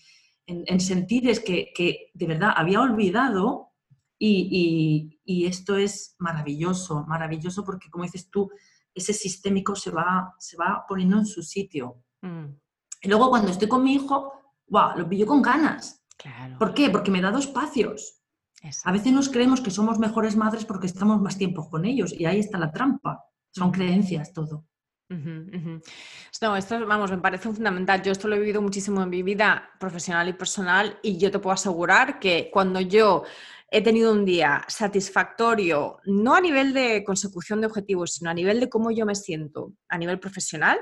en, 0.47 0.79
sentires 0.79 1.39
que, 1.39 2.11
de 2.13 2.27
verdad 2.27 2.53
había 2.55 2.81
olvidado 2.81 3.71
y, 4.17 5.19
esto 5.25 5.75
es 5.75 6.15
maravilloso, 6.19 7.05
maravilloso 7.07 7.63
porque 7.65 7.89
como 7.89 8.05
dices 8.05 8.29
tú, 8.29 8.49
ese 8.93 9.13
sistémico 9.13 9.75
se 9.75 9.91
va, 9.91 10.33
se 10.39 10.55
va 10.55 10.85
poniendo 10.87 11.17
en 11.17 11.25
su 11.25 11.41
sitio. 11.41 12.03
Mm. 12.21 12.45
Y 13.01 13.09
luego 13.09 13.29
cuando 13.29 13.51
estoy 13.51 13.67
con 13.67 13.83
mi 13.83 13.95
hijo, 13.95 14.31
wow, 14.67 14.97
lo 14.97 15.09
pillo 15.09 15.25
con 15.25 15.41
ganas. 15.41 16.01
¿Por 16.57 16.73
qué? 16.73 16.89
Porque 16.89 17.11
me 17.11 17.21
da 17.21 17.31
dos 17.31 17.47
espacios. 17.47 18.21
A 18.83 18.91
veces 18.91 19.13
nos 19.13 19.29
creemos 19.29 19.61
que 19.61 19.69
somos 19.69 19.99
mejores 19.99 20.35
madres 20.35 20.65
porque 20.65 20.87
estamos 20.87 21.21
más 21.21 21.37
tiempo 21.37 21.69
con 21.69 21.85
ellos 21.85 22.13
y 22.13 22.25
ahí 22.25 22.39
está 22.39 22.57
la 22.57 22.71
trampa. 22.71 23.23
Son 23.51 23.71
creencias 23.71 24.33
todo. 24.33 24.65
No, 25.09 26.55
esto, 26.57 26.85
vamos, 26.87 27.11
me 27.11 27.17
parece 27.19 27.43
fundamental. 27.49 28.01
Yo 28.01 28.11
esto 28.11 28.27
lo 28.27 28.35
he 28.35 28.39
vivido 28.39 28.61
muchísimo 28.61 29.03
en 29.03 29.09
mi 29.09 29.23
vida 29.23 29.69
profesional 29.79 30.27
y 30.27 30.33
personal 30.33 30.99
y 31.03 31.17
yo 31.17 31.31
te 31.31 31.39
puedo 31.39 31.53
asegurar 31.53 32.19
que 32.19 32.49
cuando 32.51 32.81
yo 32.81 33.23
he 33.69 33.81
tenido 33.81 34.11
un 34.11 34.25
día 34.25 34.63
satisfactorio, 34.67 35.99
no 36.05 36.35
a 36.35 36.41
nivel 36.41 36.73
de 36.73 37.03
consecución 37.03 37.61
de 37.61 37.67
objetivos, 37.67 38.13
sino 38.13 38.29
a 38.29 38.33
nivel 38.33 38.59
de 38.59 38.69
cómo 38.69 38.91
yo 38.91 39.05
me 39.05 39.15
siento 39.15 39.73
a 39.89 39.97
nivel 39.97 40.19
profesional, 40.19 40.79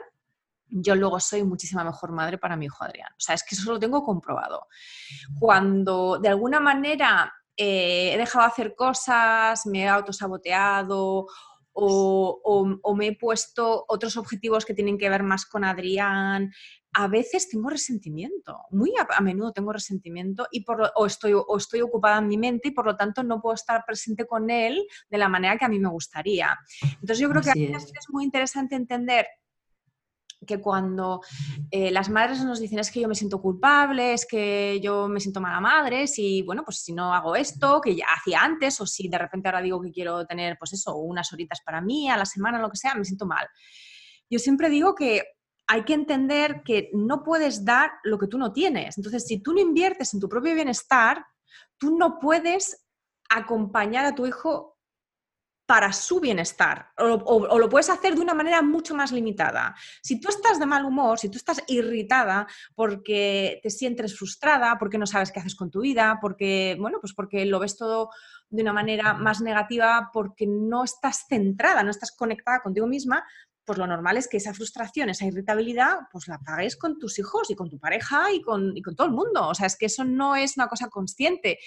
yo 0.68 0.96
luego 0.96 1.20
soy 1.20 1.44
muchísima 1.44 1.84
mejor 1.84 2.12
madre 2.12 2.38
para 2.38 2.56
mi 2.56 2.66
hijo 2.66 2.84
Adrián. 2.84 3.12
O 3.12 3.20
sea, 3.20 3.36
es 3.36 3.44
que 3.44 3.56
eso 3.56 3.72
lo 3.72 3.80
tengo 3.80 4.04
comprobado. 4.04 4.68
Cuando 5.40 6.18
de 6.20 6.30
alguna 6.30 6.60
manera 6.60 7.32
eh, 7.56 8.14
he 8.14 8.18
dejado 8.18 8.46
de 8.46 8.52
hacer 8.52 8.76
cosas, 8.76 9.66
me 9.66 9.84
he 9.84 9.88
autosaboteado 9.88 11.28
o, 11.74 12.96
me 12.96 13.08
he 13.08 13.18
puesto 13.18 13.86
otros 13.88 14.18
objetivos 14.18 14.66
que 14.66 14.74
tienen 14.74 14.98
que 14.98 15.10
ver 15.10 15.24
más 15.24 15.46
con 15.46 15.64
Adrián, 15.64 16.52
a 16.96 17.08
veces 17.08 17.50
tengo 17.50 17.70
resentimiento, 17.70 18.60
muy 18.70 18.94
a, 18.98 19.22
menudo 19.22 19.52
tengo 19.52 19.74
resentimiento 19.74 20.48
y 20.52 20.64
por 20.64 20.92
o, 20.96 21.06
estoy, 21.06 21.34
o 21.34 21.58
estoy 21.58 21.82
ocupada 21.82 22.20
en 22.20 22.28
mi 22.28 22.38
mente 22.38 22.68
y 22.68 22.72
por 22.72 22.86
lo 22.86 22.96
tanto 22.96 23.24
no 23.24 23.42
puedo 23.42 23.56
estar 23.56 23.84
presente 23.86 24.28
con 24.28 24.52
él 24.52 24.86
de 25.10 25.18
la 25.18 25.28
manera 25.28 25.58
que 25.58 25.66
a 25.66 25.70
mí 25.70 25.80
me 25.80 25.90
gustaría. 25.90 26.56
Entonces 26.84 27.20
yo 27.20 27.30
creo 27.30 27.42
que 27.42 27.52
es. 27.52 27.84
es 27.86 28.10
muy 28.10 28.24
interesante 28.24 28.76
entender 28.76 29.26
que 30.46 30.62
cuando 30.62 31.22
eh, 31.72 31.92
las 31.92 32.10
madres 32.10 32.44
nos 32.44 32.60
dicen 32.60 32.80
es 32.80 32.92
que 32.92 33.02
yo 33.02 33.08
me 33.08 33.16
siento 33.16 33.42
culpable, 33.42 34.14
es 34.14 34.26
que 34.26 34.80
yo 34.82 35.08
me 35.08 35.20
siento 35.20 35.42
mala 35.42 35.60
madre, 35.60 36.08
si, 36.08 36.42
bueno, 36.42 36.64
pues 36.64 36.80
si 36.80 36.94
no 36.94 37.14
hago 37.14 37.36
esto, 37.36 37.82
que 37.82 37.96
ya 37.96 38.06
hacía 38.18 38.44
antes, 38.44 38.80
o 38.82 38.86
si 38.86 39.08
de 39.08 39.18
repente 39.18 39.48
ahora 39.48 39.62
digo 39.62 39.82
que 39.82 39.92
quiero 39.92 40.26
tener, 40.26 40.58
pues 40.58 40.74
eso, 40.74 40.96
unas 40.96 41.32
horitas 41.34 41.60
para 41.66 41.82
mí 41.82 42.10
a 42.10 42.18
la 42.18 42.26
semana, 42.26 42.60
lo 42.60 42.70
que 42.70 42.78
sea, 42.78 42.96
me 42.96 43.06
siento 43.06 43.26
mal. 43.26 43.48
Yo 44.30 44.40
siempre 44.40 44.70
digo 44.70 44.96
que 44.96 45.24
hay 45.68 45.84
que 45.84 45.94
entender 45.94 46.62
que 46.64 46.90
no 46.94 47.24
puedes 47.24 47.64
dar 47.64 47.92
lo 48.04 48.18
que 48.18 48.28
tú 48.28 48.38
no 48.38 48.52
tienes. 48.52 48.98
Entonces, 48.98 49.26
si 49.26 49.42
tú 49.42 49.54
no 49.54 49.60
inviertes 49.60 50.14
en 50.14 50.20
tu 50.20 50.28
propio 50.28 50.54
bienestar, 50.54 51.26
tú 51.78 51.98
no 51.98 52.20
puedes 52.20 52.86
acompañar 53.30 54.06
a 54.06 54.16
tu 54.16 54.26
hijo 54.26 54.73
para 55.74 55.92
su 55.92 56.20
bienestar 56.20 56.90
o, 57.00 57.58
lo 57.58 57.68
puedes 57.68 57.90
hacer 57.90 58.14
de 58.14 58.22
una 58.22 58.36
manera 58.36 58.62
mucho 58.62 58.94
más 58.94 59.12
limitada. 59.12 59.74
Si 60.04 60.22
tú 60.22 60.30
estás 60.30 60.60
de 60.60 60.68
mal 60.68 60.86
humor, 60.86 61.18
si 61.18 61.30
tú 61.30 61.38
estás 61.38 61.64
irritada 61.66 62.46
porque 62.76 63.60
te 63.64 63.72
sientes 63.72 64.16
frustrada, 64.16 64.78
porque 64.78 65.00
no 65.00 65.08
sabes 65.08 65.32
qué 65.32 65.40
haces 65.40 65.56
con 65.56 65.72
tu 65.72 65.82
vida, 65.82 66.20
porque, 66.22 66.78
bueno, 66.80 67.00
pues 67.02 67.16
porque 67.16 67.44
lo 67.48 67.58
ves 67.58 67.76
todo 67.76 68.12
de 68.52 68.62
una 68.62 68.72
manera 68.72 69.16
más 69.16 69.42
negativa, 69.42 70.12
porque 70.14 70.46
no 70.46 70.84
estás 70.84 71.26
centrada, 71.28 71.82
no 71.82 71.90
estás 71.90 72.12
conectada 72.12 72.62
contigo 72.62 72.86
misma, 72.86 73.26
pues 73.66 73.80
lo 73.80 73.88
normal 73.88 74.18
es 74.18 74.28
que 74.28 74.38
esa 74.38 74.54
frustración, 74.54 75.10
esa 75.10 75.26
irritabilidad, 75.26 76.02
pues 76.12 76.28
la 76.28 76.38
pagues 76.38 76.78
con 76.78 77.00
tus 77.00 77.18
hijos 77.18 77.50
y 77.50 77.56
con 77.56 77.72
tu 77.72 77.80
pareja 77.80 78.32
y 78.32 78.44
con, 78.44 78.78
y 78.78 78.84
con 78.84 78.96
todo 78.96 79.08
el 79.08 79.14
mundo. 79.14 79.48
O 79.48 79.56
sea, 79.56 79.66
es 79.66 79.76
que 79.76 79.88
eso 79.88 80.04
no 80.04 80.36
es 80.36 80.56
una 80.56 80.68
cosa 80.68 80.88
consciente. 80.90 81.58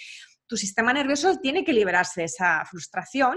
Tu 0.47 0.57
sistema 0.57 0.93
nervioso 0.93 1.41
tiene 1.41 1.65
que 1.65 1.73
liberarse 1.73 2.21
de 2.21 2.27
esa 2.27 2.65
frustración 2.67 3.37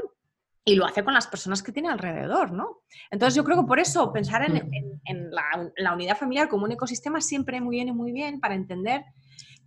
y 0.65 0.75
lo 0.75 0.85
hace 0.85 1.03
con 1.03 1.13
las 1.13 1.27
personas 1.27 1.63
que 1.63 1.71
tiene 1.71 1.89
alrededor, 1.89 2.51
¿no? 2.51 2.81
Entonces 3.09 3.35
yo 3.35 3.43
creo 3.43 3.61
que 3.61 3.67
por 3.67 3.79
eso 3.79 4.11
pensar 4.11 4.43
en, 4.43 5.31
la, 5.31 5.93
unidad 5.93 6.17
familiar 6.17 6.49
como 6.49 6.65
un 6.65 6.71
ecosistema 6.71 7.21
siempre 7.21 7.61
muy 7.61 7.77
bien 7.77 7.87
y 7.87 7.93
muy 7.93 8.11
bien 8.11 8.39
para 8.39 8.55
entender 8.55 9.03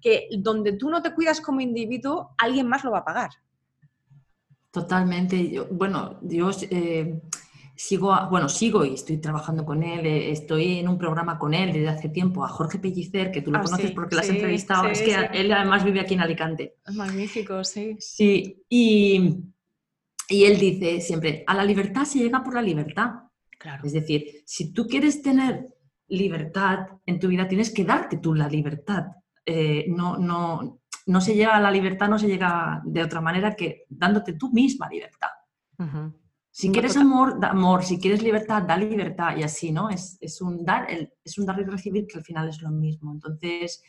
que 0.01 0.29
donde 0.39 0.73
tú 0.75 0.91
no 0.91 1.03
te 1.03 1.15
cuidas 1.15 1.41
como 1.41 1.61
individuo, 1.61 2.35
alguien 2.39 2.69
más 2.69 2.85
lo 2.85 2.91
va 2.91 2.99
a 2.99 3.05
pagar. 3.05 3.31
Totalmente. 4.71 5.61
bueno, 5.71 6.19
yo 6.23 6.51
eh, 6.71 7.21
sigo, 7.75 8.17
bueno, 8.31 8.49
sigo 8.49 8.85
y 8.85 8.95
estoy 8.95 9.19
trabajando 9.19 9.65
con 9.65 9.83
él, 9.83 10.07
eh, 10.07 10.31
estoy 10.31 10.79
en 10.79 10.89
un 10.89 10.99
programa 10.99 11.39
con 11.39 11.53
él 11.53 11.73
desde 11.73 11.89
hace 11.89 12.09
tiempo, 12.09 12.45
a 12.45 12.49
Jorge 12.49 12.79
Pellicer, 12.79 13.31
que 13.31 13.43
tú 13.43 13.51
lo 13.51 13.59
ah, 13.59 13.63
conoces 13.63 13.91
porque 13.91 14.15
lo 14.15 14.21
has 14.21 14.29
entrevistado, 14.29 14.87
es 14.87 15.03
que 15.03 15.15
él 15.33 15.53
además 15.53 15.85
vive 15.85 16.01
aquí 16.01 16.15
en 16.15 16.21
Alicante. 16.21 16.77
Magnífico, 16.95 17.63
sí. 17.65 17.97
Sí, 17.99 18.65
y 18.69 19.52
y 20.29 20.45
él 20.45 20.59
dice 20.59 21.01
siempre, 21.01 21.45
a 21.47 21.55
la 21.55 21.65
libertad 21.65 22.05
se 22.05 22.19
llega 22.19 22.43
por 22.43 22.55
la 22.55 22.63
libertad. 22.63 23.11
Claro. 23.59 23.85
Es 23.85 23.93
decir, 23.93 24.43
si 24.45 24.73
tú 24.73 24.87
quieres 24.87 25.23
tener 25.23 25.69
libertad 26.09 26.87
en 27.07 27.19
tu 27.19 27.29
vida, 27.29 27.49
tienes 27.49 27.73
que 27.73 27.85
darte 27.85 28.19
tú 28.19 28.35
la 28.35 28.49
libertad. 28.49 29.07
Eh, 29.45 29.87
no, 29.89 30.19
no, 30.19 30.81
no 31.07 31.21
se 31.21 31.35
llega 31.35 31.57
a 31.57 31.61
la 31.61 31.71
libertad, 31.71 32.09
no 32.09 32.19
se 32.19 32.29
llega 32.29 32.83
de 32.85 33.03
otra 33.03 33.21
manera 33.21 33.55
que 33.55 33.85
dándote 33.89 34.35
tú 34.35 34.53
misma 34.53 34.89
libertad. 34.89 35.29
Si 36.51 36.71
quieres 36.71 36.97
amor, 36.97 37.41
da 37.41 37.51
amor. 37.51 37.83
Si 37.83 37.99
quieres 37.99 38.23
libertad, 38.23 38.63
da 38.63 38.77
libertad. 38.77 39.37
Y 39.37 39.43
así, 39.43 39.73
¿no? 39.73 39.89
Es, 39.91 40.41
un, 40.41 40.65
dar, 40.65 40.87
es 41.25 41.39
un 41.39 41.47
dar 41.47 41.59
y 41.59 41.65
recibir 41.65 42.07
que 42.07 42.19
al 42.19 42.25
final 42.25 42.49
es 42.49 42.61
lo 42.61 42.71
mismo. 42.71 43.11
Entonces, 43.11 43.83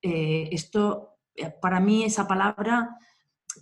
eh, 0.00 0.48
esto, 0.50 1.18
eh, 1.36 1.50
para 1.50 1.80
mí, 1.80 2.04
esa 2.04 2.26
palabra 2.26 2.96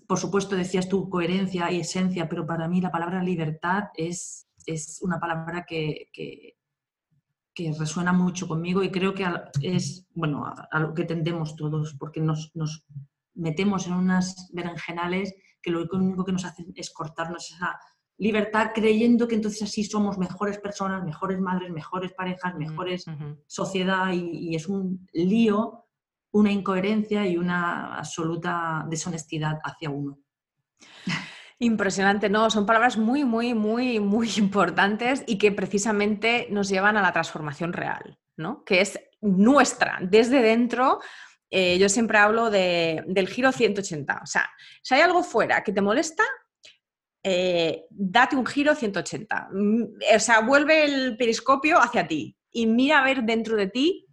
por 0.07 0.19
supuesto, 0.19 0.57
decías 0.57 0.89
tú 0.89 1.09
coherencia 1.09 1.71
y 1.71 1.81
esencia, 1.81 2.29
pero 2.29 2.47
para 2.47 2.69
mí 2.69 2.81
la 2.81 2.91
palabra 2.91 3.23
libertad 3.23 3.85
es, 3.95 4.49
es 4.67 5.01
una 5.03 5.19
palabra 5.19 5.65
que, 5.67 6.09
que, 6.13 6.57
resuena 7.79 8.15
mucho 8.15 8.49
conmigo 8.49 8.83
y 8.83 8.91
creo 8.91 9.13
que 9.13 9.27
es 9.61 10.07
bueno, 10.15 10.47
a, 10.47 10.81
lo 10.81 10.95
que 10.95 11.05
tendemos 11.05 11.57
todos, 11.57 11.95
porque 11.99 12.19
nos, 12.19 12.51
nos, 12.55 12.87
metemos 13.35 13.87
en 13.87 13.93
unas 13.93 14.49
berenjenales 14.55 15.35
que 15.61 15.71
lo 15.71 15.87
único 15.93 16.25
que 16.25 16.33
nos 16.33 16.47
hacen 16.47 16.73
es 16.75 16.91
cortarnos 16.91 17.53
esa 17.53 17.79
libertad 18.17 18.71
creyendo 18.75 19.29
que 19.29 19.35
entonces 19.35 19.63
así 19.63 19.85
somos 19.85 20.17
mejores 20.17 20.57
personas, 20.57 21.05
mejores 21.05 21.39
madres, 21.39 21.71
mejores 21.71 22.13
parejas, 22.15 22.55
mejores 22.55 23.05
sociedad 23.47 24.11
y, 24.11 24.31
y 24.31 24.55
es 24.55 24.67
un 24.67 25.07
lío 25.13 25.85
una 26.33 26.53
incoherencia 26.53 27.27
y 27.27 27.37
una 27.37 27.97
absoluta 27.97 28.85
deshonestidad 28.89 29.59
hacia 29.65 29.91
uno. 29.91 30.19
Impresionante, 31.63 32.31
no, 32.31 32.49
son 32.49 32.65
palabras 32.65 32.97
muy, 32.97 33.25
muy, 33.25 33.53
muy, 33.53 34.01
muy 34.01 34.31
importantes 34.39 35.23
y 35.27 35.37
que 35.37 35.53
precisamente 35.53 36.47
nos 36.51 36.69
llevan 36.69 36.97
a 36.97 37.03
la 37.03 37.13
transformación 37.13 37.73
real, 37.73 38.19
¿no? 38.37 38.65
Que 38.65 38.81
es 38.81 38.99
nuestra, 39.21 39.99
desde 40.01 40.41
dentro. 40.41 41.01
Eh, 41.51 41.79
yo 41.79 41.89
siempre 41.89 42.17
hablo 42.17 42.49
del 42.49 43.29
giro 43.29 43.53
180. 43.53 44.21
O 44.23 44.27
sea, 44.27 44.49
si 44.83 44.95
hay 44.95 45.03
algo 45.03 45.23
fuera 45.23 45.63
que 45.63 45.73
te 45.73 45.83
molesta, 45.83 46.25
eh, 47.23 47.85
date 47.91 48.37
un 48.37 48.47
giro 48.47 48.75
180. 48.75 49.49
Mm, 49.53 49.83
o 50.17 50.19
sea, 50.19 50.41
vuelve 50.41 50.85
el 50.85 51.17
periscopio 51.19 51.79
hacia 51.79 52.07
ti 52.07 52.35
y 52.51 52.67
mira 52.67 53.01
a 53.01 53.05
ver 53.05 53.25
dentro 53.25 53.57
de 53.57 53.67
ti 53.67 54.07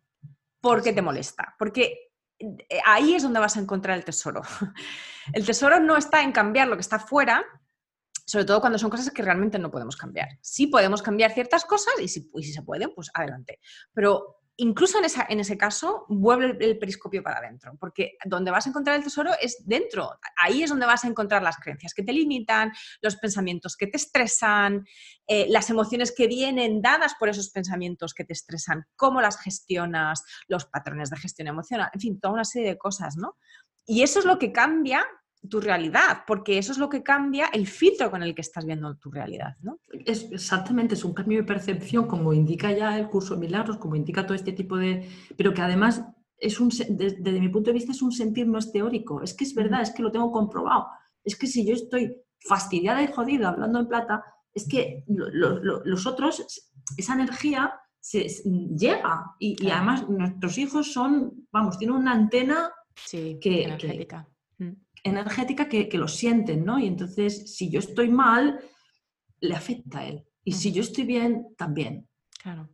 por 0.60 0.84
qué 0.84 0.92
te 0.92 1.02
molesta. 1.02 1.56
Porque 1.58 2.07
ahí 2.86 3.16
es 3.16 3.24
donde 3.24 3.40
vas 3.40 3.58
a 3.58 3.60
encontrar 3.60 3.98
el 3.98 4.06
tesoro. 4.06 4.42
El 5.34 5.46
tesoro 5.46 5.80
no 5.82 5.98
está 5.98 6.22
en 6.24 6.32
cambiar 6.32 6.70
lo 6.70 6.76
que 6.76 6.82
está 6.82 7.00
fuera, 7.00 7.44
sobre 8.26 8.46
todo 8.46 8.62
cuando 8.62 8.80
son 8.80 8.90
cosas 8.90 9.10
que 9.10 9.22
realmente 9.22 9.60
no 9.60 9.70
podemos 9.70 9.98
cambiar. 9.98 10.30
Sí 10.42 10.68
podemos 10.68 11.02
cambiar 11.02 11.34
ciertas 11.34 11.66
cosas 11.66 11.96
y 12.02 12.08
si, 12.08 12.32
y 12.34 12.44
si 12.44 12.54
se 12.54 12.62
pueden, 12.62 12.94
pues 12.96 13.12
adelante. 13.14 13.60
Pero 13.94 14.40
incluso 14.58 14.98
en, 15.00 15.40
ese 15.40 15.58
caso, 15.58 16.06
vuelve 16.10 16.58
el, 16.66 16.80
periscopio 16.80 17.22
para 17.22 17.38
adentro, 17.38 17.78
porque 17.80 18.18
donde 18.26 18.52
vas 18.52 18.66
a 18.66 18.70
encontrar 18.70 18.96
el 18.96 19.04
tesoro 19.04 19.32
es 19.40 19.64
dentro. 19.66 20.20
Ahí 20.36 20.64
es 20.64 20.70
donde 20.70 20.86
vas 20.86 21.06
a 21.06 21.08
encontrar 21.08 21.44
las 21.44 21.58
creencias 21.58 21.94
que 21.94 22.04
te 22.04 22.12
limitan, 22.12 22.72
los 23.02 23.16
pensamientos 23.18 23.78
que 23.78 23.88
te 23.88 23.98
estresan, 23.98 24.86
eh, 25.28 25.46
las 25.50 25.70
emociones 25.70 26.12
que 26.12 26.28
vienen 26.28 26.82
dadas 26.82 27.14
por 27.20 27.30
esos 27.30 27.50
pensamientos 27.50 28.14
que 28.14 28.26
te 28.26 28.34
estresan, 28.34 28.86
cómo 28.96 29.22
las 29.22 29.40
gestionas, 29.40 30.24
los 30.48 30.66
patrones 30.66 31.12
de 31.12 31.18
gestión 31.18 31.48
emocional, 31.48 31.90
en 31.94 32.00
fin, 32.00 32.20
toda 32.20 32.34
una 32.34 32.46
serie 32.46 32.70
de 32.70 32.78
cosas, 32.78 33.16
¿no? 33.16 33.38
Y 33.86 34.02
eso 34.02 34.20
es 34.20 34.26
lo 34.26 34.40
que 34.40 34.52
cambia 34.52 35.06
tu 35.50 35.60
realidad, 35.60 36.24
porque 36.26 36.58
eso 36.58 36.72
es 36.72 36.78
lo 36.78 36.90
que 36.90 37.04
cambia 37.04 37.48
el 37.48 37.68
filtro 37.68 38.10
con 38.12 38.24
el 38.24 38.36
que 38.36 38.42
estás 38.42 38.66
viendo 38.66 38.96
tu 38.96 39.12
realidad, 39.12 39.56
¿no? 39.62 39.80
Es, 40.06 40.32
exactamente, 40.32 40.96
es 40.96 41.04
un 41.04 41.14
cambio 41.14 41.40
de 41.40 41.44
percepción, 41.44 42.08
como 42.08 42.34
indica 42.34 42.72
ya 42.72 42.98
el 42.98 43.10
curso 43.10 43.36
de 43.36 43.42
milagros, 43.42 43.78
como 43.78 43.96
indica 43.96 44.26
todo 44.26 44.36
este 44.36 44.54
tipo 44.54 44.78
de... 44.78 45.08
pero 45.36 45.54
que 45.54 45.62
además 45.62 46.04
es 46.40 46.60
un, 46.60 46.70
desde, 46.70 47.40
mi 47.40 47.50
punto 47.50 47.70
de 47.70 47.74
vista 47.74 47.92
es 47.92 48.02
un 48.02 48.12
sentir 48.12 48.48
no 48.48 48.60
es 48.60 48.72
teórico, 48.72 49.22
es 49.22 49.34
que 49.34 49.44
es 49.44 49.54
verdad, 49.56 49.82
es 49.82 49.92
que 49.92 50.04
lo 50.04 50.12
tengo 50.12 50.32
comprobado, 50.32 50.88
es 51.24 51.36
que 51.36 51.48
si 51.48 51.66
yo 51.66 51.74
estoy 51.74 52.16
fastidiada 52.40 53.02
y 53.02 53.08
jodida 53.08 53.50
hablando 53.50 53.80
en 53.80 53.88
plata, 53.88 54.24
es 54.54 54.68
que 54.68 55.04
los 55.08 56.08
otros, 56.08 56.70
esa 56.98 57.14
energía 57.14 57.74
se, 58.00 58.28
llega 58.76 59.36
y, 59.40 59.70
además 59.70 60.08
nuestros 60.08 60.58
hijos 60.58 60.94
son, 60.94 61.48
vamos, 61.52 61.78
tienen 61.78 61.98
una 61.98 62.14
antena 62.14 62.72
que, 63.12 63.64
energética 63.64 64.28
energética 65.08 65.68
que, 65.68 65.90
lo 65.94 66.08
sienten, 66.08 66.66
¿no? 66.66 66.80
Y 66.80 66.88
entonces, 66.88 67.56
si 67.56 67.70
yo 67.70 67.80
estoy 67.80 68.10
mal, 68.10 68.60
le 69.40 69.56
afecta 69.56 70.00
a 70.00 70.06
él. 70.06 70.26
Y 70.44 70.54
si 70.54 70.72
yo 70.72 70.82
estoy 70.82 71.06
bien, 71.06 71.48
también. 71.58 72.08
Claro. 72.42 72.70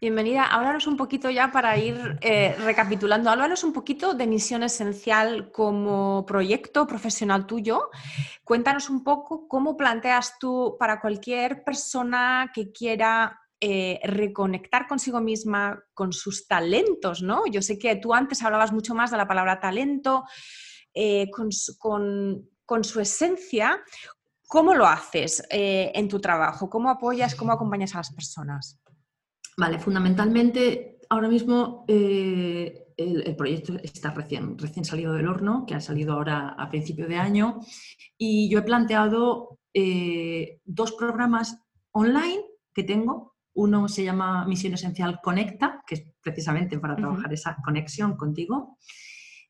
Bienvenida. 0.00 0.46
Háblanos 0.46 0.86
un 0.88 0.96
poquito 0.96 1.30
ya 1.30 1.52
para 1.52 1.78
ir 1.78 2.18
eh, 2.22 2.56
recapitulando. 2.64 3.30
Háblanos 3.30 3.62
un 3.62 3.72
poquito 3.72 4.14
de 4.14 4.26
Misión 4.26 4.64
Esencial 4.64 5.52
como 5.52 6.26
proyecto 6.26 6.86
profesional 6.86 7.46
tuyo. 7.46 7.90
Cuéntanos 8.42 8.90
un 8.90 9.04
poco 9.04 9.46
cómo 9.46 9.76
planteas 9.76 10.38
tú 10.40 10.76
para 10.78 11.00
cualquier 11.00 11.62
persona 11.62 12.50
que 12.52 12.72
quiera 12.72 13.38
eh, 13.64 14.00
reconectar 14.02 14.88
consigo 14.88 15.20
misma, 15.20 15.80
con 15.94 16.12
sus 16.12 16.48
talentos, 16.48 17.22
¿no? 17.22 17.46
Yo 17.46 17.62
sé 17.62 17.78
que 17.78 17.94
tú 17.94 18.12
antes 18.12 18.42
hablabas 18.42 18.72
mucho 18.72 18.92
más 18.92 19.12
de 19.12 19.18
la 19.18 19.28
palabra 19.28 19.60
talento, 19.60 20.24
eh, 20.94 21.30
con, 21.30 21.50
su, 21.52 23.00
esencia, 23.00 23.80
¿cómo 24.46 24.74
lo 24.74 24.86
haces 24.86 25.42
eh, 25.50 25.90
en 25.94 26.08
tu 26.08 26.20
trabajo? 26.20 26.68
¿Cómo 26.68 26.90
apoyas, 26.90 27.34
cómo 27.34 27.52
acompañas 27.52 27.94
a 27.94 27.98
las 27.98 28.12
personas? 28.12 28.80
Vale, 29.56 29.78
fundamentalmente 29.78 30.98
ahora 31.08 31.28
mismo 31.28 31.84
eh, 31.88 32.86
el, 32.96 33.36
proyecto 33.36 33.74
está 33.82 34.10
recién, 34.10 34.58
recién 34.58 34.84
salido 34.84 35.12
del 35.12 35.28
horno, 35.28 35.64
que 35.66 35.74
ha 35.74 35.80
salido 35.80 36.14
ahora 36.14 36.50
a 36.50 36.70
principio 36.70 37.08
de 37.08 37.16
año, 37.16 37.60
y 38.16 38.48
yo 38.48 38.60
he 38.60 38.62
planteado 38.62 39.58
dos 40.64 40.92
programas 40.92 41.58
online 41.92 42.44
que 42.74 42.82
tengo 42.82 43.34
Uno 43.54 43.88
se 43.88 44.04
llama 44.04 44.46
Misión 44.46 44.74
Esencial 44.74 45.20
Conecta, 45.22 45.82
que 45.86 45.94
es 45.94 46.04
precisamente 46.22 46.78
para 46.78 46.96
trabajar 46.96 47.32
esa 47.32 47.56
conexión 47.62 48.16
contigo, 48.16 48.78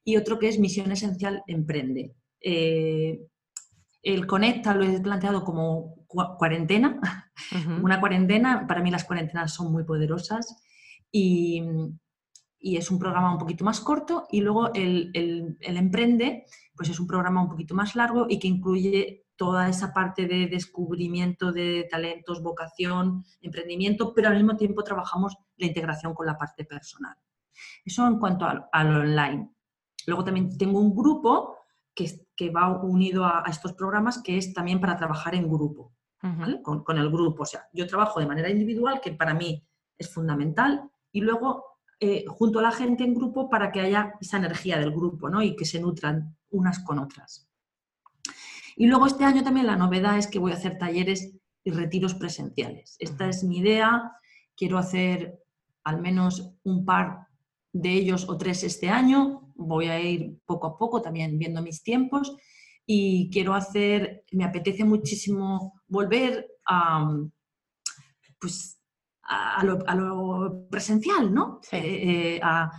y 0.04 0.16
otro 0.16 0.38
que 0.38 0.48
es 0.48 0.58
Misión 0.58 0.90
Esencial 0.92 1.42
Emprende. 1.46 2.14
Eh, 2.40 3.20
el 4.02 4.26
Conecta 4.26 4.74
lo 4.74 4.84
he 4.84 5.00
planteado 5.00 5.44
como 5.44 5.94
cuarentena, 6.06 7.00
una 7.82 8.00
cuarentena, 8.00 8.66
para 8.66 8.82
mí 8.82 8.90
las 8.90 9.04
cuarentenas 9.04 9.54
son 9.54 9.72
muy 9.72 9.84
poderosas 9.84 10.56
y, 11.10 11.62
es 12.60 12.90
un 12.92 12.98
programa 12.98 13.32
un 13.32 13.38
poquito 13.38 13.64
más 13.64 13.80
corto 13.80 14.28
y 14.30 14.40
luego 14.40 14.72
el, 14.74 15.10
el, 15.14 15.76
Emprende, 15.76 16.44
pues 16.76 16.88
es 16.88 17.00
un 17.00 17.08
programa 17.08 17.42
un 17.42 17.48
poquito 17.48 17.74
más 17.74 17.96
largo 17.96 18.26
y 18.28 18.38
que 18.38 18.46
incluye 18.46 19.24
toda 19.36 19.68
esa 19.68 19.92
parte 19.92 20.28
de 20.28 20.46
descubrimiento 20.46 21.50
de 21.50 21.88
talentos, 21.90 22.42
vocación, 22.42 23.24
emprendimiento, 23.40 24.14
pero 24.14 24.28
al 24.28 24.36
mismo 24.36 24.56
tiempo 24.56 24.84
trabajamos 24.84 25.36
la 25.56 25.66
integración 25.66 26.14
con 26.14 26.26
la 26.26 26.38
parte 26.38 26.64
personal. 26.64 27.16
Eso 27.84 28.06
en 28.06 28.18
cuanto 28.18 28.46
al, 28.46 28.68
online. 28.72 29.51
Luego 30.06 30.24
también 30.24 30.56
tengo 30.56 30.78
un 30.78 30.94
grupo 30.94 31.56
que, 31.94 32.26
que 32.36 32.50
va 32.50 32.82
unido 32.82 33.24
a, 33.24 33.44
estos 33.48 33.72
programas 33.74 34.22
que 34.22 34.38
es 34.38 34.52
también 34.52 34.80
para 34.80 34.96
trabajar 34.96 35.34
en 35.34 35.48
grupo, 35.48 35.92
con, 36.62 36.84
con, 36.84 36.98
el 36.98 37.10
grupo. 37.10 37.42
O 37.42 37.46
sea, 37.46 37.68
yo 37.72 37.86
trabajo 37.86 38.20
de 38.20 38.26
manera 38.26 38.50
individual, 38.50 39.00
que 39.00 39.12
para 39.12 39.34
mí 39.34 39.64
es 39.98 40.12
fundamental, 40.12 40.90
y 41.12 41.20
luego 41.20 41.72
eh, 42.04 42.24
junto 42.26 42.58
a 42.58 42.62
la 42.62 42.72
gente 42.72 43.04
en 43.04 43.14
grupo 43.14 43.48
para 43.48 43.70
que 43.70 43.80
haya 43.80 44.14
esa 44.20 44.38
energía 44.38 44.76
del 44.76 44.90
grupo 44.90 45.30
¿no? 45.30 45.40
y 45.40 45.54
que 45.54 45.64
se 45.64 45.78
nutran 45.78 46.36
unas 46.50 46.80
con 46.80 46.98
otras. 46.98 47.48
Y 48.74 48.88
luego 48.88 49.06
este 49.06 49.24
año 49.24 49.44
también 49.44 49.68
la 49.68 49.76
novedad 49.76 50.18
es 50.18 50.26
que 50.26 50.40
voy 50.40 50.50
a 50.50 50.56
hacer 50.56 50.78
talleres 50.78 51.32
y 51.62 51.70
retiros 51.70 52.14
presenciales. 52.14 52.96
Esta 52.98 53.28
es 53.28 53.44
mi 53.44 53.58
idea. 53.58 54.16
Quiero 54.56 54.78
hacer 54.78 55.38
al 55.84 56.00
menos 56.00 56.56
un 56.64 56.84
par 56.84 57.28
de 57.72 57.92
ellos 57.92 58.28
o 58.28 58.36
tres 58.36 58.64
este 58.64 58.88
año. 58.88 59.41
Voy 59.62 59.86
a 59.86 60.00
ir 60.00 60.38
poco 60.44 60.66
a 60.66 60.78
poco 60.78 61.02
también 61.02 61.38
viendo 61.38 61.62
mis 61.62 61.82
tiempos 61.82 62.36
y 62.86 63.30
quiero 63.30 63.54
hacer, 63.54 64.24
me 64.32 64.44
apetece 64.44 64.84
muchísimo 64.84 65.80
volver 65.86 66.48
a, 66.66 67.08
pues, 68.40 68.80
a, 69.22 69.64
lo, 69.64 70.68
presencial, 70.68 71.32
¿no? 71.32 71.60
Eh, 71.70 72.36
eh, 72.36 72.40
a, 72.42 72.70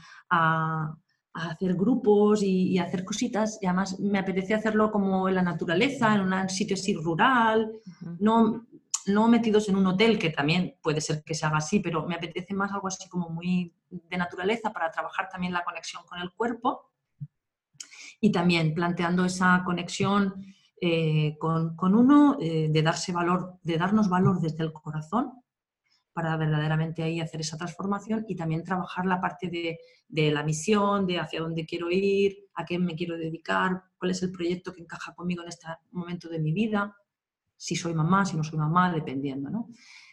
hacer 1.35 1.73
grupos 1.73 2.43
y, 2.43 2.77
hacer 2.77 3.03
cositas. 3.03 3.57
Y 3.61 3.65
además 3.65 3.99
me 3.99 4.19
apetece 4.19 4.53
hacerlo 4.53 4.91
como 4.91 5.27
en 5.27 5.35
la 5.35 5.41
naturaleza, 5.41 6.13
en 6.13 6.21
un 6.21 6.49
sitio 6.49 6.75
así 6.75 6.93
rural, 6.93 7.71
no, 8.19 8.67
no 9.07 9.27
metidos 9.27 9.69
en 9.69 9.75
un 9.75 9.87
hotel, 9.87 10.19
que 10.19 10.29
también 10.29 10.77
puede 10.81 11.01
ser 11.01 11.23
que 11.23 11.33
se 11.33 11.45
haga 11.45 11.57
así, 11.57 11.79
pero 11.79 12.05
me 12.07 12.15
apetece 12.15 12.53
más 12.53 12.71
algo 12.71 12.87
así 12.87 13.07
como 13.09 13.29
muy 13.29 13.73
de 13.89 14.17
naturaleza 14.17 14.71
para 14.71 14.91
trabajar 14.91 15.29
también 15.29 15.53
la 15.53 15.63
conexión 15.63 16.03
con 16.05 16.19
el 16.19 16.31
cuerpo. 16.31 16.91
Y 18.19 18.31
también 18.31 18.73
planteando 18.73 19.25
esa 19.25 19.63
conexión 19.65 20.45
eh, 20.79 21.37
con, 21.39 21.95
uno, 21.95 22.37
eh, 22.41 22.67
de 22.69 22.81
darse 22.81 23.11
valor, 23.11 23.59
de 23.63 23.77
darnos 23.77 24.09
valor 24.09 24.39
desde 24.39 24.63
el 24.63 24.73
corazón 24.73 25.43
para 26.13 26.37
verdaderamente 26.37 27.03
ahí 27.03 27.19
hacer 27.19 27.41
esa 27.41 27.57
transformación 27.57 28.25
y 28.27 28.35
también 28.35 28.63
trabajar 28.63 29.05
la 29.05 29.19
parte 29.19 29.49
de, 29.49 30.31
la 30.31 30.43
misión, 30.43 31.07
de 31.07 31.19
hacia 31.19 31.41
dónde 31.41 31.65
quiero 31.65 31.89
ir, 31.89 32.37
a 32.53 32.65
qué 32.65 32.77
me 32.77 32.95
quiero 32.95 33.17
dedicar, 33.17 33.83
cuál 33.97 34.11
es 34.11 34.21
el 34.21 34.31
proyecto 34.31 34.73
que 34.73 34.81
encaja 34.81 35.15
conmigo 35.15 35.41
en 35.41 35.49
este 35.49 35.67
momento 35.91 36.29
de 36.29 36.39
mi 36.39 36.53
vida, 36.53 36.95
si 37.57 37.75
soy 37.75 37.93
mamá, 37.93 38.25
si 38.25 38.35
no 38.35 38.43
soy 38.43 38.59
mamá, 38.59 38.91
dependiendo. 38.91 39.49
¿no? 39.49 39.69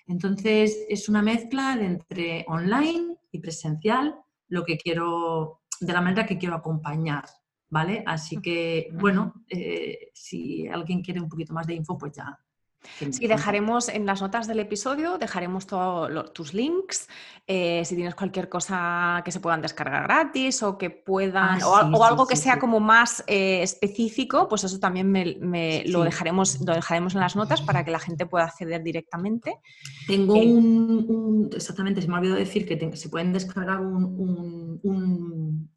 Entonces, 0.07 0.87
es 0.89 1.09
una 1.09 1.23
mezcla 1.23 1.77
de 1.77 1.87
entre 1.87 2.45
online 2.49 3.17
y 3.33 3.39
presencial, 3.39 4.17
lo 4.49 4.65
que 4.65 4.77
quiero, 4.77 5.61
de 5.81 5.93
la 5.93 6.01
manera 6.01 6.27
que 6.27 6.39
quiero 6.39 6.55
acompañar. 6.55 7.25
¿Vale? 7.73 8.03
Así 8.05 8.41
que, 8.43 8.89
bueno, 8.95 9.45
eh, 9.49 10.11
si 10.13 10.67
alguien 10.67 11.03
quiere 11.03 11.21
un 11.21 11.29
poquito 11.29 11.55
más 11.55 11.69
de 11.69 11.75
info, 11.75 11.97
pues 11.97 12.17
ya, 12.17 12.37
Sí, 12.83 13.27
dejaremos 13.27 13.89
en 13.89 14.07
las 14.07 14.23
notas 14.23 14.47
del 14.47 14.59
episodio, 14.59 15.19
dejaremos 15.19 15.67
todos 15.67 16.33
tus 16.33 16.55
links, 16.55 17.09
eh, 17.47 17.83
si 17.85 17.95
tienes 17.95 18.15
cualquier 18.15 18.49
cosa 18.49 19.21
que 19.25 19.33
se 19.33 19.41
puedan 19.41 19.61
descargar 19.61 20.05
gratis 20.05 20.63
o 20.63 20.79
que 20.79 20.89
puedan, 20.89 21.61
ah, 21.63 21.91
o, 21.95 22.05
algo 22.05 22.27
que 22.27 22.37
sea 22.37 22.59
como 22.59 22.81
más 22.81 23.23
eh, 23.27 23.63
específico, 23.63 24.49
pues 24.49 24.65
eso 24.65 24.79
también 24.79 25.11
me, 25.11 25.85
lo, 25.87 26.05
dejaremos, 26.05 26.61
lo 26.61 26.75
dejaremos 26.75 27.15
en 27.15 27.21
las 27.21 27.37
notas 27.37 27.61
para 27.61 27.85
que 27.85 27.91
la 27.91 27.99
gente 27.99 28.25
pueda 28.25 28.45
acceder 28.45 28.83
directamente. 28.83 29.59
Tengo 30.07 30.37
eh, 30.37 30.47
un, 30.47 31.51
exactamente, 31.55 32.01
se 32.01 32.09
me 32.09 32.15
ha 32.15 32.19
olvidado 32.19 32.39
decir 32.39 32.67
que 32.67 32.97
se 32.97 33.09
pueden 33.11 33.33
descargar 33.33 33.81
un, 33.81 35.71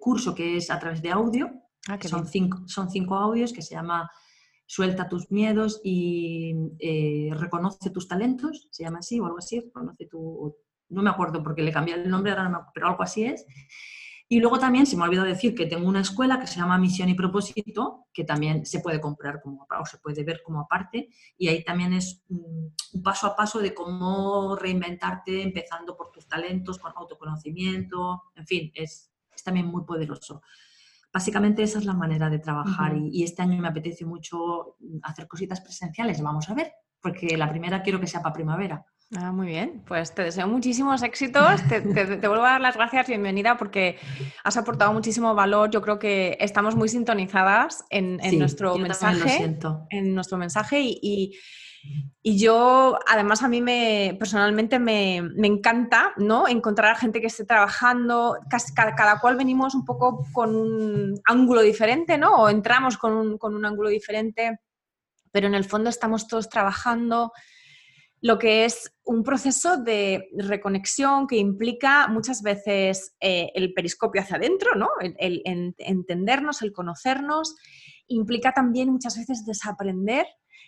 curso 0.00 0.34
que 0.34 0.56
es 0.56 0.70
a 0.70 0.78
través 0.78 1.00
de 1.00 1.10
audio, 1.10 1.50
ah, 1.88 1.98
son, 2.02 2.26
cinco, 2.26 2.62
son 2.66 2.90
cinco 2.90 3.14
audios 3.14 3.52
que 3.52 3.62
se 3.62 3.74
llama 3.74 4.10
suelta 4.66 5.08
tus 5.08 5.30
miedos 5.30 5.80
y 5.82 6.54
eh, 6.80 7.30
reconoce 7.34 7.90
tus 7.90 8.08
talentos, 8.08 8.68
se 8.70 8.82
llama 8.82 8.98
así 8.98 9.18
o 9.20 9.26
algo 9.26 9.38
así, 9.38 9.60
reconoce 9.60 10.06
tu, 10.06 10.56
no 10.88 11.02
me 11.02 11.10
acuerdo 11.10 11.42
porque 11.42 11.62
le 11.62 11.72
cambié 11.72 11.94
el 11.94 12.10
nombre, 12.10 12.34
pero 12.74 12.88
algo 12.88 13.02
así 13.02 13.24
es. 13.24 13.46
Y 14.28 14.40
luego 14.40 14.58
también 14.58 14.86
se 14.86 14.96
me 14.96 15.02
ha 15.02 15.06
olvidado 15.06 15.28
decir 15.28 15.54
que 15.54 15.66
tengo 15.66 15.88
una 15.88 16.00
escuela 16.00 16.40
que 16.40 16.48
se 16.48 16.58
llama 16.58 16.78
Misión 16.78 17.08
y 17.08 17.14
Propósito, 17.14 18.06
que 18.12 18.24
también 18.24 18.66
se 18.66 18.80
puede 18.80 19.00
comprar 19.00 19.40
como 19.40 19.68
o 19.80 19.86
se 19.86 19.98
puede 19.98 20.24
ver 20.24 20.42
como 20.42 20.60
aparte, 20.60 21.10
y 21.38 21.46
ahí 21.46 21.62
también 21.62 21.92
es 21.92 22.24
un, 22.28 22.74
paso 23.04 23.28
a 23.28 23.36
paso 23.36 23.60
de 23.60 23.72
cómo 23.72 24.56
reinventarte 24.56 25.42
empezando 25.42 25.96
por 25.96 26.10
tus 26.10 26.26
talentos, 26.26 26.78
con 26.78 26.92
autoconocimiento, 26.96 28.24
en 28.34 28.46
fin, 28.46 28.72
es, 28.74 29.12
es 29.32 29.44
también 29.44 29.66
muy 29.66 29.84
poderoso. 29.84 30.42
Básicamente 31.16 31.62
esa 31.62 31.78
es 31.78 31.86
la 31.86 31.94
manera 31.94 32.28
de 32.28 32.38
trabajar 32.38 32.94
y, 32.94 33.24
este 33.24 33.40
año 33.40 33.58
me 33.62 33.68
apetece 33.68 34.04
mucho 34.04 34.76
hacer 35.02 35.26
cositas 35.26 35.62
presenciales, 35.62 36.20
vamos 36.20 36.50
a 36.50 36.54
ver, 36.54 36.74
porque 37.00 37.38
la 37.38 37.48
primera 37.48 37.80
quiero 37.80 37.98
que 37.98 38.06
sea 38.06 38.20
para 38.20 38.34
primavera. 38.34 38.84
Ah, 39.16 39.32
muy 39.32 39.46
bien, 39.46 39.82
pues 39.86 40.14
te 40.14 40.24
deseo 40.24 40.46
muchísimos 40.46 41.02
éxitos, 41.02 41.62
te, 41.70 41.80
vuelvo 42.28 42.44
a 42.44 42.50
dar 42.50 42.60
las 42.60 42.76
gracias, 42.76 43.06
bienvenida, 43.06 43.56
porque 43.56 43.96
has 44.44 44.58
aportado 44.58 44.92
muchísimo 44.92 45.34
valor. 45.34 45.70
Yo 45.70 45.80
creo 45.80 45.98
que 45.98 46.36
estamos 46.38 46.76
muy 46.76 46.90
sintonizadas 46.90 47.86
en, 47.88 48.18
nuestro 48.38 48.76
mensaje, 48.76 49.56
en 49.88 50.14
nuestro 50.14 50.36
mensaje 50.36 50.80
y 50.82 50.98
y 51.00 51.38
yo, 52.38 52.98
además, 53.06 53.44
a 53.44 53.48
mí 53.48 53.62
me 53.62 54.16
personalmente 54.18 54.80
me, 54.80 55.18
encanta 55.44 56.12
¿no? 56.16 56.48
encontrar 56.48 56.96
gente 56.96 57.20
que 57.20 57.28
esté 57.28 57.44
trabajando, 57.44 58.36
cada, 58.74 59.20
cual 59.20 59.36
venimos 59.36 59.76
un 59.76 59.84
poco 59.84 60.26
con 60.32 60.56
un 60.56 61.20
ángulo 61.24 61.62
diferente, 61.62 62.18
¿no? 62.18 62.34
O 62.34 62.48
entramos 62.48 62.98
con 62.98 63.38
un, 63.40 63.64
ángulo 63.64 63.90
diferente, 63.90 64.58
pero 65.30 65.46
en 65.46 65.54
el 65.54 65.64
fondo 65.64 65.88
estamos 65.88 66.26
todos 66.26 66.48
trabajando 66.48 67.30
lo 68.20 68.38
que 68.38 68.64
es 68.64 68.92
un 69.04 69.22
proceso 69.22 69.76
de 69.76 70.28
reconexión 70.36 71.28
que 71.28 71.36
implica 71.36 72.08
muchas 72.08 72.42
veces 72.42 73.14
eh, 73.20 73.52
el 73.54 73.72
periscopio 73.72 74.22
hacia 74.22 74.34
adentro, 74.34 74.74
¿no? 74.74 74.88
el, 75.00 75.42
entendernos, 75.78 76.60
el 76.62 76.72
conocernos, 76.72 77.54
implica 78.08 78.50
también 78.50 78.90
muchas 78.90 79.16
veces 79.16 79.44
desaprender 79.46 80.26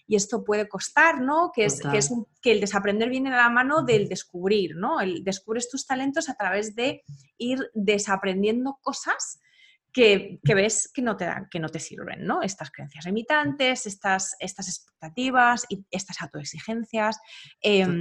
y 0.09 0.17
esto 0.17 0.43
puede 0.43 0.69
costar, 0.69 1.21
¿no? 1.21 1.53
Que, 1.55 1.67
es, 1.67 1.81
que, 1.81 1.99
es 1.99 2.11
que 2.41 2.53
el 2.53 2.61
desaprender 2.61 3.11
viene 3.11 3.33
a 3.33 3.37
la 3.37 3.51
mano 3.51 3.83
del 3.83 4.09
descubrir, 4.09 4.75
¿no? 4.75 5.01
El 5.01 5.23
descubres 5.23 5.69
tus 5.69 5.87
talentos 5.87 6.31
a 6.31 6.35
través 6.35 6.75
de 6.75 7.03
ir 7.37 7.71
desaprendiendo 7.75 8.79
cosas 8.83 9.39
que, 9.93 10.41
ves 10.45 10.91
que 10.93 11.03
no 11.03 11.17
te 11.17 11.25
dan, 11.25 11.49
que 11.51 11.59
no 11.59 11.69
te 11.69 11.79
sirven, 11.79 12.25
¿no? 12.25 12.43
Estas 12.43 12.71
creencias 12.71 13.05
limitantes, 13.05 13.85
estas, 13.87 14.37
estas 14.39 14.69
expectativas 14.69 15.67
y 15.69 15.85
estas 15.91 16.23
autoexigencias. 16.23 17.19
Em, 17.61 17.99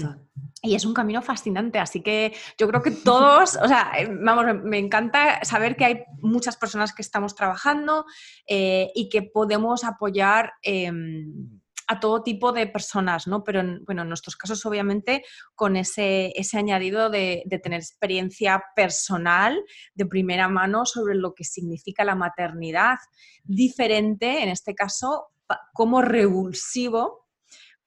y 0.62 0.76
es 0.76 0.86
un 0.86 0.94
camino 0.94 1.22
fascinante, 1.22 1.80
así 1.80 2.02
que 2.02 2.34
yo 2.58 2.68
creo 2.68 2.82
que 2.82 2.92
todos, 2.92 3.58
o 3.62 3.68
sea, 3.68 3.92
em, 3.98 4.24
vamos, 4.24 4.64
me, 4.64 4.78
encanta 4.78 5.44
saber 5.44 5.76
que 5.76 5.86
hay 5.86 6.04
muchas 6.20 6.56
personas 6.56 6.94
que 6.94 7.02
estamos 7.02 7.36
trabajando 7.36 8.06
eh, 8.48 8.92
y 8.94 9.10
que 9.10 9.24
podemos 9.24 9.84
apoyar 9.84 10.54
em, 10.62 11.60
a 11.88 12.00
todo 12.00 12.22
tipo 12.22 12.52
de 12.52 12.68
personas, 12.68 13.28
¿no? 13.28 13.44
Pero 13.44 13.62
en, 13.62 13.84
bueno, 13.86 14.02
en 14.02 14.10
nuestros 14.10 14.36
casos, 14.36 14.66
obviamente, 14.66 15.24
con 15.56 15.78
ese, 15.78 16.34
ese 16.36 16.58
añadido 16.58 17.10
de, 17.10 17.44
tener 17.64 17.80
experiencia 17.80 18.62
personal 18.76 19.58
de 19.96 20.06
primera 20.06 20.50
mano 20.50 20.86
sobre 20.86 21.16
lo 21.16 21.34
que 21.34 21.46
significa 21.46 22.04
la 22.04 22.16
maternidad, 22.16 22.98
diferente, 23.44 24.44
en 24.44 24.50
este 24.50 24.76
caso, 24.76 25.28
como 25.74 26.02
revulsivo 26.02 27.26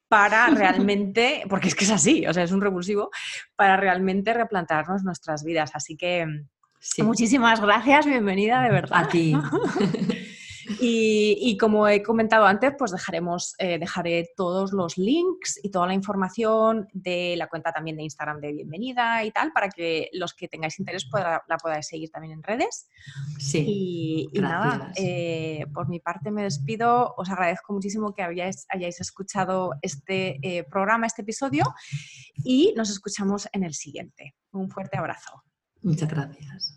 para 0.08 0.46
realmente, 0.50 1.44
porque 1.48 1.68
es 1.68 1.74
que 1.74 1.84
es 1.84 1.90
así, 1.90 2.26
o 2.26 2.32
sea, 2.32 2.42
es 2.42 2.52
un 2.52 2.62
revulsivo, 2.62 3.10
para 3.54 3.76
realmente 3.76 4.32
replantarnos 4.32 5.04
nuestras 5.04 5.44
vidas. 5.44 5.72
Así 5.74 5.96
que 5.96 6.26
muchísimas 6.98 7.60
gracias, 7.60 8.06
bienvenida 8.06 8.62
de 8.62 8.70
verdad. 8.70 9.04
A 9.04 9.08
ti. 9.08 9.36
Y, 10.82 11.56
como 11.58 11.86
he 11.88 12.02
comentado 12.02 12.46
antes, 12.46 12.72
pues 12.78 12.90
dejaremos, 12.90 13.54
eh, 13.58 13.78
dejaré 13.78 14.30
todos 14.36 14.72
los 14.72 14.96
links 14.96 15.60
y 15.62 15.70
toda 15.70 15.86
la 15.86 15.94
información 15.94 16.88
de 16.92 17.34
la 17.36 17.48
cuenta 17.48 17.72
también 17.72 17.96
de 17.96 18.04
Instagram 18.04 18.40
de 18.40 18.52
Bienvenida 18.52 19.22
y 19.24 19.30
tal, 19.30 19.52
para 19.52 19.68
que 19.68 20.08
los 20.12 20.34
que 20.34 20.48
tengáis 20.48 20.78
interés 20.78 21.08
la 21.12 21.58
podáis 21.58 21.86
seguir 21.86 22.10
también 22.10 22.32
en 22.34 22.42
redes. 22.42 22.88
Sí. 23.38 24.28
Y, 24.32 24.40
nada, 24.40 24.92
eh, 24.96 25.66
por 25.74 25.88
mi 25.88 26.00
parte 26.00 26.30
me 26.30 26.44
despido. 26.44 27.14
Os 27.16 27.30
agradezco 27.30 27.72
muchísimo 27.72 28.14
que 28.14 28.22
hayáis, 28.22 28.66
hayáis 28.70 29.00
escuchado 29.00 29.74
este 29.82 30.38
eh, 30.42 30.64
programa, 30.64 31.06
este 31.06 31.22
episodio, 31.22 31.64
y 32.44 32.72
nos 32.76 32.90
escuchamos 32.90 33.48
en 33.52 33.64
el 33.64 33.74
siguiente. 33.74 34.34
Un 34.52 34.70
fuerte 34.70 34.96
abrazo. 34.98 35.42
Muchas 35.82 36.08
gracias. 36.08 36.76